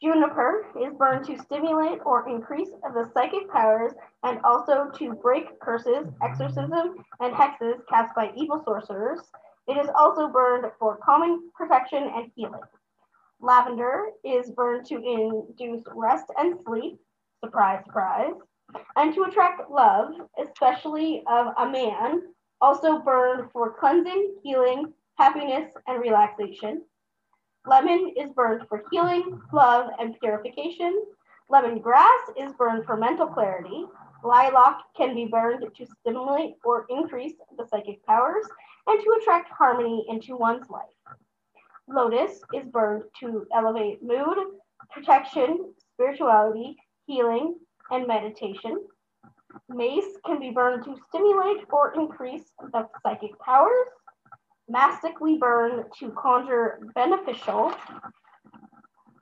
Juniper 0.00 0.66
is 0.80 0.94
burned 0.94 1.26
to 1.26 1.36
stimulate 1.38 1.98
or 2.06 2.28
increase 2.28 2.70
the 2.94 3.10
psychic 3.12 3.50
powers 3.50 3.92
and 4.22 4.40
also 4.44 4.90
to 4.96 5.14
break 5.14 5.58
curses, 5.58 6.06
exorcism, 6.22 6.94
and 7.20 7.34
hexes 7.34 7.80
cast 7.88 8.14
by 8.14 8.30
evil 8.36 8.62
sorcerers. 8.64 9.20
It 9.66 9.76
is 9.76 9.88
also 9.96 10.28
burned 10.28 10.70
for 10.78 10.98
calming, 11.04 11.50
protection, 11.54 12.10
and 12.14 12.30
healing. 12.36 12.60
Lavender 13.40 14.06
is 14.24 14.50
burned 14.50 14.86
to 14.86 14.96
induce 14.96 15.84
rest 15.94 16.26
and 16.38 16.58
sleep, 16.64 16.98
surprise, 17.44 17.82
surprise, 17.84 18.34
and 18.96 19.14
to 19.14 19.24
attract 19.24 19.70
love, 19.70 20.12
especially 20.42 21.22
of 21.26 21.48
a 21.58 21.68
man, 21.68 22.22
also 22.60 22.98
burned 23.00 23.50
for 23.52 23.74
cleansing, 23.78 24.36
healing, 24.42 24.92
happiness, 25.16 25.72
and 25.86 26.00
relaxation. 26.00 26.82
Lemon 27.66 28.14
is 28.16 28.32
burned 28.32 28.66
for 28.68 28.82
healing, 28.90 29.40
love, 29.52 29.90
and 29.98 30.18
purification. 30.20 31.02
Lemongrass 31.50 32.36
is 32.36 32.52
burned 32.54 32.84
for 32.84 32.96
mental 32.96 33.26
clarity. 33.26 33.84
Lilac 34.22 34.80
can 34.96 35.14
be 35.14 35.26
burned 35.26 35.64
to 35.76 35.86
stimulate 36.00 36.54
or 36.64 36.86
increase 36.90 37.34
the 37.56 37.66
psychic 37.66 38.04
powers 38.04 38.44
and 38.86 39.00
to 39.00 39.18
attract 39.20 39.50
harmony 39.50 40.04
into 40.08 40.36
one's 40.36 40.68
life. 40.70 40.84
Lotus 41.88 42.40
is 42.52 42.66
burned 42.66 43.04
to 43.20 43.46
elevate 43.54 44.02
mood, 44.02 44.36
protection, 44.90 45.72
spirituality, 45.94 46.76
healing, 47.06 47.56
and 47.90 48.06
meditation. 48.06 48.86
Mace 49.68 50.16
can 50.26 50.38
be 50.38 50.50
burned 50.50 50.84
to 50.84 50.96
stimulate 51.08 51.64
or 51.70 51.94
increase 51.94 52.52
the 52.72 52.86
psychic 53.02 53.38
powers. 53.40 53.88
Mastic 54.68 55.20
we 55.20 55.38
burn 55.38 55.84
to 55.98 56.10
conjure 56.10 56.80
beneficial 56.94 57.72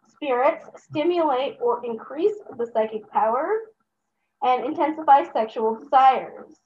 spirits, 0.08 0.66
stimulate 0.76 1.56
or 1.60 1.84
increase 1.84 2.34
the 2.58 2.66
psychic 2.66 3.08
power, 3.10 3.60
and 4.42 4.64
intensify 4.64 5.24
sexual 5.32 5.78
desires. 5.78 6.58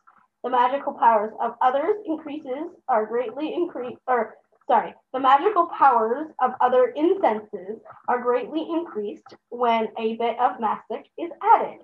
The 0.42 0.50
magical 0.50 0.94
powers 0.94 1.32
of 1.40 1.54
others 1.60 1.96
increases 2.06 2.70
are 2.88 3.04
greatly 3.06 3.52
increased 3.52 4.00
or 4.06 4.36
sorry, 4.66 4.94
the 5.12 5.20
magical 5.20 5.66
powers 5.66 6.28
of 6.40 6.52
other 6.60 6.94
incenses 6.96 7.80
are 8.08 8.22
greatly 8.22 8.66
increased 8.70 9.34
when 9.48 9.88
a 9.98 10.16
bit 10.16 10.38
of 10.38 10.60
mastic 10.60 11.10
is 11.18 11.30
added. 11.42 11.80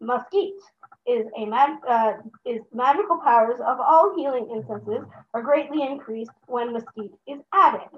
Mesquite 0.00 0.60
is 1.06 1.26
a 1.36 1.46
mag- 1.46 1.84
uh, 1.88 2.12
is 2.44 2.62
magical 2.72 3.18
powers 3.18 3.60
of 3.60 3.78
all 3.80 4.14
healing 4.16 4.48
incenses 4.50 5.04
are 5.34 5.42
greatly 5.42 5.82
increased 5.82 6.32
when 6.46 6.72
mesquite 6.72 7.12
is 7.26 7.40
added. 7.52 7.88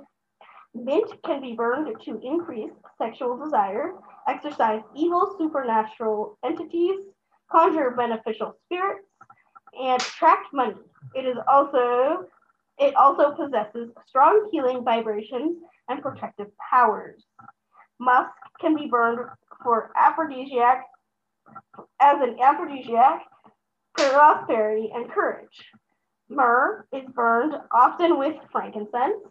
Mint 0.74 1.10
can 1.24 1.40
be 1.40 1.54
burned 1.54 2.00
to 2.02 2.20
increase 2.22 2.70
sexual 2.98 3.36
desire, 3.36 3.94
exorcise 4.28 4.82
evil 4.94 5.34
supernatural 5.38 6.38
entities, 6.44 7.00
conjure 7.50 7.90
beneficial 7.90 8.54
spirits, 8.64 9.06
and 9.80 10.00
attract 10.00 10.52
money. 10.52 10.80
It 11.14 11.24
is 11.26 11.36
also 11.48 12.26
it 12.78 12.94
also 12.96 13.32
possesses 13.32 13.90
strong 14.06 14.48
healing 14.52 14.84
vibrations 14.84 15.58
and 15.88 16.02
protective 16.02 16.48
powers. 16.70 17.24
Musk 17.98 18.32
can 18.60 18.74
be 18.74 18.86
burned 18.86 19.20
for 19.62 19.90
aphrodisiac 19.96 20.84
as 22.00 22.20
an 22.20 22.38
aphrodisiac, 22.42 23.22
prosperity, 23.96 24.90
and 24.94 25.10
courage. 25.10 25.70
Myrrh 26.28 26.86
is 26.92 27.08
burned 27.14 27.54
often 27.72 28.18
with 28.18 28.36
frankincense 28.52 29.22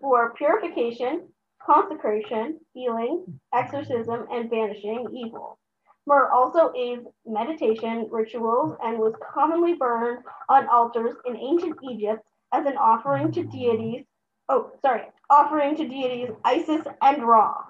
for 0.00 0.32
purification, 0.34 1.28
consecration, 1.64 2.58
healing, 2.72 3.40
exorcism, 3.52 4.26
and 4.30 4.48
banishing 4.48 5.06
evil. 5.14 5.58
Myrrh 6.06 6.30
also 6.32 6.72
aids 6.76 7.06
meditation 7.26 8.08
rituals 8.10 8.76
and 8.82 8.98
was 8.98 9.14
commonly 9.34 9.74
burned 9.74 10.24
on 10.48 10.68
altars 10.68 11.16
in 11.26 11.36
ancient 11.36 11.76
Egypt 11.82 12.22
as 12.52 12.64
an 12.64 12.76
offering 12.76 13.32
to 13.32 13.42
deities. 13.42 14.04
Oh, 14.48 14.70
sorry, 14.80 15.02
offering 15.28 15.76
to 15.76 15.88
deities 15.88 16.30
Isis 16.44 16.86
and 17.02 17.26
Ra. 17.26 17.65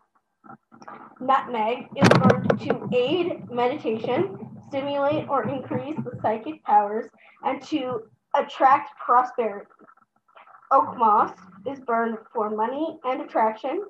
Nutmeg 1.21 1.89
is 1.97 2.09
burned 2.09 2.61
to 2.61 2.89
aid 2.95 3.51
meditation, 3.51 4.39
stimulate 4.69 5.29
or 5.29 5.49
increase 5.49 5.97
the 6.05 6.19
psychic 6.21 6.63
powers, 6.65 7.07
and 7.45 7.63
to 7.63 8.03
attract 8.35 8.91
prosperity. 8.99 9.67
Oak 10.71 10.97
moss 10.99 11.33
is 11.67 11.81
burned 11.81 12.19
for 12.33 12.51
money 12.51 12.99
and 13.05 13.23
attraction. 13.23 13.83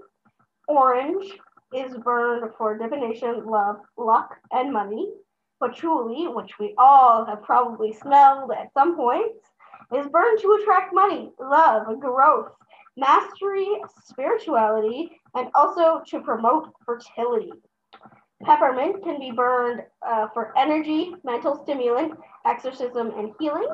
Orange 0.68 1.26
is 1.74 1.96
burned 1.98 2.50
for 2.56 2.78
divination, 2.78 3.46
love, 3.46 3.76
luck, 3.96 4.36
and 4.52 4.72
money. 4.72 5.10
Patchouli, 5.60 6.28
which 6.28 6.58
we 6.58 6.74
all 6.76 7.24
have 7.24 7.42
probably 7.42 7.92
smelled 7.92 8.50
at 8.52 8.72
some 8.74 8.94
point, 8.94 9.32
is 9.94 10.06
burned 10.08 10.38
to 10.40 10.58
attract 10.60 10.94
money, 10.94 11.32
love, 11.40 11.98
growth, 12.00 12.52
mastery, 12.96 13.68
spirituality, 14.04 15.10
and 15.34 15.48
also 15.54 16.02
to 16.08 16.20
promote 16.20 16.72
fertility. 16.84 17.52
Peppermint 18.42 19.02
can 19.02 19.18
be 19.18 19.30
burned 19.30 19.82
uh, 20.06 20.28
for 20.32 20.56
energy, 20.58 21.14
mental 21.24 21.62
stimulant, 21.62 22.14
exorcism, 22.44 23.10
and 23.16 23.32
healing. 23.40 23.68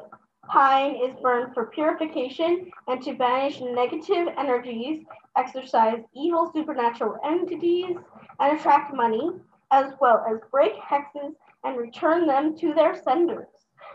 Pine 0.49 0.97
is 0.97 1.15
burned 1.21 1.55
for 1.55 1.67
purification 1.67 2.71
and 2.89 3.03
to 3.03 3.15
banish 3.15 3.61
negative 3.61 4.29
energies, 4.37 5.05
exorcise 5.37 6.03
evil 6.15 6.51
supernatural 6.53 7.17
entities, 7.25 7.97
and 8.41 8.59
attract 8.59 8.95
money, 8.95 9.31
as 9.71 9.93
well 10.01 10.25
as 10.29 10.39
break 10.51 10.75
hexes 10.77 11.35
and 11.65 11.77
return 11.77 12.27
them 12.27 12.57
to 12.59 12.75
their 12.75 13.01
senders. 13.03 13.47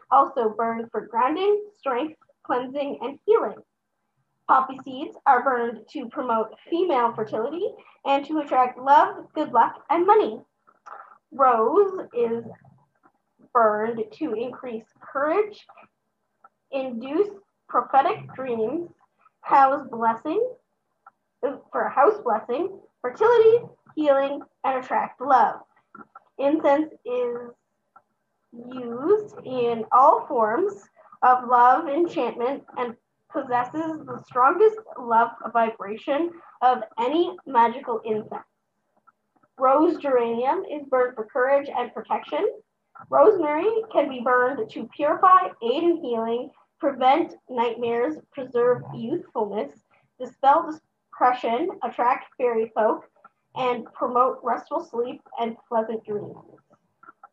Also 0.10 0.50
burned 0.50 0.90
for 0.92 1.08
grounding, 1.08 1.66
strength, 1.78 2.18
cleansing, 2.44 2.98
and 3.02 3.20
healing. 3.26 3.58
Poppy 4.48 4.80
seeds 4.86 5.18
are 5.26 5.44
burned 5.44 5.82
to 5.90 6.08
promote 6.08 6.56
female 6.70 7.14
fertility 7.14 7.68
and 8.06 8.26
to 8.26 8.40
attract 8.40 8.80
love, 8.80 9.28
good 9.36 9.52
luck, 9.52 9.84
and 9.90 10.08
money. 10.08 10.40
Rose 11.34 12.08
is 12.14 12.46
burned 13.54 14.04
to 14.14 14.34
increase 14.34 14.86
courage, 15.02 15.68
induce 16.72 17.28
prophetic 17.68 18.34
dreams, 18.36 18.90
house 19.42 19.86
blessing, 19.92 20.42
for 21.72 21.90
house 21.90 22.20
blessing, 22.24 22.80
fertility, 23.02 23.66
healing, 23.96 24.42
and 24.64 24.84
attract 24.84 25.20
love. 25.20 25.60
Incense 26.38 26.94
is 27.06 27.52
used 28.54 29.36
in 29.44 29.84
all 29.92 30.26
forms 30.28 30.74
of 31.22 31.48
love, 31.48 31.90
enchantment, 31.90 32.64
and 32.78 32.96
possesses 33.32 34.06
the 34.06 34.22
strongest 34.26 34.78
love 35.00 35.32
vibration 35.54 36.32
of 36.62 36.84
any 37.00 37.36
magical 37.46 38.00
incense. 38.06 38.44
Rose 39.60 39.98
geranium 39.98 40.64
is 40.66 40.86
burned 40.88 41.16
for 41.16 41.26
courage 41.26 41.70
and 41.76 41.94
protection. 41.94 42.48
Rosemary 43.10 43.70
can 43.92 44.10
be 44.10 44.22
burned 44.22 44.70
to 44.70 44.88
purify, 44.96 45.48
aid 45.64 45.84
in 45.84 45.98
healing, 45.98 46.52
prevent 46.80 47.36
nightmares, 47.50 48.18
preserve 48.32 48.84
youthfulness, 48.94 49.72
dispel 50.20 50.72
depression, 51.12 51.70
attract 51.84 52.28
fairy 52.38 52.72
folk, 52.76 53.10
and 53.56 53.86
promote 53.94 54.40
restful 54.44 54.84
sleep 54.84 55.22
and 55.40 55.58
pleasant 55.68 56.04
dreams. 56.06 56.36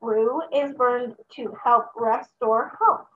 Rue 0.01 0.40
is 0.55 0.72
burned 0.74 1.14
to 1.36 1.55
help 1.62 1.86
restore 1.97 2.78
health. 2.80 3.07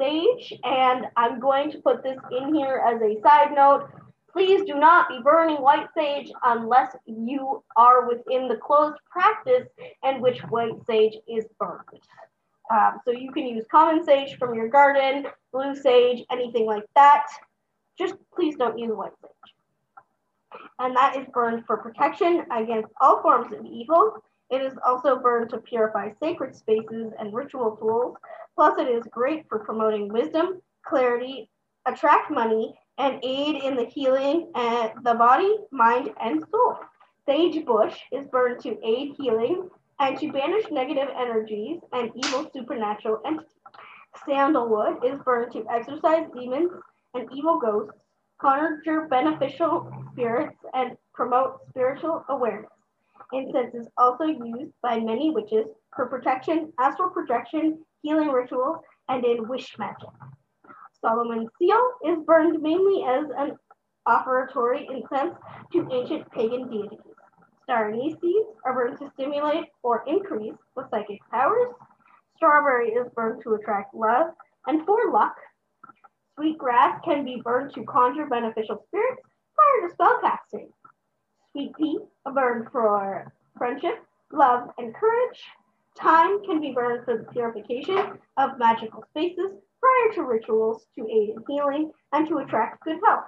Sage, 0.00 0.54
and 0.64 1.06
I'm 1.16 1.40
going 1.40 1.70
to 1.72 1.78
put 1.78 2.02
this 2.02 2.18
in 2.30 2.54
here 2.54 2.82
as 2.86 3.00
a 3.00 3.20
side 3.22 3.54
note. 3.54 3.88
Please 4.32 4.64
do 4.64 4.74
not 4.74 5.08
be 5.08 5.20
burning 5.22 5.56
white 5.56 5.88
sage 5.94 6.32
unless 6.44 6.96
you 7.04 7.62
are 7.76 8.08
within 8.08 8.48
the 8.48 8.56
closed 8.56 8.96
practice 9.10 9.68
in 10.02 10.20
which 10.22 10.40
white 10.48 10.72
sage 10.86 11.16
is 11.28 11.44
burned. 11.60 12.00
Um, 12.70 13.00
so 13.04 13.10
you 13.10 13.30
can 13.32 13.46
use 13.46 13.66
common 13.70 14.02
sage 14.02 14.38
from 14.38 14.54
your 14.54 14.68
garden, 14.68 15.26
blue 15.52 15.74
sage, 15.74 16.24
anything 16.30 16.64
like 16.64 16.86
that. 16.94 17.26
Just 17.98 18.14
please 18.34 18.56
don't 18.56 18.78
use 18.78 18.92
white 18.94 19.12
sage. 19.20 20.60
And 20.78 20.96
that 20.96 21.16
is 21.16 21.26
burned 21.32 21.66
for 21.66 21.76
protection 21.76 22.44
against 22.50 22.88
all 23.00 23.20
forms 23.20 23.52
of 23.52 23.64
evil. 23.66 24.22
It 24.50 24.62
is 24.62 24.74
also 24.86 25.18
burned 25.18 25.50
to 25.50 25.58
purify 25.58 26.10
sacred 26.20 26.54
spaces 26.54 27.12
and 27.18 27.32
ritual 27.32 27.76
tools. 27.76 28.16
Plus, 28.54 28.78
it 28.78 28.88
is 28.88 29.04
great 29.10 29.46
for 29.48 29.60
promoting 29.60 30.08
wisdom, 30.08 30.60
clarity, 30.84 31.48
attract 31.86 32.30
money, 32.30 32.74
and 32.98 33.18
aid 33.22 33.62
in 33.62 33.76
the 33.76 33.86
healing 33.86 34.50
of 34.54 34.92
the 35.04 35.14
body, 35.14 35.56
mind, 35.70 36.10
and 36.20 36.44
soul. 36.50 36.76
Sage 37.26 37.64
bush 37.64 37.98
is 38.10 38.26
burned 38.26 38.60
to 38.62 38.76
aid 38.84 39.14
healing 39.16 39.70
and 40.00 40.18
to 40.18 40.32
banish 40.32 40.64
negative 40.70 41.08
energies 41.16 41.80
and 41.92 42.10
evil 42.16 42.50
supernatural 42.52 43.20
entities. 43.24 43.48
Sandalwood 44.26 45.04
is 45.04 45.20
burned 45.24 45.52
to 45.52 45.64
exorcise 45.70 46.26
demons 46.34 46.72
and 47.14 47.28
evil 47.32 47.58
ghosts, 47.58 47.94
conjure 48.40 49.06
beneficial 49.08 49.90
spirits, 50.12 50.56
and 50.74 50.96
promote 51.14 51.60
spiritual 51.68 52.24
awareness. 52.28 52.71
Incense 53.32 53.74
is 53.74 53.88
also 53.96 54.24
used 54.24 54.72
by 54.82 54.98
many 54.98 55.30
witches 55.30 55.66
for 55.94 56.06
protection, 56.06 56.72
astral 56.78 57.10
projection, 57.10 57.84
healing 58.02 58.28
rituals, 58.28 58.78
and 59.08 59.24
in 59.24 59.48
wish 59.48 59.76
magic. 59.78 60.08
Solomon's 61.00 61.50
seal 61.58 61.82
is 62.06 62.18
burned 62.24 62.62
mainly 62.62 63.04
as 63.04 63.26
an 63.36 63.56
offertory 64.06 64.86
incense 64.90 65.34
to 65.72 65.88
ancient 65.90 66.30
pagan 66.32 66.68
deities. 66.70 66.98
Star 67.64 67.90
anise 67.90 68.18
seeds 68.20 68.48
are 68.64 68.74
burned 68.74 68.98
to 68.98 69.10
stimulate 69.14 69.66
or 69.82 70.04
increase 70.06 70.54
the 70.76 70.88
psychic 70.90 71.20
powers. 71.30 71.72
Strawberry 72.36 72.90
is 72.90 73.08
burned 73.14 73.42
to 73.42 73.54
attract 73.54 73.94
love 73.94 74.28
and 74.66 74.84
for 74.84 75.10
luck. 75.12 75.36
Sweet 76.36 76.58
grass 76.58 77.00
can 77.04 77.24
be 77.24 77.40
burned 77.44 77.74
to 77.74 77.84
conjure 77.84 78.26
beneficial 78.26 78.82
spirits 78.88 79.22
prior 79.54 79.88
to 79.88 79.94
spell 79.94 80.20
Sweet 81.52 81.76
pea 81.76 81.98
are 82.24 82.32
burned 82.32 82.68
for 82.72 83.30
friendship, 83.58 84.02
love, 84.32 84.70
and 84.78 84.94
courage. 84.94 85.44
Thyme 86.00 86.42
can 86.46 86.62
be 86.62 86.72
burned 86.72 87.04
for 87.04 87.18
the 87.18 87.30
purification 87.30 88.18
of 88.38 88.58
magical 88.58 89.04
spaces 89.10 89.52
prior 89.78 90.14
to 90.14 90.22
rituals 90.22 90.86
to 90.94 91.06
aid 91.06 91.30
in 91.36 91.44
healing 91.46 91.92
and 92.12 92.26
to 92.28 92.38
attract 92.38 92.82
good 92.84 92.98
health. 93.04 93.26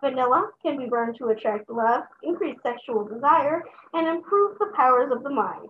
Vanilla 0.00 0.50
can 0.60 0.76
be 0.76 0.86
burned 0.86 1.16
to 1.18 1.28
attract 1.28 1.70
love, 1.70 2.02
increase 2.24 2.58
sexual 2.64 3.04
desire, 3.04 3.62
and 3.92 4.08
improve 4.08 4.58
the 4.58 4.72
powers 4.74 5.12
of 5.12 5.22
the 5.22 5.30
mind. 5.30 5.68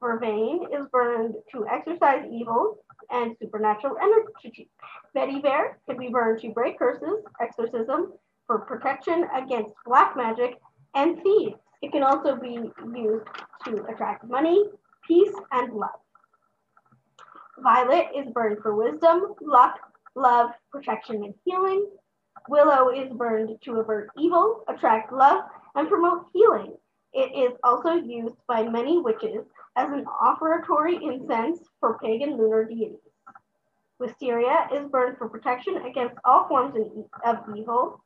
Vervain 0.00 0.64
is 0.72 0.86
burned 0.92 1.34
to 1.50 1.66
exorcise 1.66 2.24
evil 2.30 2.78
and 3.10 3.36
supernatural 3.40 3.96
energy. 4.00 4.70
Vetiver 5.16 5.74
can 5.88 5.98
be 5.98 6.08
burned 6.08 6.40
to 6.42 6.50
break 6.50 6.78
curses, 6.78 7.24
exorcism, 7.40 8.12
for 8.46 8.60
protection 8.60 9.26
against 9.34 9.74
black 9.84 10.16
magic 10.16 10.60
and 10.98 11.22
thieves. 11.22 11.54
It 11.80 11.92
can 11.92 12.02
also 12.02 12.34
be 12.36 12.58
used 12.92 13.26
to 13.64 13.84
attract 13.88 14.24
money, 14.28 14.64
peace, 15.06 15.32
and 15.52 15.72
love. 15.72 16.00
Violet 17.58 18.08
is 18.16 18.32
burned 18.32 18.58
for 18.62 18.74
wisdom, 18.74 19.34
luck, 19.40 19.78
love, 20.16 20.50
protection, 20.72 21.22
and 21.22 21.34
healing. 21.44 21.88
Willow 22.48 22.90
is 22.90 23.12
burned 23.12 23.50
to 23.62 23.76
avert 23.76 24.10
evil, 24.18 24.64
attract 24.68 25.12
love, 25.12 25.44
and 25.76 25.88
promote 25.88 26.26
healing. 26.32 26.74
It 27.12 27.30
is 27.34 27.56
also 27.62 27.92
used 27.92 28.36
by 28.48 28.64
many 28.64 29.00
witches 29.00 29.44
as 29.76 29.88
an 29.92 30.04
offertory 30.20 30.96
incense 30.96 31.60
for 31.78 31.98
pagan 31.98 32.36
lunar 32.36 32.64
deities. 32.64 32.98
Wisteria 34.00 34.68
is 34.74 34.88
burned 34.88 35.16
for 35.18 35.28
protection 35.28 35.76
against 35.78 36.16
all 36.24 36.48
forms 36.48 36.74
of 37.24 37.36
evil. 37.56 38.02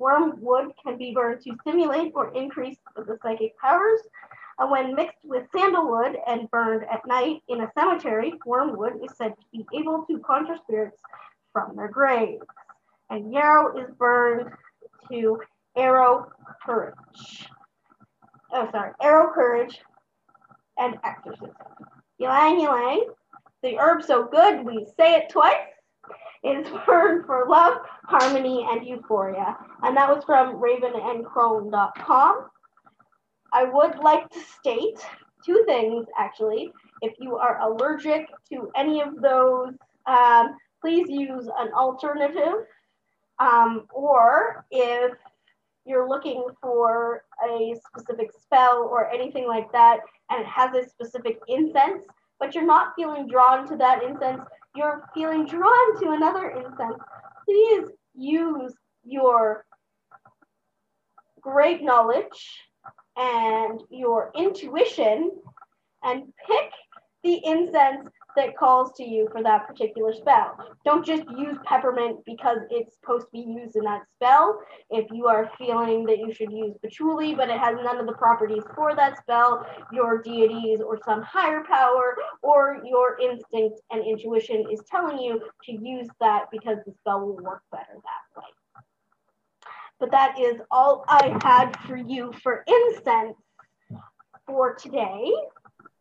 Wormwood 0.00 0.72
can 0.82 0.96
be 0.98 1.12
burned 1.12 1.42
to 1.42 1.56
stimulate 1.60 2.12
or 2.14 2.32
increase 2.34 2.78
the 2.96 3.18
psychic 3.22 3.56
powers. 3.58 4.00
Uh, 4.58 4.66
when 4.66 4.94
mixed 4.94 5.24
with 5.24 5.46
sandalwood 5.54 6.16
and 6.26 6.50
burned 6.50 6.84
at 6.90 7.06
night 7.06 7.42
in 7.48 7.60
a 7.60 7.70
cemetery, 7.78 8.32
wormwood 8.44 8.94
is 9.04 9.16
said 9.16 9.34
to 9.36 9.44
be 9.52 9.64
able 9.78 10.04
to 10.10 10.18
conjure 10.18 10.56
spirits 10.56 11.00
from 11.52 11.76
their 11.76 11.88
graves 11.88 12.46
and 13.10 13.32
yarrow 13.32 13.76
is 13.76 13.90
burned 13.98 14.50
to 15.10 15.40
arrow 15.76 16.30
courage. 16.64 17.48
Oh, 18.52 18.68
sorry, 18.70 18.92
arrow 19.02 19.32
courage 19.32 19.80
and 20.78 20.96
exorcism. 21.04 21.50
Ylang 22.18 22.60
ylang, 22.60 23.06
the 23.62 23.78
herb 23.78 24.02
so 24.02 24.24
good 24.24 24.64
we 24.64 24.86
say 24.96 25.14
it 25.16 25.28
twice, 25.28 25.56
is 26.42 26.66
burned 26.86 27.26
for 27.26 27.46
love, 27.48 27.78
harmony, 28.04 28.66
and 28.70 28.86
euphoria. 28.86 29.56
And 29.82 29.96
that 29.96 30.08
was 30.08 30.24
from 30.24 30.56
ravenandcrone.com. 30.56 32.46
I 33.52 33.64
would 33.64 33.98
like 33.98 34.30
to 34.30 34.40
state 34.40 35.04
two 35.44 35.64
things 35.66 36.06
actually. 36.18 36.72
If 37.02 37.14
you 37.18 37.36
are 37.36 37.60
allergic 37.60 38.26
to 38.50 38.70
any 38.76 39.00
of 39.00 39.20
those, 39.20 39.74
um, 40.06 40.56
please 40.80 41.08
use 41.08 41.48
an 41.58 41.72
alternative 41.72 42.66
um, 43.40 43.86
or 43.92 44.66
if 44.70 45.12
you're 45.86 46.08
looking 46.08 46.44
for 46.60 47.24
a 47.48 47.74
specific 47.88 48.30
spell 48.38 48.88
or 48.90 49.10
anything 49.10 49.48
like 49.48 49.72
that, 49.72 50.00
and 50.28 50.42
it 50.42 50.46
has 50.46 50.74
a 50.74 50.88
specific 50.88 51.40
incense, 51.48 52.04
but 52.40 52.54
you're 52.54 52.66
not 52.66 52.94
feeling 52.96 53.28
drawn 53.28 53.68
to 53.68 53.76
that 53.76 54.02
incense, 54.02 54.42
you're 54.74 55.04
feeling 55.14 55.46
drawn 55.46 56.00
to 56.00 56.10
another 56.10 56.48
incense, 56.50 56.98
please 57.44 57.88
use 58.14 58.74
your 59.04 59.66
great 61.40 61.82
knowledge 61.82 62.58
and 63.16 63.82
your 63.90 64.32
intuition 64.34 65.30
and 66.02 66.24
pick 66.46 66.70
the 67.22 67.40
incense 67.44 68.08
that 68.36 68.56
calls 68.56 68.92
to 68.96 69.04
you 69.04 69.28
for 69.32 69.42
that 69.42 69.66
particular 69.66 70.12
spell. 70.12 70.56
Don't 70.84 71.04
just 71.04 71.24
use 71.36 71.56
peppermint 71.64 72.18
because 72.24 72.58
it's 72.70 72.94
supposed 72.96 73.26
to 73.26 73.32
be 73.32 73.40
used 73.40 73.76
in 73.76 73.84
that 73.84 74.02
spell. 74.16 74.60
If 74.90 75.06
you 75.10 75.26
are 75.26 75.50
feeling 75.58 76.04
that 76.06 76.18
you 76.18 76.32
should 76.32 76.52
use 76.52 76.76
patchouli, 76.82 77.34
but 77.34 77.48
it 77.50 77.58
has 77.58 77.76
none 77.82 77.98
of 77.98 78.06
the 78.06 78.12
properties 78.12 78.62
for 78.74 78.94
that 78.94 79.18
spell, 79.18 79.66
your 79.92 80.22
deities 80.22 80.80
or 80.80 80.98
some 81.04 81.22
higher 81.22 81.62
power 81.64 82.16
or 82.42 82.82
your 82.84 83.18
instinct 83.20 83.80
and 83.90 84.04
intuition 84.04 84.64
is 84.70 84.80
telling 84.90 85.18
you 85.18 85.40
to 85.64 85.72
use 85.72 86.08
that 86.20 86.46
because 86.50 86.78
the 86.86 86.92
spell 87.00 87.20
will 87.20 87.36
work 87.36 87.62
better 87.70 87.94
that 87.94 88.40
way. 88.40 88.44
But 89.98 90.10
that 90.12 90.38
is 90.40 90.60
all 90.70 91.04
I 91.08 91.38
had 91.42 91.78
for 91.86 91.96
you 91.96 92.32
for 92.42 92.64
incense 92.66 93.36
for 94.46 94.74
today. 94.74 95.30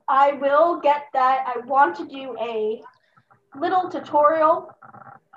I 0.10 0.34
will 0.34 0.80
get 0.80 1.05
that. 1.14 1.45
I 1.45 1.60
want 1.66 1.95
to 1.97 2.07
do 2.07 2.36
a 2.39 2.82
little 3.55 3.89
tutorial 3.89 4.72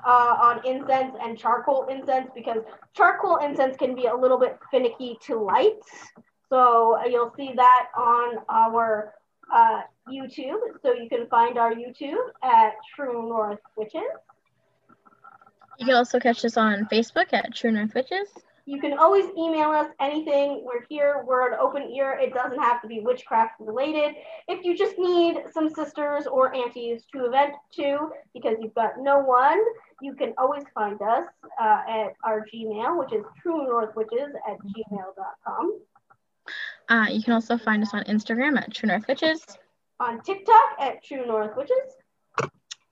uh, 0.05 0.37
on 0.41 0.67
incense 0.67 1.15
and 1.23 1.39
charcoal 1.39 1.87
incense 1.89 2.31
because 2.35 2.63
charcoal 2.95 3.37
incense 3.37 3.77
can 3.77 3.95
be 3.95 4.07
a 4.07 4.15
little 4.15 4.39
bit 4.39 4.59
finicky 4.71 5.19
to 5.27 5.37
light. 5.37 5.79
So 6.49 6.99
uh, 6.99 7.05
you'll 7.05 7.33
see 7.37 7.53
that 7.55 7.89
on 7.97 8.39
our 8.49 9.15
uh, 9.53 9.83
YouTube. 10.11 10.59
So 10.83 10.93
you 10.93 11.09
can 11.09 11.27
find 11.29 11.59
our 11.59 11.75
YouTube 11.75 12.31
at 12.43 12.73
True 12.95 13.29
North 13.29 13.61
Witches. 13.77 14.03
You 15.79 15.87
can 15.87 15.95
also 15.95 16.19
catch 16.19 16.45
us 16.45 16.57
on 16.57 16.87
Facebook 16.91 17.33
at 17.33 17.55
True 17.55 17.73
North 17.73 17.95
Witches. 17.95 18.29
You 18.65 18.81
can 18.81 18.97
always 18.97 19.25
email 19.37 19.71
us 19.71 19.89
anything. 20.01 20.63
We're 20.65 20.87
here. 20.89 21.25
We're 21.27 21.53
an 21.53 21.59
open 21.61 21.91
ear. 21.91 22.13
It 22.13 22.33
doesn't 22.33 22.61
have 22.61 22.81
to 22.83 22.89
be 22.89 23.01
witchcraft 23.01 23.55
related. 23.59 24.15
If 24.47 24.65
you 24.65 24.77
just 24.77 24.97
need 24.99 25.43
some 25.53 25.69
sisters 25.69 26.29
or 26.29 26.55
aunties 26.55 27.03
to 27.13 27.27
event 27.27 27.55
to 27.75 28.13
because 28.33 28.59
you've 28.61 28.75
got 28.75 29.01
no 29.01 29.19
one, 29.19 29.61
you 30.01 30.15
can 30.15 30.33
always 30.39 30.63
find 30.75 31.03
us 31.03 31.25
uh, 31.61 31.81
at 31.89 32.15
our 32.25 32.47
Gmail, 32.55 33.01
which 33.01 33.13
is 33.13 33.25
truenorthwitches 33.45 34.33
at 34.49 34.59
gmail.com. 34.61 35.81
Uh, 36.89 37.07
you 37.11 37.21
can 37.23 37.33
also 37.33 37.59
find 37.59 37.83
us 37.83 37.93
on 37.93 38.05
Instagram 38.05 38.57
at 38.59 38.73
True 38.73 38.87
North 38.89 39.09
Witches. 39.09 39.45
On 39.99 40.23
TikTok 40.23 40.77
at 40.79 41.03
True 41.03 41.27
North 41.27 41.57
Witches. 41.57 41.97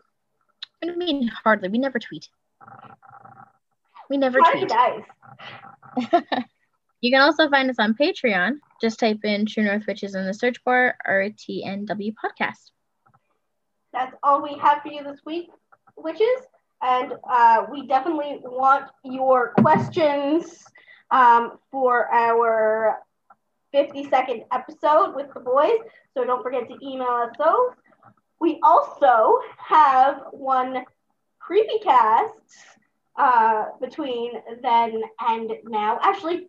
I 0.82 0.94
mean, 0.94 1.28
hardly. 1.28 1.68
We 1.68 1.78
never 1.78 1.98
tweet. 1.98 2.28
We 4.10 4.16
never 4.16 4.38
tweet. 4.40 4.68
dice. 4.68 5.02
you 7.00 7.10
can 7.10 7.20
also 7.20 7.48
find 7.48 7.70
us 7.70 7.78
on 7.78 7.94
Patreon. 7.94 8.58
Just 8.80 8.98
type 8.98 9.24
in 9.24 9.46
True 9.46 9.64
North 9.64 9.86
Witches 9.86 10.14
in 10.14 10.26
the 10.26 10.34
search 10.34 10.62
bar, 10.64 10.96
RTNW 11.08 12.14
podcast. 12.14 12.70
That's 13.92 14.14
all 14.22 14.42
we 14.42 14.58
have 14.58 14.82
for 14.82 14.88
you 14.88 15.02
this 15.02 15.20
week, 15.24 15.48
witches. 15.96 16.42
And 16.82 17.14
uh, 17.28 17.64
we 17.70 17.86
definitely 17.86 18.40
want 18.44 18.90
your 19.02 19.54
questions 19.60 20.62
um, 21.10 21.58
for 21.70 22.06
our 22.12 22.98
50 23.76 24.08
second 24.08 24.44
episode 24.52 25.14
with 25.14 25.26
the 25.34 25.40
boys. 25.40 25.78
So 26.14 26.24
don't 26.24 26.42
forget 26.42 26.66
to 26.68 26.76
email 26.82 27.08
us 27.08 27.32
those. 27.38 27.72
We 28.40 28.58
also 28.62 29.38
have 29.58 30.22
one 30.32 30.84
creepy 31.38 31.78
cast 31.82 32.32
uh, 33.18 33.66
between 33.78 34.32
then 34.62 35.02
and 35.28 35.52
now. 35.64 35.98
Actually, 36.02 36.48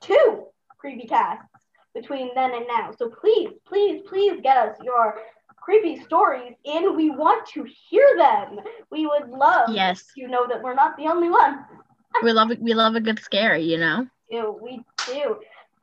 two 0.00 0.46
creepy 0.78 1.06
casts 1.06 1.46
between 1.94 2.34
then 2.34 2.54
and 2.54 2.66
now. 2.66 2.90
So 2.98 3.08
please, 3.08 3.50
please, 3.64 4.02
please 4.08 4.40
get 4.42 4.56
us 4.56 4.76
your 4.82 5.18
creepy 5.56 6.00
stories 6.02 6.54
in. 6.64 6.96
We 6.96 7.10
want 7.10 7.46
to 7.54 7.64
hear 7.88 8.08
them. 8.16 8.58
We 8.90 9.06
would 9.06 9.28
love 9.30 9.70
Yes. 9.70 10.04
to 10.18 10.26
know 10.26 10.46
that 10.48 10.60
we're 10.60 10.74
not 10.74 10.96
the 10.96 11.06
only 11.06 11.30
one. 11.30 11.64
We 12.22 12.32
love 12.32 12.50
we 12.60 12.74
love 12.74 12.96
a 12.96 13.00
good 13.00 13.20
scary, 13.20 13.62
you 13.62 13.78
know. 13.78 14.06
do. 14.30 14.58
We 14.60 14.82
do. 15.06 15.36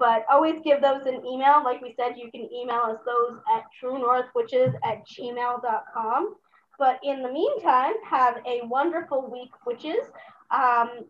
But 0.03 0.25
always 0.29 0.55
give 0.65 0.81
those 0.81 1.05
an 1.05 1.25
email. 1.25 1.61
Like 1.63 1.81
we 1.81 1.93
said, 1.97 2.17
you 2.17 2.29
can 2.29 2.51
email 2.53 2.81
us 2.91 2.97
those 3.05 3.39
at 3.55 3.63
truenorthwitches 3.81 4.73
at 4.83 5.07
gmail.com. 5.07 6.35
But 6.77 6.99
in 7.05 7.23
the 7.23 7.31
meantime, 7.31 7.93
have 8.05 8.35
a 8.45 8.65
wonderful 8.65 9.31
week, 9.31 9.51
witches. 9.65 10.05
Um, 10.51 11.05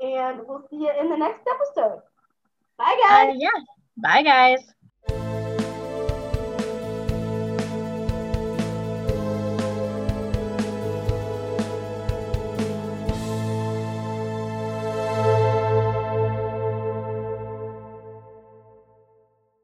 and 0.00 0.42
we'll 0.46 0.64
see 0.70 0.76
you 0.76 0.92
in 1.00 1.10
the 1.10 1.16
next 1.16 1.42
episode. 1.54 2.02
Bye, 2.78 2.96
guys. 3.02 3.30
Uh, 3.30 3.36
yeah. 3.36 3.50
Bye 3.96 4.22
guys. 4.22 4.60